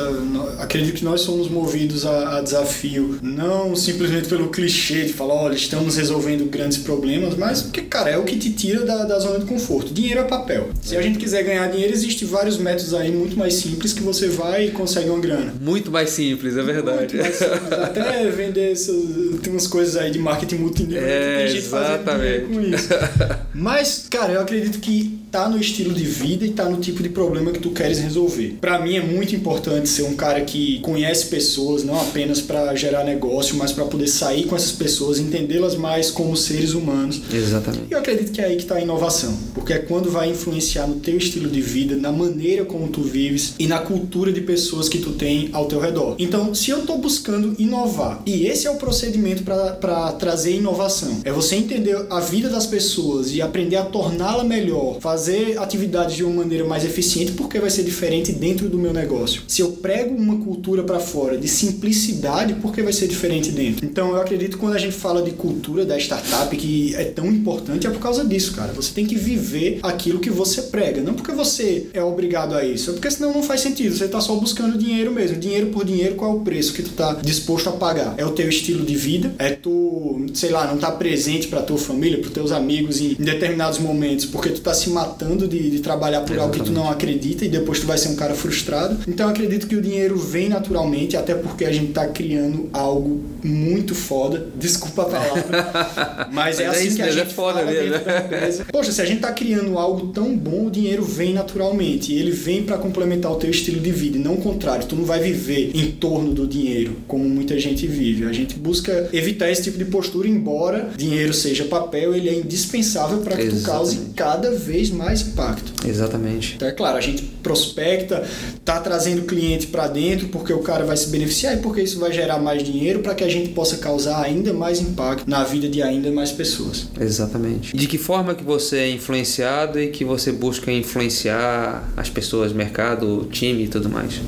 Acredito 0.58 0.96
que 0.96 1.04
nós 1.04 1.20
somos 1.20 1.48
movidos 1.48 2.06
a, 2.06 2.38
a 2.38 2.40
desafio, 2.40 3.18
não 3.22 3.74
simplesmente 3.74 4.28
pelo 4.28 4.48
clichê 4.48 5.04
de 5.04 5.12
falar, 5.12 5.34
olha, 5.34 5.54
estamos 5.54 5.96
resolvendo 5.96 6.48
grandes 6.50 6.78
problemas, 6.78 7.34
mas 7.36 7.62
porque, 7.62 7.82
cara, 7.82 8.10
é 8.10 8.18
o 8.18 8.24
que 8.24 8.36
te 8.36 8.50
tira 8.52 8.84
da, 8.84 9.04
da 9.04 9.18
zona 9.18 9.38
de 9.38 9.46
conforto. 9.46 9.92
Dinheiro 9.92 10.20
é 10.20 10.24
papel. 10.24 10.68
Se 10.80 10.96
a 10.96 11.02
gente 11.02 11.18
quiser 11.18 11.42
ganhar 11.42 11.66
dinheiro, 11.68 11.92
existe 11.92 12.24
vários 12.24 12.58
métodos 12.58 12.94
aí 12.94 13.10
muito 13.10 13.36
mais 13.36 13.54
simples 13.54 13.92
que 13.92 14.02
você 14.02 14.28
vai 14.28 14.66
e 14.66 14.70
consegue 14.70 15.10
uma 15.10 15.20
grana. 15.20 15.54
Muito 15.60 15.89
mais 15.90 16.10
simples, 16.10 16.56
é 16.56 16.62
verdade. 16.62 17.12
Simples. 17.12 17.42
Até 17.72 18.30
vender 18.30 18.72
essas, 18.72 19.40
tem 19.42 19.52
umas 19.52 19.66
coisas 19.66 19.96
aí 19.96 20.10
de 20.10 20.18
marketing 20.18 20.56
multinível, 20.56 21.02
é, 21.02 21.38
tem 21.38 21.48
gente 21.48 21.64
exatamente. 21.66 22.46
com 22.46 22.60
isso. 22.60 22.88
Mas, 23.54 24.06
cara, 24.10 24.32
eu 24.32 24.40
acredito 24.40 24.78
que 24.80 25.19
tá 25.30 25.48
no 25.48 25.58
estilo 25.58 25.94
de 25.94 26.04
vida 26.04 26.44
e 26.44 26.50
tá 26.50 26.68
no 26.68 26.78
tipo 26.78 27.02
de 27.02 27.08
problema 27.08 27.52
que 27.52 27.60
tu 27.60 27.70
queres 27.70 27.98
resolver. 27.98 28.58
Para 28.60 28.80
mim 28.80 28.96
é 28.96 29.02
muito 29.02 29.34
importante 29.34 29.88
ser 29.88 30.02
um 30.02 30.14
cara 30.14 30.40
que 30.42 30.80
conhece 30.80 31.26
pessoas, 31.26 31.84
não 31.84 31.98
apenas 32.00 32.40
para 32.40 32.74
gerar 32.74 33.04
negócio, 33.04 33.56
mas 33.56 33.72
para 33.72 33.84
poder 33.84 34.08
sair 34.08 34.44
com 34.44 34.56
essas 34.56 34.72
pessoas, 34.72 35.18
entendê-las 35.18 35.76
mais 35.76 36.10
como 36.10 36.36
seres 36.36 36.74
humanos. 36.74 37.22
Exatamente. 37.32 37.84
E 37.90 37.92
eu 37.92 37.98
acredito 37.98 38.32
que 38.32 38.40
é 38.40 38.46
aí 38.46 38.56
que 38.56 38.64
tá 38.64 38.76
a 38.76 38.80
inovação, 38.80 39.36
porque 39.54 39.72
é 39.72 39.78
quando 39.78 40.10
vai 40.10 40.30
influenciar 40.30 40.86
no 40.86 40.96
teu 40.96 41.16
estilo 41.16 41.48
de 41.48 41.60
vida, 41.60 41.96
na 41.96 42.10
maneira 42.10 42.64
como 42.64 42.88
tu 42.88 43.02
vives 43.02 43.54
e 43.58 43.66
na 43.66 43.78
cultura 43.78 44.32
de 44.32 44.40
pessoas 44.40 44.88
que 44.88 44.98
tu 44.98 45.12
tem 45.12 45.50
ao 45.52 45.66
teu 45.66 45.80
redor. 45.80 46.16
Então, 46.18 46.54
se 46.54 46.70
eu 46.70 46.82
tô 46.82 46.98
buscando 46.98 47.54
inovar, 47.58 48.22
e 48.26 48.46
esse 48.46 48.66
é 48.66 48.70
o 48.70 48.76
procedimento 48.76 49.42
para 49.42 50.12
trazer 50.12 50.56
inovação, 50.56 51.20
é 51.24 51.30
você 51.30 51.56
entender 51.56 52.06
a 52.10 52.20
vida 52.20 52.48
das 52.48 52.66
pessoas 52.66 53.32
e 53.32 53.40
aprender 53.40 53.76
a 53.76 53.84
torná-la 53.84 54.44
melhor, 54.44 54.98
fazer 55.00 55.19
fazer 55.20 55.58
atividades 55.58 56.16
de 56.16 56.24
uma 56.24 56.36
maneira 56.36 56.64
mais 56.64 56.82
eficiente 56.82 57.32
porque 57.32 57.58
vai 57.58 57.68
ser 57.68 57.82
diferente 57.82 58.32
dentro 58.32 58.70
do 58.70 58.78
meu 58.78 58.90
negócio. 58.90 59.42
Se 59.46 59.60
eu 59.60 59.72
prego 59.72 60.14
uma 60.14 60.38
cultura 60.38 60.82
para 60.82 60.98
fora 60.98 61.36
de 61.36 61.46
simplicidade, 61.46 62.54
porque 62.54 62.82
vai 62.82 62.92
ser 62.92 63.06
diferente 63.06 63.50
dentro. 63.50 63.84
Então 63.84 64.12
eu 64.12 64.20
acredito 64.20 64.52
que 64.52 64.56
quando 64.56 64.76
a 64.76 64.78
gente 64.78 64.94
fala 64.94 65.20
de 65.20 65.32
cultura 65.32 65.84
da 65.84 65.98
startup 65.98 66.56
que 66.56 66.94
é 66.94 67.04
tão 67.04 67.26
importante 67.26 67.86
é 67.86 67.90
por 67.90 68.00
causa 68.00 68.24
disso, 68.24 68.54
cara. 68.54 68.72
Você 68.72 68.94
tem 68.94 69.04
que 69.04 69.14
viver 69.14 69.80
aquilo 69.82 70.20
que 70.20 70.30
você 70.30 70.62
prega, 70.62 71.02
não 71.02 71.12
porque 71.12 71.32
você 71.32 71.88
é 71.92 72.02
obrigado 72.02 72.54
a 72.54 72.64
isso, 72.64 72.88
é 72.88 72.92
porque 72.94 73.10
senão 73.10 73.34
não 73.34 73.42
faz 73.42 73.60
sentido. 73.60 73.94
Você 73.94 74.08
tá 74.08 74.22
só 74.22 74.34
buscando 74.36 74.78
dinheiro 74.78 75.12
mesmo, 75.12 75.36
dinheiro 75.36 75.66
por 75.66 75.84
dinheiro, 75.84 76.14
qual 76.14 76.32
é 76.32 76.34
o 76.36 76.40
preço 76.40 76.72
que 76.72 76.82
tu 76.82 76.92
tá 76.92 77.12
disposto 77.22 77.68
a 77.68 77.72
pagar? 77.72 78.14
É 78.16 78.24
o 78.24 78.30
teu 78.30 78.48
estilo 78.48 78.86
de 78.86 78.96
vida? 78.96 79.34
É 79.38 79.50
tu, 79.50 80.24
sei 80.32 80.48
lá, 80.48 80.66
não 80.66 80.78
tá 80.78 80.90
presente 80.90 81.46
para 81.48 81.60
tua 81.60 81.76
família, 81.76 82.18
para 82.18 82.30
teus 82.30 82.52
amigos 82.52 83.02
em 83.02 83.14
determinados 83.18 83.78
momentos 83.78 84.24
porque 84.24 84.48
tu 84.48 84.62
tá 84.62 84.72
se 84.72 84.88
matando 84.88 85.09
matando 85.10 85.48
de, 85.48 85.70
de 85.70 85.80
trabalhar 85.80 86.20
por 86.20 86.32
Exatamente. 86.32 86.58
algo 86.58 86.64
que 86.64 86.70
tu 86.70 86.72
não 86.72 86.88
acredita 86.88 87.44
e 87.44 87.48
depois 87.48 87.80
tu 87.80 87.86
vai 87.86 87.98
ser 87.98 88.08
um 88.10 88.16
cara 88.16 88.34
frustrado. 88.34 88.98
Então 89.06 89.26
eu 89.26 89.30
acredito 89.30 89.66
que 89.66 89.76
o 89.76 89.82
dinheiro 89.82 90.16
vem 90.16 90.48
naturalmente, 90.48 91.16
até 91.16 91.34
porque 91.34 91.64
a 91.64 91.72
gente 91.72 91.92
tá 91.92 92.06
criando 92.06 92.68
algo 92.72 93.20
muito 93.42 93.94
foda. 93.94 94.46
Desculpa 94.56 95.02
a 95.02 95.04
palavra. 95.06 96.28
mas 96.32 96.60
é, 96.60 96.66
mas 96.66 96.76
é 96.78 96.86
assim 96.86 96.96
que 96.96 97.02
a 97.02 97.06
é 97.06 97.12
gente 97.12 97.22
é 97.22 97.26
foda 97.26 97.60
fala 97.60 97.70
mesmo. 97.70 97.90
da 97.90 98.18
empresa. 98.18 98.66
Poxa, 98.70 98.92
se 98.92 99.02
a 99.02 99.04
gente 99.04 99.20
tá 99.20 99.32
criando 99.32 99.78
algo 99.78 100.08
tão 100.08 100.36
bom, 100.36 100.66
o 100.66 100.70
dinheiro 100.70 101.04
vem 101.04 101.34
naturalmente. 101.34 102.12
E 102.12 102.18
ele 102.18 102.30
vem 102.30 102.62
para 102.62 102.78
complementar 102.78 103.32
o 103.32 103.36
teu 103.36 103.50
estilo 103.50 103.80
de 103.80 103.90
vida, 103.90 104.16
e 104.16 104.20
não 104.20 104.34
o 104.34 104.40
contrário. 104.40 104.86
Tu 104.86 104.96
não 104.96 105.04
vai 105.04 105.20
viver 105.20 105.72
em 105.74 105.90
torno 105.92 106.32
do 106.32 106.46
dinheiro, 106.46 106.96
como 107.06 107.28
muita 107.28 107.58
gente 107.58 107.86
vive. 107.86 108.24
A 108.26 108.32
gente 108.32 108.56
busca 108.58 109.08
evitar 109.12 109.50
esse 109.50 109.64
tipo 109.64 109.78
de 109.78 109.84
postura, 109.86 110.28
embora 110.28 110.90
dinheiro 110.96 111.34
seja 111.34 111.64
papel, 111.64 112.14
ele 112.14 112.28
é 112.28 112.34
indispensável 112.34 113.18
para 113.18 113.36
que 113.36 113.42
Exatamente. 113.42 113.64
tu 113.64 113.70
cause 113.70 113.98
cada 114.14 114.50
vez 114.52 114.90
mais 114.90 114.99
impacto. 115.22 115.86
Exatamente. 115.86 116.54
Então 116.56 116.68
é 116.68 116.72
claro, 116.72 116.96
a 116.96 117.00
gente 117.00 117.22
prospecta, 117.42 118.22
tá 118.64 118.80
trazendo 118.80 119.22
cliente 119.22 119.66
para 119.66 119.88
dentro 119.88 120.28
porque 120.28 120.52
o 120.52 120.60
cara 120.60 120.84
vai 120.84 120.96
se 120.96 121.08
beneficiar 121.08 121.54
e 121.54 121.58
porque 121.58 121.82
isso 121.82 121.98
vai 121.98 122.12
gerar 122.12 122.38
mais 122.38 122.62
dinheiro 122.62 123.00
para 123.00 123.14
que 123.14 123.24
a 123.24 123.28
gente 123.28 123.50
possa 123.50 123.78
causar 123.78 124.22
ainda 124.22 124.52
mais 124.52 124.80
impacto 124.80 125.28
na 125.28 125.44
vida 125.44 125.68
de 125.68 125.82
ainda 125.82 126.10
mais 126.10 126.30
pessoas. 126.30 126.88
Exatamente. 127.00 127.76
De 127.76 127.86
que 127.86 127.98
forma 127.98 128.34
que 128.34 128.44
você 128.44 128.78
é 128.78 128.90
influenciado 128.90 129.80
e 129.80 129.88
que 129.88 130.04
você 130.04 130.32
busca 130.32 130.70
influenciar 130.70 131.88
as 131.96 132.10
pessoas, 132.10 132.52
mercado, 132.52 133.28
time 133.30 133.64
e 133.64 133.68
tudo 133.68 133.88
mais? 133.88 134.20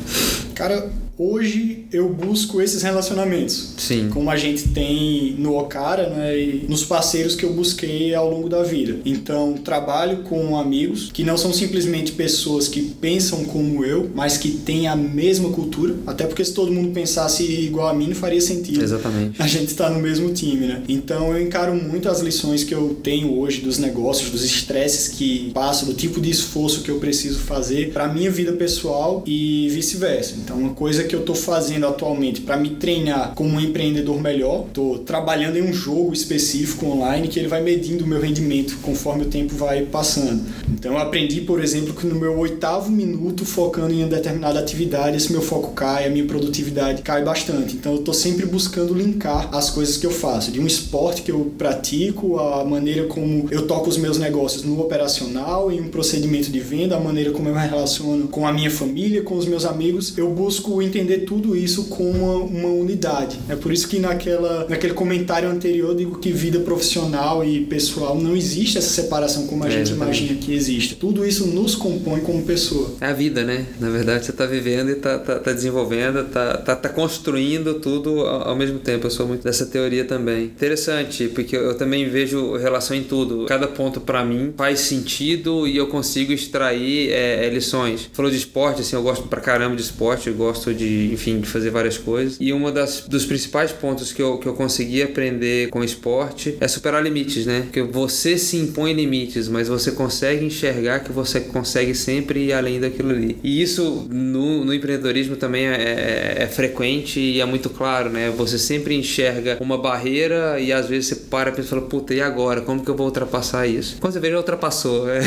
Cara, 0.54 0.90
hoje 1.22 1.84
eu 1.92 2.08
busco 2.08 2.60
esses 2.60 2.82
relacionamentos. 2.82 3.74
Sim. 3.76 4.08
Como 4.10 4.30
a 4.30 4.36
gente 4.36 4.68
tem 4.68 5.34
no 5.38 5.56
Okara, 5.56 6.08
né, 6.08 6.38
e 6.38 6.66
nos 6.68 6.84
parceiros 6.84 7.36
que 7.36 7.44
eu 7.44 7.52
busquei 7.52 8.14
ao 8.14 8.30
longo 8.30 8.48
da 8.48 8.62
vida. 8.62 8.98
Então, 9.04 9.54
trabalho 9.54 10.18
com 10.18 10.56
amigos 10.56 11.10
que 11.12 11.22
não 11.22 11.36
são 11.36 11.52
simplesmente 11.52 12.12
pessoas 12.12 12.66
que 12.68 12.82
pensam 13.00 13.44
como 13.44 13.84
eu, 13.84 14.10
mas 14.14 14.36
que 14.36 14.50
têm 14.50 14.88
a 14.88 14.96
mesma 14.96 15.50
cultura. 15.50 15.94
Até 16.06 16.26
porque 16.26 16.44
se 16.44 16.52
todo 16.52 16.72
mundo 16.72 16.92
pensasse 16.92 17.44
igual 17.44 17.88
a 17.88 17.94
mim, 17.94 18.08
não 18.08 18.14
faria 18.14 18.40
sentido. 18.40 18.82
Exatamente. 18.82 19.40
A 19.40 19.46
gente 19.46 19.68
está 19.68 19.90
no 19.90 20.00
mesmo 20.00 20.32
time, 20.32 20.66
né? 20.66 20.82
Então, 20.88 21.36
eu 21.36 21.42
encaro 21.42 21.74
muito 21.74 22.08
as 22.08 22.20
lições 22.20 22.64
que 22.64 22.74
eu 22.74 22.96
tenho 23.02 23.38
hoje 23.38 23.60
dos 23.60 23.78
negócios, 23.78 24.30
dos 24.30 24.44
estresses 24.44 25.08
que 25.08 25.50
passo, 25.52 25.86
do 25.86 25.94
tipo 25.94 26.20
de 26.20 26.30
esforço 26.30 26.82
que 26.82 26.90
eu 26.90 26.98
preciso 26.98 27.38
fazer 27.40 27.92
para 27.92 28.08
minha 28.08 28.30
vida 28.30 28.52
pessoal 28.52 29.22
e 29.26 29.68
vice-versa. 29.70 30.34
Então, 30.42 30.56
uma 30.56 30.74
coisa 30.74 31.04
que 31.04 31.11
que 31.12 31.16
eu 31.16 31.20
estou 31.20 31.34
fazendo 31.34 31.86
atualmente 31.86 32.40
para 32.40 32.56
me 32.56 32.70
treinar 32.70 33.34
como 33.34 33.50
um 33.50 33.60
empreendedor 33.60 34.18
melhor. 34.18 34.64
Estou 34.68 34.98
trabalhando 35.00 35.58
em 35.58 35.62
um 35.62 35.72
jogo 35.72 36.10
específico 36.10 36.86
online 36.86 37.28
que 37.28 37.38
ele 37.38 37.48
vai 37.48 37.60
medindo 37.60 38.02
o 38.02 38.08
meu 38.08 38.18
rendimento 38.18 38.78
conforme 38.80 39.24
o 39.24 39.26
tempo 39.26 39.54
vai 39.54 39.82
passando. 39.82 40.42
Então 40.72 40.92
eu 40.92 40.98
aprendi, 40.98 41.42
por 41.42 41.62
exemplo, 41.62 41.92
que 41.92 42.06
no 42.06 42.14
meu 42.14 42.38
oitavo 42.38 42.90
minuto 42.90 43.44
focando 43.44 43.92
em 43.92 43.98
uma 43.98 44.08
determinada 44.08 44.58
atividade, 44.58 45.18
esse 45.18 45.30
meu 45.30 45.42
foco 45.42 45.72
cai, 45.72 46.06
a 46.06 46.10
minha 46.10 46.24
produtividade 46.24 47.02
cai 47.02 47.22
bastante. 47.22 47.76
Então 47.76 47.92
eu 47.92 47.98
estou 47.98 48.14
sempre 48.14 48.46
buscando 48.46 48.94
linkar 48.94 49.54
as 49.54 49.68
coisas 49.68 49.98
que 49.98 50.06
eu 50.06 50.10
faço, 50.10 50.50
de 50.50 50.60
um 50.60 50.66
esporte 50.66 51.20
que 51.20 51.30
eu 51.30 51.52
pratico, 51.58 52.38
a 52.38 52.64
maneira 52.64 53.04
como 53.04 53.48
eu 53.50 53.66
toco 53.66 53.90
os 53.90 53.98
meus 53.98 54.16
negócios 54.16 54.62
no 54.64 54.80
operacional, 54.80 55.70
em 55.70 55.78
um 55.78 55.88
procedimento 55.88 56.50
de 56.50 56.58
venda, 56.58 56.96
a 56.96 57.00
maneira 57.00 57.32
como 57.32 57.50
eu 57.50 57.54
me 57.54 57.60
relaciono 57.60 58.28
com 58.28 58.46
a 58.46 58.52
minha 58.52 58.70
família, 58.70 59.22
com 59.22 59.36
os 59.36 59.44
meus 59.44 59.66
amigos, 59.66 60.16
eu 60.16 60.30
busco 60.30 60.80
entender 60.80 61.01
tudo 61.26 61.56
isso 61.56 61.84
como 61.84 62.10
uma, 62.10 62.34
uma 62.36 62.68
unidade. 62.68 63.38
É 63.48 63.56
por 63.56 63.72
isso 63.72 63.88
que 63.88 63.98
naquela, 63.98 64.66
naquele 64.68 64.94
comentário 64.94 65.48
anterior 65.48 65.90
eu 65.90 65.96
digo 65.96 66.18
que 66.18 66.30
vida 66.30 66.60
profissional 66.60 67.44
e 67.44 67.64
pessoal 67.66 68.18
não 68.18 68.36
existe 68.36 68.78
essa 68.78 68.90
separação 68.90 69.46
como 69.46 69.64
a 69.64 69.68
é, 69.68 69.70
gente 69.70 69.90
exatamente. 69.92 70.18
imagina 70.20 70.40
que 70.40 70.54
existe. 70.54 70.96
Tudo 70.96 71.26
isso 71.26 71.46
nos 71.46 71.74
compõe 71.74 72.20
como 72.20 72.42
pessoa. 72.42 72.92
É 73.00 73.06
a 73.06 73.12
vida, 73.12 73.42
né? 73.42 73.66
Na 73.80 73.90
verdade, 73.90 74.24
você 74.24 74.30
está 74.30 74.46
vivendo 74.46 74.90
e 74.90 74.92
está 74.92 75.18
tá, 75.18 75.38
tá 75.38 75.52
desenvolvendo, 75.52 76.20
está 76.20 76.56
tá, 76.56 76.76
tá 76.76 76.88
construindo 76.88 77.74
tudo 77.74 78.20
ao, 78.20 78.50
ao 78.50 78.56
mesmo 78.56 78.78
tempo. 78.78 79.06
Eu 79.06 79.10
sou 79.10 79.26
muito 79.26 79.42
dessa 79.42 79.66
teoria 79.66 80.04
também. 80.04 80.44
Interessante, 80.44 81.28
porque 81.28 81.56
eu 81.56 81.76
também 81.76 82.08
vejo 82.08 82.56
relação 82.56 82.96
em 82.96 83.02
tudo. 83.02 83.46
Cada 83.46 83.66
ponto 83.66 84.00
para 84.00 84.24
mim 84.24 84.52
faz 84.56 84.80
sentido 84.80 85.66
e 85.66 85.76
eu 85.76 85.86
consigo 85.86 86.32
extrair 86.32 87.10
é, 87.10 87.46
é, 87.46 87.50
lições. 87.50 88.08
Falou 88.12 88.30
de 88.30 88.36
esporte, 88.36 88.82
assim, 88.82 88.96
eu 88.96 89.02
gosto 89.02 89.28
pra 89.28 89.40
caramba 89.40 89.76
de 89.76 89.82
esporte, 89.82 90.28
eu 90.28 90.34
gosto 90.34 90.72
de, 90.74 90.81
enfim, 90.82 91.40
de 91.40 91.46
fazer 91.46 91.70
várias 91.70 91.98
coisas. 91.98 92.36
E 92.40 92.52
uma 92.52 92.70
das 92.70 93.02
dos 93.08 93.24
principais 93.24 93.72
pontos 93.72 94.12
que 94.12 94.22
eu, 94.22 94.38
que 94.38 94.46
eu 94.46 94.54
consegui 94.54 95.02
aprender 95.02 95.68
com 95.68 95.82
esporte 95.82 96.56
é 96.60 96.68
superar 96.68 97.02
limites, 97.02 97.46
né? 97.46 97.62
Porque 97.62 97.82
você 97.82 98.36
se 98.38 98.56
impõe 98.56 98.92
limites, 98.92 99.48
mas 99.48 99.68
você 99.68 99.92
consegue 99.92 100.44
enxergar 100.44 101.00
que 101.00 101.12
você 101.12 101.40
consegue 101.40 101.94
sempre 101.94 102.46
ir 102.46 102.52
além 102.52 102.80
daquilo 102.80 103.10
ali. 103.10 103.38
E 103.42 103.62
isso 103.62 104.06
no, 104.10 104.64
no 104.64 104.74
empreendedorismo 104.74 105.36
também 105.36 105.66
é, 105.66 106.36
é, 106.38 106.42
é 106.42 106.46
frequente 106.46 107.20
e 107.20 107.40
é 107.40 107.44
muito 107.44 107.70
claro, 107.70 108.10
né? 108.10 108.32
Você 108.36 108.58
sempre 108.58 108.94
enxerga 108.94 109.58
uma 109.60 109.78
barreira 109.78 110.58
e 110.60 110.72
às 110.72 110.86
vezes 110.88 111.08
você 111.08 111.16
para 111.16 111.52
e 111.58 111.62
fala, 111.62 111.82
puta, 111.82 112.14
e 112.14 112.20
agora? 112.20 112.60
Como 112.60 112.82
que 112.82 112.90
eu 112.90 112.96
vou 112.96 113.06
ultrapassar 113.06 113.66
isso? 113.66 113.96
Quando 114.00 114.12
você 114.12 114.20
vê, 114.20 114.30
já 114.30 114.36
ultrapassou. 114.36 115.08
É. 115.08 115.20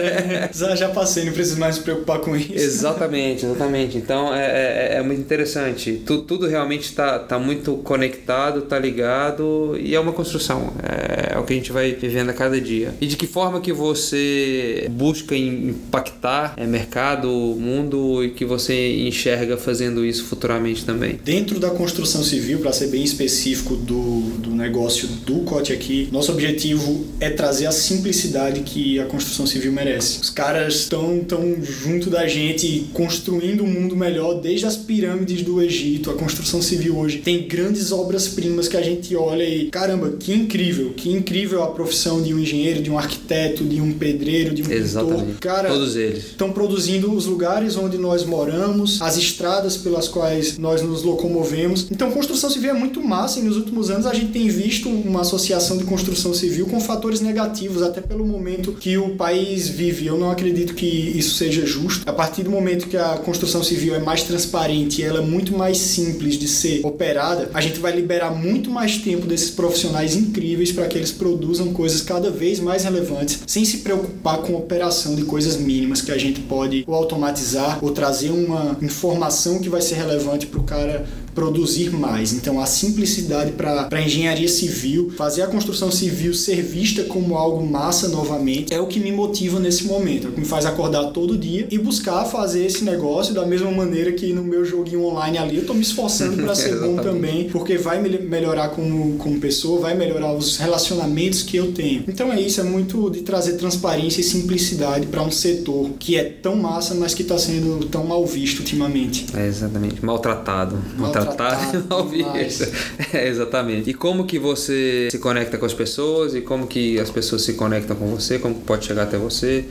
já, 0.52 0.74
já 0.74 0.88
passei, 0.88 1.24
não 1.24 1.32
preciso 1.32 1.58
mais 1.58 1.78
me 1.78 1.84
preocupar 1.84 2.20
com 2.20 2.36
isso. 2.36 2.52
Exatamente, 2.52 3.44
exatamente. 3.46 3.96
Então 3.96 4.34
é, 4.34 4.96
é, 4.96 4.99
é 5.00 5.02
muito 5.02 5.20
interessante. 5.20 6.02
Tudo, 6.04 6.22
tudo 6.22 6.46
realmente 6.46 6.82
está 6.82 7.18
tá 7.18 7.38
muito 7.38 7.76
conectado, 7.78 8.62
tá 8.62 8.78
ligado 8.78 9.76
e 9.80 9.94
é 9.94 10.00
uma 10.00 10.12
construção. 10.12 10.72
É, 10.82 11.34
é 11.34 11.38
o 11.38 11.44
que 11.44 11.52
a 11.52 11.56
gente 11.56 11.72
vai 11.72 11.92
vivendo 11.92 12.30
a 12.30 12.32
cada 12.32 12.60
dia. 12.60 12.94
E 13.00 13.06
de 13.06 13.16
que 13.16 13.26
forma 13.26 13.60
que 13.60 13.72
você 13.72 14.88
busca 14.90 15.36
impactar 15.36 16.54
é, 16.56 16.66
mercado, 16.66 17.28
mundo 17.28 18.24
e 18.24 18.30
que 18.30 18.44
você 18.44 19.06
enxerga 19.06 19.56
fazendo 19.56 20.04
isso 20.04 20.24
futuramente 20.24 20.84
também? 20.84 21.18
Dentro 21.24 21.58
da 21.58 21.70
construção 21.70 22.22
civil, 22.22 22.60
para 22.60 22.72
ser 22.72 22.88
bem 22.88 23.02
específico 23.02 23.76
do, 23.76 24.20
do 24.38 24.50
negócio 24.50 25.08
do 25.08 25.40
COT 25.40 25.72
aqui, 25.72 26.08
nosso 26.12 26.32
objetivo 26.32 27.06
é 27.18 27.30
trazer 27.30 27.66
a 27.66 27.72
simplicidade 27.72 28.60
que 28.60 28.98
a 29.00 29.06
construção 29.06 29.46
civil 29.46 29.72
merece. 29.72 30.20
Os 30.20 30.30
caras 30.30 30.74
estão 30.74 31.20
tão 31.24 31.62
junto 31.62 32.10
da 32.10 32.26
gente 32.26 32.90
construindo 32.92 33.64
um 33.64 33.66
mundo 33.66 33.96
melhor 33.96 34.34
desde 34.40 34.66
as 34.66 34.76
pirâmides 34.90 35.42
do 35.42 35.62
Egito. 35.62 36.10
A 36.10 36.14
construção 36.14 36.60
civil 36.60 36.98
hoje 36.98 37.18
tem 37.18 37.46
grandes 37.46 37.92
obras-primas 37.92 38.66
que 38.66 38.76
a 38.76 38.82
gente 38.82 39.14
olha 39.14 39.44
e 39.44 39.70
caramba, 39.70 40.16
que 40.18 40.32
incrível, 40.32 40.92
que 40.96 41.12
incrível 41.12 41.62
a 41.62 41.68
profissão 41.68 42.20
de 42.20 42.34
um 42.34 42.40
engenheiro, 42.40 42.82
de 42.82 42.90
um 42.90 42.98
arquiteto, 42.98 43.62
de 43.62 43.80
um 43.80 43.92
pedreiro, 43.92 44.52
de 44.52 44.64
um 44.64 44.68
Exatamente. 44.68 45.20
pintor. 45.20 45.38
Cara, 45.38 45.68
todos 45.68 45.94
eles 45.94 46.24
estão 46.30 46.50
produzindo 46.50 47.12
os 47.12 47.24
lugares 47.24 47.76
onde 47.76 47.96
nós 47.98 48.24
moramos, 48.24 49.00
as 49.00 49.16
estradas 49.16 49.76
pelas 49.76 50.08
quais 50.08 50.58
nós 50.58 50.82
nos 50.82 51.04
locomovemos. 51.04 51.86
Então, 51.88 52.10
construção 52.10 52.50
civil 52.50 52.70
é 52.70 52.74
muito 52.74 53.00
massa 53.00 53.38
e 53.38 53.42
nos 53.44 53.56
últimos 53.56 53.90
anos 53.90 54.06
a 54.06 54.12
gente 54.12 54.32
tem 54.32 54.48
visto 54.48 54.88
uma 54.88 55.20
associação 55.20 55.76
de 55.76 55.84
construção 55.84 56.34
civil 56.34 56.66
com 56.66 56.80
fatores 56.80 57.20
negativos, 57.20 57.80
até 57.80 58.00
pelo 58.00 58.26
momento 58.26 58.72
que 58.72 58.98
o 58.98 59.10
país 59.10 59.68
vive. 59.68 60.08
Eu 60.08 60.18
não 60.18 60.32
acredito 60.32 60.74
que 60.74 60.84
isso 60.84 61.36
seja 61.36 61.64
justo. 61.64 62.02
A 62.10 62.12
partir 62.12 62.42
do 62.42 62.50
momento 62.50 62.88
que 62.88 62.96
a 62.96 63.18
construção 63.18 63.62
civil 63.62 63.94
é 63.94 64.00
mais 64.00 64.24
transparente 64.24 64.79
e 64.88 65.02
ela 65.02 65.20
é 65.20 65.22
muito 65.22 65.56
mais 65.56 65.78
simples 65.78 66.38
de 66.38 66.48
ser 66.48 66.80
operada, 66.84 67.50
a 67.52 67.60
gente 67.60 67.78
vai 67.78 67.92
liberar 67.92 68.30
muito 68.30 68.70
mais 68.70 68.98
tempo 68.98 69.26
desses 69.26 69.50
profissionais 69.50 70.16
incríveis 70.16 70.72
para 70.72 70.86
que 70.86 70.96
eles 70.96 71.12
produzam 71.12 71.72
coisas 71.72 72.02
cada 72.02 72.30
vez 72.30 72.60
mais 72.60 72.84
relevantes, 72.84 73.40
sem 73.46 73.64
se 73.64 73.78
preocupar 73.78 74.38
com 74.38 74.54
a 74.54 74.58
operação 74.58 75.14
de 75.14 75.22
coisas 75.22 75.56
mínimas 75.56 76.00
que 76.00 76.10
a 76.10 76.18
gente 76.18 76.40
pode 76.40 76.84
ou 76.86 76.94
automatizar 76.94 77.78
ou 77.82 77.90
trazer 77.90 78.30
uma 78.30 78.76
informação 78.82 79.58
que 79.58 79.68
vai 79.68 79.80
ser 79.80 79.96
relevante 79.96 80.46
para 80.46 80.60
o 80.60 80.64
cara 80.64 81.06
produzir 81.34 81.90
mais. 81.90 82.32
Então, 82.32 82.60
a 82.60 82.66
simplicidade 82.66 83.52
para 83.52 83.88
a 83.90 84.02
engenharia 84.02 84.48
civil, 84.48 85.12
fazer 85.16 85.42
a 85.42 85.46
construção 85.46 85.90
civil 85.90 86.34
ser 86.34 86.62
vista 86.62 87.04
como 87.04 87.36
algo 87.36 87.64
massa 87.66 88.08
novamente, 88.08 88.72
é 88.72 88.80
o 88.80 88.86
que 88.86 89.00
me 89.00 89.12
motiva 89.12 89.58
nesse 89.58 89.84
momento, 89.84 90.26
é 90.26 90.30
o 90.30 90.32
que 90.32 90.40
me 90.40 90.46
faz 90.46 90.66
acordar 90.66 91.10
todo 91.12 91.36
dia 91.36 91.66
e 91.70 91.78
buscar 91.78 92.24
fazer 92.24 92.66
esse 92.66 92.84
negócio 92.84 93.34
da 93.34 93.46
mesma 93.46 93.70
maneira 93.70 94.12
que 94.12 94.32
no 94.32 94.42
meu 94.42 94.64
joguinho 94.64 95.04
online 95.04 95.38
ali 95.38 95.56
eu 95.56 95.62
estou 95.62 95.74
me 95.74 95.82
esforçando 95.82 96.42
para 96.42 96.54
ser 96.54 96.78
bom 96.80 96.96
também, 96.96 97.48
porque 97.48 97.76
vai 97.76 98.00
me 98.00 98.08
melhorar 98.18 98.70
como, 98.70 99.16
como 99.16 99.38
pessoa, 99.38 99.80
vai 99.80 99.94
melhorar 99.94 100.32
os 100.32 100.56
relacionamentos 100.56 101.42
que 101.42 101.56
eu 101.56 101.72
tenho. 101.72 102.04
Então 102.08 102.32
é 102.32 102.40
isso, 102.40 102.60
é 102.60 102.64
muito 102.64 103.10
de 103.10 103.20
trazer 103.20 103.52
transparência 103.54 104.20
e 104.20 104.24
simplicidade 104.24 105.06
para 105.06 105.22
um 105.22 105.30
setor 105.30 105.90
que 105.98 106.16
é 106.16 106.24
tão 106.24 106.56
massa, 106.56 106.94
mas 106.94 107.14
que 107.14 107.22
está 107.22 107.38
sendo 107.38 107.86
tão 107.86 108.04
mal 108.04 108.24
visto 108.26 108.60
ultimamente. 108.60 109.26
É 109.34 109.46
exatamente, 109.46 110.04
maltratado. 110.04 110.78
Maltratado 110.96 111.19
maltratar 111.24 111.74
e 111.74 111.92
ouvir 111.92 112.26
isso. 112.46 112.64
É, 113.12 113.28
exatamente. 113.28 113.90
E 113.90 113.94
como 113.94 114.24
que 114.24 114.38
você 114.38 115.08
se 115.10 115.18
conecta 115.18 115.58
com 115.58 115.66
as 115.66 115.74
pessoas 115.74 116.34
e 116.34 116.40
como 116.40 116.66
que 116.66 116.98
as 116.98 117.10
pessoas 117.10 117.42
se 117.42 117.54
conectam 117.54 117.96
com 117.96 118.06
você, 118.08 118.38
como 118.38 118.54
pode 118.54 118.86
chegar 118.86 119.04
até 119.04 119.18
você? 119.18 119.64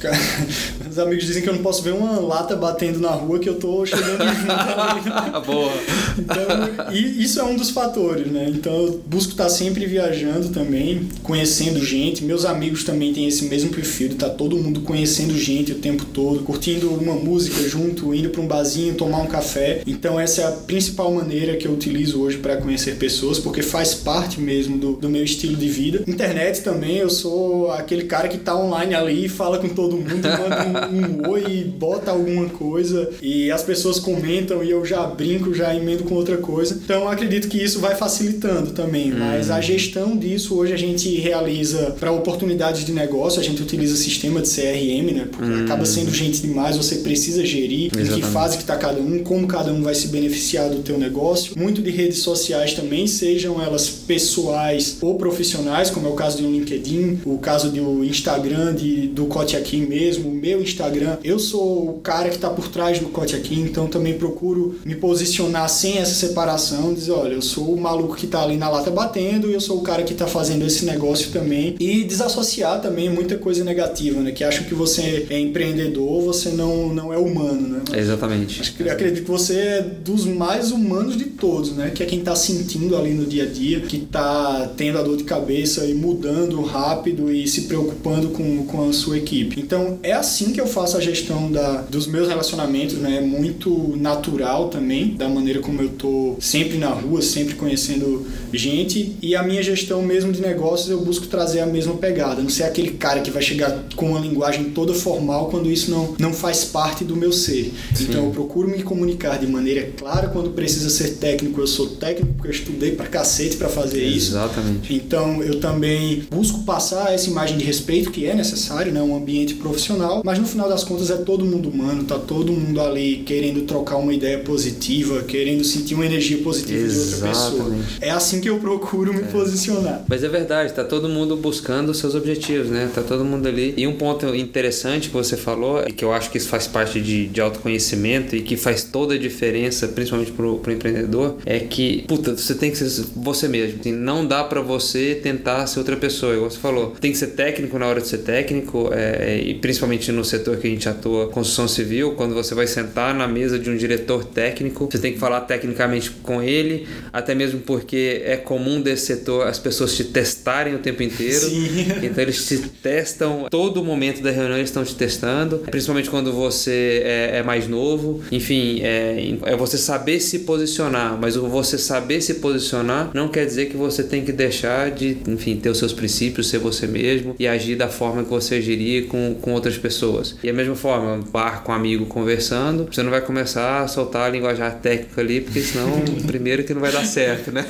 Os 0.89 0.97
amigos 0.99 1.25
dizem 1.25 1.41
que 1.41 1.49
eu 1.49 1.53
não 1.53 1.63
posso 1.63 1.81
ver 1.81 1.93
uma 1.93 2.19
lata 2.19 2.55
batendo 2.55 2.99
na 2.99 3.11
rua 3.11 3.39
que 3.39 3.49
eu 3.49 3.55
tô 3.55 3.85
chegando. 3.85 4.19
Boa. 5.45 5.71
Então, 6.17 6.93
isso 6.93 7.39
é 7.39 7.43
um 7.43 7.55
dos 7.55 7.69
fatores, 7.69 8.27
né? 8.27 8.49
Então 8.49 8.73
eu 8.73 9.03
busco 9.05 9.31
estar 9.31 9.49
sempre 9.49 9.85
viajando 9.85 10.49
também, 10.49 11.07
conhecendo 11.23 11.83
gente. 11.83 12.23
Meus 12.23 12.45
amigos 12.45 12.83
também 12.83 13.13
têm 13.13 13.27
esse 13.27 13.45
mesmo 13.45 13.69
perfil, 13.69 14.15
tá 14.15 14.29
todo 14.29 14.57
mundo 14.57 14.81
conhecendo 14.81 15.37
gente 15.37 15.71
o 15.71 15.75
tempo 15.75 16.05
todo, 16.05 16.43
curtindo 16.43 16.89
uma 16.93 17.15
música 17.15 17.67
junto, 17.67 18.13
indo 18.13 18.29
para 18.29 18.41
um 18.41 18.47
barzinho, 18.47 18.95
tomar 18.95 19.19
um 19.19 19.27
café. 19.27 19.81
Então 19.87 20.19
essa 20.19 20.41
é 20.41 20.45
a 20.47 20.51
principal 20.51 21.11
maneira 21.13 21.29
maneira 21.29 21.55
que 21.57 21.67
eu 21.67 21.71
utilizo 21.71 22.21
hoje 22.21 22.37
para 22.37 22.57
conhecer 22.57 22.95
pessoas, 22.97 23.39
porque 23.39 23.61
faz 23.61 23.93
parte 23.93 24.41
mesmo 24.41 24.77
do, 24.77 24.93
do 24.93 25.09
meu 25.09 25.23
estilo 25.23 25.55
de 25.55 25.69
vida. 25.69 26.03
Internet 26.07 26.61
também, 26.61 26.97
eu 26.97 27.09
sou 27.09 27.71
aquele 27.71 28.03
cara 28.05 28.27
que 28.27 28.37
tá 28.37 28.55
online 28.55 28.95
ali 28.95 29.25
e 29.25 29.29
fala 29.29 29.57
com 29.59 29.69
todo 29.69 29.95
mundo, 29.95 30.09
manda 30.09 30.89
um, 30.89 31.27
um 31.27 31.29
oi, 31.29 31.63
bota 31.77 32.11
alguma 32.11 32.49
coisa 32.49 33.09
e 33.21 33.51
as 33.51 33.63
pessoas 33.63 33.99
comentam 33.99 34.63
e 34.63 34.71
eu 34.71 34.85
já 34.85 35.05
brinco, 35.05 35.53
já 35.53 35.73
emendo 35.73 35.98
com 36.03 36.15
outra 36.15 36.37
coisa. 36.37 36.79
Então 36.83 37.07
acredito 37.07 37.47
que 37.47 37.61
isso 37.61 37.79
vai 37.79 37.95
facilitando 37.95 38.71
também, 38.71 39.13
hum. 39.13 39.17
mas 39.19 39.49
a 39.49 39.61
gestão 39.61 40.17
disso 40.17 40.55
hoje 40.55 40.73
a 40.73 40.77
gente 40.77 41.15
realiza 41.17 41.95
para 41.99 42.11
oportunidades 42.11 42.85
de 42.85 42.91
negócio, 42.91 43.39
a 43.39 43.43
gente 43.43 43.61
utiliza 43.61 43.95
sistema 43.95 44.41
de 44.41 44.49
CRM, 44.49 45.13
né? 45.13 45.27
Porque 45.31 45.51
hum. 45.51 45.65
acaba 45.65 45.85
sendo 45.85 46.13
gente 46.13 46.41
demais, 46.41 46.77
você 46.77 46.95
precisa 46.95 47.45
gerir 47.45 47.91
Exatamente. 47.93 48.11
em 48.11 48.21
que 48.21 48.27
fase 48.27 48.57
que 48.57 48.63
tá 48.63 48.75
cada 48.75 48.99
um, 48.99 49.19
como 49.19 49.47
cada 49.47 49.71
um 49.71 49.81
vai 49.81 49.95
se 49.95 50.07
beneficiar 50.07 50.69
do 50.69 50.79
teu 50.79 50.97
negócio 50.97 51.57
muito 51.57 51.81
de 51.81 51.89
redes 51.89 52.19
sociais 52.19 52.73
também, 52.73 53.05
sejam 53.07 53.61
elas 53.61 53.89
pessoais 53.89 54.97
ou 55.01 55.15
profissionais, 55.15 55.89
como 55.89 56.07
é 56.07 56.09
o 56.09 56.13
caso 56.13 56.41
do 56.41 56.49
LinkedIn, 56.49 57.19
o 57.25 57.37
caso 57.37 57.69
do 57.69 58.03
Instagram 58.03 58.73
de, 58.73 59.07
do 59.07 59.25
Cote 59.25 59.55
Aqui 59.55 59.77
mesmo, 59.77 60.29
o 60.29 60.33
meu 60.33 60.61
Instagram. 60.61 61.17
Eu 61.23 61.39
sou 61.39 61.89
o 61.89 61.93
cara 62.01 62.29
que 62.29 62.35
está 62.35 62.49
por 62.49 62.67
trás 62.69 62.99
do 62.99 63.07
Cote 63.07 63.35
Aqui, 63.35 63.59
então 63.59 63.87
também 63.87 64.13
procuro 64.13 64.79
me 64.85 64.95
posicionar 64.95 65.67
sem 65.89 65.97
essa 65.97 66.13
separação, 66.13 66.93
dizer, 66.93 67.11
olha, 67.11 67.33
eu 67.33 67.41
sou 67.41 67.73
o 67.73 67.79
maluco 67.79 68.15
que 68.15 68.25
está 68.25 68.43
ali 68.43 68.57
na 68.57 68.69
lata 68.69 68.91
batendo 68.91 69.49
e 69.49 69.53
eu 69.53 69.61
sou 69.61 69.79
o 69.79 69.81
cara 69.81 70.03
que 70.03 70.13
está 70.13 70.27
fazendo 70.27 70.65
esse 70.65 70.85
negócio 70.85 71.31
também. 71.31 71.75
E 71.79 72.03
desassociar 72.03 72.81
também 72.81 73.09
muita 73.09 73.37
coisa 73.37 73.63
negativa, 73.63 74.21
né? 74.21 74.31
Que 74.31 74.43
acham 74.43 74.65
que 74.65 74.75
você 74.75 75.25
é 75.29 75.39
empreendedor, 75.39 76.21
você 76.21 76.49
não, 76.49 76.93
não 76.93 77.11
é 77.11 77.17
humano, 77.17 77.67
né? 77.67 77.81
Exatamente. 77.97 78.61
Acho 78.61 78.75
que, 78.75 78.87
acredito 78.87 79.23
que 79.23 79.31
você 79.31 79.53
é 79.57 79.81
dos 79.81 80.25
mais 80.25 80.71
humanos 80.71 81.17
de 81.17 81.25
todos, 81.25 81.71
né? 81.71 81.89
Que 81.89 82.03
é 82.03 82.05
quem 82.05 82.19
está 82.19 82.35
sentindo 82.35 82.95
ali 82.95 83.13
no 83.13 83.25
dia 83.25 83.43
a 83.43 83.47
dia, 83.47 83.79
que 83.79 83.97
está 83.97 84.71
tendo 84.77 84.99
a 84.99 85.01
dor 85.01 85.17
de 85.17 85.23
cabeça 85.23 85.85
e 85.85 85.93
mudando 85.93 86.61
rápido 86.61 87.31
e 87.31 87.47
se 87.47 87.61
preocupando 87.61 88.29
com, 88.29 88.65
com 88.65 88.89
a 88.89 88.93
sua 88.93 89.17
equipe. 89.17 89.59
Então 89.59 89.97
é 90.03 90.13
assim 90.13 90.51
que 90.51 90.61
eu 90.61 90.67
faço 90.67 90.97
a 90.97 91.01
gestão 91.01 91.51
da, 91.51 91.81
dos 91.81 92.05
meus 92.05 92.27
relacionamentos, 92.27 92.97
né? 92.97 93.17
É 93.17 93.21
muito 93.21 93.95
natural 93.97 94.69
também, 94.69 95.15
da 95.15 95.27
maneira 95.27 95.59
como 95.59 95.78
eu 95.81 95.89
tô 95.89 96.35
sempre 96.39 96.77
na 96.77 96.89
rua, 96.89 97.21
sempre 97.21 97.55
conhecendo 97.55 98.25
gente 98.53 99.15
e 99.21 99.35
a 99.35 99.43
minha 99.43 99.61
gestão 99.61 100.01
mesmo 100.01 100.31
de 100.31 100.41
negócios 100.41 100.89
eu 100.89 101.01
busco 101.01 101.27
trazer 101.27 101.59
a 101.61 101.65
mesma 101.65 101.93
pegada. 101.95 102.41
Não 102.41 102.49
ser 102.49 102.63
aquele 102.63 102.91
cara 102.91 103.21
que 103.21 103.31
vai 103.31 103.41
chegar 103.41 103.85
com 103.95 104.11
uma 104.11 104.19
linguagem 104.19 104.65
toda 104.71 104.93
formal 104.93 105.49
quando 105.49 105.71
isso 105.71 105.91
não, 105.91 106.15
não 106.19 106.33
faz 106.33 106.65
parte 106.65 107.03
do 107.03 107.15
meu 107.15 107.31
ser. 107.31 107.73
Sim. 107.95 108.05
Então 108.05 108.25
eu 108.25 108.31
procuro 108.31 108.67
me 108.67 108.81
comunicar 108.83 109.37
de 109.37 109.47
maneira 109.47 109.89
clara 109.97 110.27
quando 110.27 110.51
precisa 110.51 110.89
ser 110.89 111.15
técnico. 111.17 111.61
Eu 111.61 111.67
sou 111.67 111.87
técnico 111.87 112.33
porque 112.33 112.47
eu 112.47 112.51
estudei 112.51 112.91
pra 112.91 113.07
cacete 113.07 113.57
para 113.57 113.69
fazer 113.69 114.03
Exatamente. 114.03 114.17
isso. 114.17 114.31
Exatamente. 114.31 114.93
Então 114.93 115.43
eu 115.43 115.59
também 115.59 116.23
busco 116.29 116.63
passar 116.63 117.13
essa 117.13 117.29
imagem 117.29 117.57
de 117.57 117.63
respeito 117.63 118.11
que 118.11 118.25
é 118.25 118.33
necessário, 118.33 118.91
né? 118.91 119.01
Um 119.01 119.15
ambiente 119.15 119.55
profissional, 119.55 120.21
mas 120.23 120.39
no 120.39 120.45
final 120.45 120.69
das 120.69 120.83
contas 120.83 121.09
é 121.09 121.17
todo 121.17 121.45
mundo 121.45 121.69
humano, 121.69 122.03
tá 122.03 122.17
todo 122.17 122.51
mundo 122.51 122.81
ali 122.81 123.23
querendo 123.25 123.61
trocar 123.61 123.97
uma 123.97 124.13
ideia 124.13 124.39
positiva, 124.39 125.23
querendo 125.23 125.63
sentir 125.69 125.95
uma 125.95 126.05
energia 126.05 126.37
positiva 126.39 126.79
Exatamente. 126.79 127.09
de 127.09 127.15
outra 127.15 127.29
pessoa. 127.29 127.75
É 128.01 128.09
assim 128.11 128.41
que 128.41 128.49
eu 128.49 128.59
procuro 128.59 129.13
me 129.13 129.21
é. 129.21 129.25
posicionar. 129.25 130.03
Mas 130.07 130.23
é 130.23 130.29
verdade, 130.29 130.73
tá 130.73 130.83
todo 130.83 131.07
mundo 131.09 131.35
buscando 131.35 131.93
seus 131.93 132.15
objetivos, 132.15 132.69
né? 132.69 132.89
Tá 132.93 133.01
todo 133.01 133.23
mundo 133.23 133.47
ali. 133.47 133.73
E 133.77 133.87
um 133.87 133.95
ponto 133.95 134.33
interessante 134.35 135.09
que 135.09 135.13
você 135.13 135.37
falou, 135.37 135.83
e 135.87 135.91
que 135.91 136.03
eu 136.03 136.11
acho 136.11 136.29
que 136.29 136.37
isso 136.37 136.49
faz 136.49 136.67
parte 136.67 137.01
de, 137.01 137.27
de 137.27 137.41
autoconhecimento 137.41 138.35
e 138.35 138.41
que 138.41 138.57
faz 138.57 138.83
toda 138.83 139.15
a 139.15 139.17
diferença, 139.17 139.87
principalmente 139.87 140.31
pro, 140.31 140.57
pro 140.59 140.71
empreendedor, 140.71 141.37
é 141.45 141.59
que, 141.59 142.03
puta, 142.07 142.35
você 142.35 142.55
tem 142.55 142.71
que 142.71 142.77
ser 142.77 143.05
você 143.15 143.47
mesmo. 143.47 143.79
Assim, 143.79 143.91
não 143.91 144.25
dá 144.25 144.43
para 144.43 144.61
você 144.61 145.19
tentar 145.21 145.65
ser 145.67 145.79
outra 145.79 145.95
pessoa, 145.95 146.33
igual 146.33 146.49
você 146.49 146.57
falou. 146.57 146.95
Tem 146.99 147.11
que 147.11 147.17
ser 147.17 147.27
técnico 147.27 147.77
na 147.77 147.87
hora 147.87 148.01
de 148.01 148.07
ser 148.07 148.19
técnico, 148.19 148.89
é, 148.91 149.39
e 149.39 149.53
principalmente 149.55 150.11
no 150.11 150.23
setor 150.23 150.57
que 150.57 150.67
a 150.67 150.69
gente 150.69 150.87
atua, 150.87 151.27
construção 151.27 151.67
civil, 151.67 152.13
quando 152.15 152.33
você 152.33 152.53
vai 152.53 152.67
sentar 152.67 153.13
na 153.13 153.27
mesa 153.27 153.59
de 153.59 153.69
um 153.69 153.77
diretor 153.77 154.23
técnico, 154.23 154.89
você 154.91 154.97
tem 154.97 155.13
que 155.13 155.19
falar 155.19 155.41
tecnicamente 155.59 156.11
com 156.23 156.41
ele, 156.41 156.87
até 157.11 157.35
mesmo 157.35 157.59
porque 157.59 158.21
é 158.23 158.37
comum 158.37 158.81
desse 158.81 159.07
setor 159.07 159.45
as 159.45 159.59
pessoas 159.59 159.95
te 159.95 160.05
testarem 160.05 160.73
o 160.75 160.79
tempo 160.79 161.03
inteiro. 161.03 161.39
Sim. 161.39 161.69
Então 162.09 162.23
eles 162.23 162.47
te 162.47 162.57
testam 162.57 163.47
todo 163.49 163.83
momento 163.83 164.21
da 164.21 164.31
reunião, 164.31 164.57
eles 164.57 164.69
estão 164.69 164.83
te 164.83 164.95
testando, 164.95 165.59
principalmente 165.69 166.09
quando 166.09 166.31
você 166.31 167.01
é, 167.03 167.37
é 167.37 167.43
mais 167.43 167.67
novo. 167.67 168.21
Enfim, 168.31 168.79
é, 168.81 169.35
é 169.43 169.55
você 169.55 169.77
saber 169.77 170.19
se 170.19 170.39
posicionar, 170.39 171.17
mas 171.19 171.35
o 171.35 171.47
você 171.47 171.77
saber 171.77 172.21
se 172.21 172.35
posicionar 172.35 173.11
não 173.13 173.27
quer 173.27 173.45
dizer 173.45 173.67
que 173.67 173.75
você 173.75 174.03
tem 174.03 174.23
que 174.23 174.31
deixar 174.31 174.91
de, 174.91 175.17
enfim, 175.27 175.57
ter 175.57 175.69
os 175.69 175.77
seus 175.77 175.93
princípios, 175.93 176.47
ser 176.47 176.59
você 176.59 176.87
mesmo 176.87 177.35
e 177.37 177.47
agir 177.47 177.75
da 177.75 177.89
forma 177.89 178.23
que 178.23 178.29
você 178.29 178.55
agiria 178.55 179.03
com, 179.05 179.35
com 179.41 179.53
outras 179.53 179.77
pessoas. 179.77 180.35
E 180.43 180.49
a 180.49 180.53
mesma 180.53 180.75
forma, 180.75 181.13
um 181.13 181.21
bar 181.21 181.63
com 181.63 181.71
um 181.71 181.75
amigo 181.75 182.05
conversando, 182.05 182.87
você 182.91 183.03
não 183.03 183.11
vai 183.11 183.21
começar 183.21 183.81
a 183.81 183.87
soltar 183.87 184.27
a 184.27 184.29
linguagem 184.29 184.63
técnica 184.81 185.21
ali, 185.21 185.41
porque 185.49 185.61
senão, 185.61 185.89
primeiro 186.27 186.63
que 186.63 186.75
não 186.75 186.81
vai 186.81 186.91
dar 186.91 187.03
certo, 187.03 187.51
né? 187.51 187.65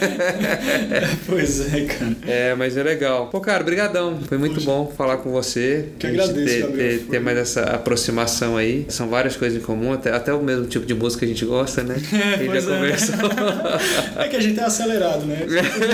pois 1.25 1.73
é, 1.73 1.85
cara. 1.85 2.15
É, 2.27 2.53
mas 2.53 2.75
é 2.75 2.83
legal. 2.83 3.27
Pô, 3.27 3.39
cara, 3.39 3.63
brigadão. 3.63 4.19
Foi 4.27 4.37
muito 4.37 4.55
Poxa. 4.55 4.65
bom 4.65 4.93
falar 4.97 5.17
com 5.17 5.31
você. 5.31 5.85
Que 5.97 6.07
agradeço, 6.07 6.67
ter, 6.67 6.73
ter, 6.73 6.99
ter, 7.05 7.19
mais 7.21 7.37
essa 7.37 7.61
aproximação 7.61 8.57
aí. 8.57 8.85
São 8.89 9.07
várias 9.07 9.37
coisas 9.37 9.61
em 9.61 9.65
comum, 9.65 9.93
até, 9.93 10.11
até 10.11 10.33
o 10.33 10.43
mesmo 10.43 10.65
tipo 10.65 10.85
de 10.85 10.93
música 10.93 11.19
que 11.19 11.31
a 11.31 11.33
gente 11.33 11.45
gosta, 11.45 11.83
né? 11.83 11.95
É, 12.19 12.33
a 12.33 12.37
gente 12.37 12.61
já 12.61 12.71
é. 12.71 12.75
conversou. 12.75 13.15
é 14.19 14.27
que 14.27 14.35
a 14.35 14.41
gente 14.41 14.59
é 14.59 14.63
acelerado, 14.63 15.25
né? 15.25 15.45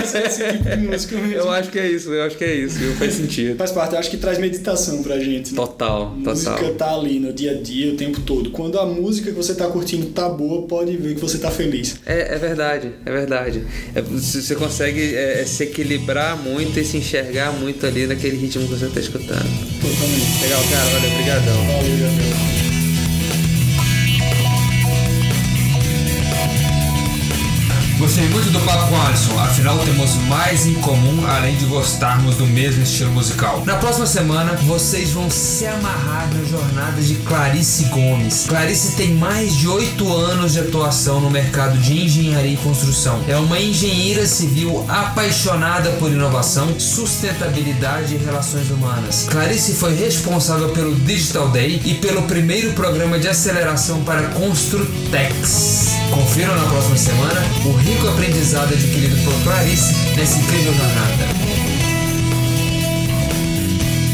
Esse 0.02 0.52
tipo 0.52 0.68
de 0.68 0.76
música 0.76 1.16
mesmo. 1.16 1.34
Eu 1.34 1.50
acho 1.50 1.70
que 1.70 1.78
é 1.78 1.88
isso, 1.88 2.12
eu 2.12 2.24
acho 2.24 2.36
que 2.36 2.44
é 2.44 2.54
isso. 2.54 2.78
Faz 2.98 3.14
sentido. 3.14 3.56
Faz 3.56 3.70
parte, 3.70 3.92
eu 3.92 3.98
acho 4.00 4.10
que 4.10 4.16
traz 4.16 4.38
meditação 4.38 5.02
pra 5.02 5.18
gente. 5.20 5.52
Né? 5.52 5.56
Total, 5.56 6.02
a 6.06 6.30
música 6.30 6.50
total. 6.56 6.74
tá 6.74 6.94
ali 6.94 7.20
no 7.20 7.32
dia 7.32 7.52
a 7.52 7.54
dia, 7.54 7.92
o 7.92 7.96
tempo 7.96 8.20
todo. 8.22 8.50
Quando 8.50 8.78
a 8.78 8.86
música 8.86 9.30
que 9.30 9.36
você 9.36 9.54
tá 9.54 9.68
curtindo 9.68 10.06
tá 10.06 10.28
boa, 10.28 10.66
pode 10.66 10.96
ver 10.96 11.14
que 11.14 11.20
você 11.20 11.38
tá 11.38 11.50
feliz. 11.50 11.75
É, 12.04 12.34
é 12.34 12.38
verdade, 12.38 12.90
é 13.04 13.10
verdade. 13.10 13.62
É, 13.94 14.00
você 14.00 14.54
consegue 14.54 15.14
é, 15.14 15.44
se 15.44 15.64
equilibrar 15.64 16.36
muito 16.36 16.78
e 16.78 16.84
se 16.84 16.96
enxergar 16.96 17.52
muito 17.52 17.86
ali 17.86 18.06
naquele 18.06 18.36
ritmo 18.36 18.66
que 18.66 18.74
você 18.74 18.86
tá 18.88 19.00
escutando. 19.00 19.80
Totalmente. 19.80 20.42
Legal, 20.42 20.62
cara. 20.70 20.90
Valeu, 20.90 21.10
obrigadão. 21.12 21.66
Valeu. 21.66 22.55
Gostei 28.06 28.28
muito 28.28 28.50
do 28.50 28.60
papo 28.60 28.86
com 28.86 29.02
Alisson, 29.02 29.36
afinal 29.40 29.76
temos 29.80 30.14
mais 30.28 30.64
em 30.64 30.74
comum 30.74 31.26
além 31.26 31.56
de 31.56 31.64
gostarmos 31.64 32.36
do 32.36 32.46
mesmo 32.46 32.84
estilo 32.84 33.10
musical. 33.10 33.64
Na 33.66 33.74
próxima 33.78 34.06
semana 34.06 34.52
vocês 34.62 35.10
vão 35.10 35.28
se 35.28 35.66
amarrar 35.66 36.28
na 36.32 36.44
jornada 36.44 37.02
de 37.02 37.16
Clarice 37.16 37.86
Gomes. 37.86 38.46
Clarice 38.46 38.94
tem 38.94 39.12
mais 39.12 39.56
de 39.56 39.66
8 39.66 40.12
anos 40.12 40.52
de 40.52 40.60
atuação 40.60 41.20
no 41.20 41.28
mercado 41.28 41.76
de 41.78 42.04
engenharia 42.04 42.52
e 42.52 42.56
construção. 42.56 43.20
É 43.26 43.36
uma 43.38 43.58
engenheira 43.58 44.24
civil 44.24 44.86
apaixonada 44.88 45.90
por 45.98 46.08
inovação, 46.08 46.78
sustentabilidade 46.78 48.14
e 48.14 48.18
relações 48.18 48.70
humanas. 48.70 49.26
Clarice 49.28 49.74
foi 49.74 49.96
responsável 49.96 50.68
pelo 50.68 50.94
Digital 50.94 51.48
Day 51.48 51.82
e 51.84 51.94
pelo 51.94 52.22
primeiro 52.22 52.72
programa 52.72 53.18
de 53.18 53.26
aceleração 53.26 54.04
para 54.04 54.28
Construtex. 54.28 55.96
Confiram 56.12 56.54
na 56.54 56.68
próxima 56.68 56.96
semana 56.96 57.42
o 57.64 57.95
rico 57.96 58.08
aprendizado 58.08 58.74
adquirido 58.74 59.16
por 59.24 59.32
Clarice 59.42 59.94
nessa 60.16 60.38
incrível 60.38 60.74
jornada. 60.74 61.26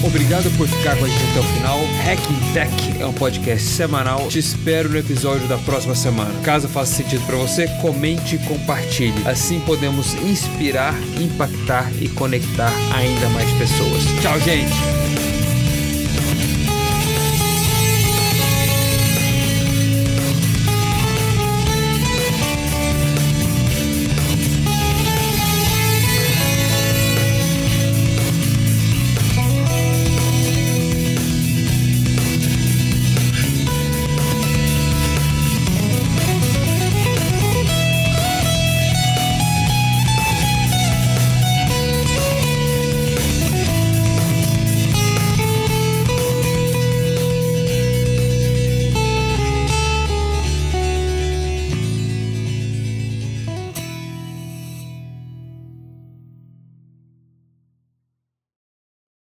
Obrigado 0.05 0.51
por 0.57 0.69
ficar 0.69 0.97
com 0.97 1.05
a 1.05 1.09
gente 1.09 1.31
até 1.31 1.41
o 1.41 1.55
final. 1.55 1.81
Hacking 2.05 2.53
Tech 2.53 3.01
é 3.01 3.07
um 3.07 3.13
podcast 3.13 3.67
semanal. 3.67 4.29
Te 4.29 4.39
espero 4.39 4.89
no 4.89 4.99
episódio 4.99 5.47
da 5.49 5.59
próxima 5.59 5.95
semana. 5.95 6.33
Caso 6.43 6.69
faça 6.69 6.95
sentido 6.95 7.25
para 7.25 7.37
você, 7.37 7.69
comente 7.81 8.37
e 8.37 8.39
compartilhe. 8.41 9.27
Assim 9.27 9.61
podemos 9.61 10.15
inspirar, 10.15 10.95
impactar 11.21 11.91
e 12.01 12.09
conectar 12.09 12.73
ainda 12.95 13.29
mais 13.31 13.51
pessoas. 13.53 14.03
Tchau, 14.21 14.39
gente! 14.41 15.32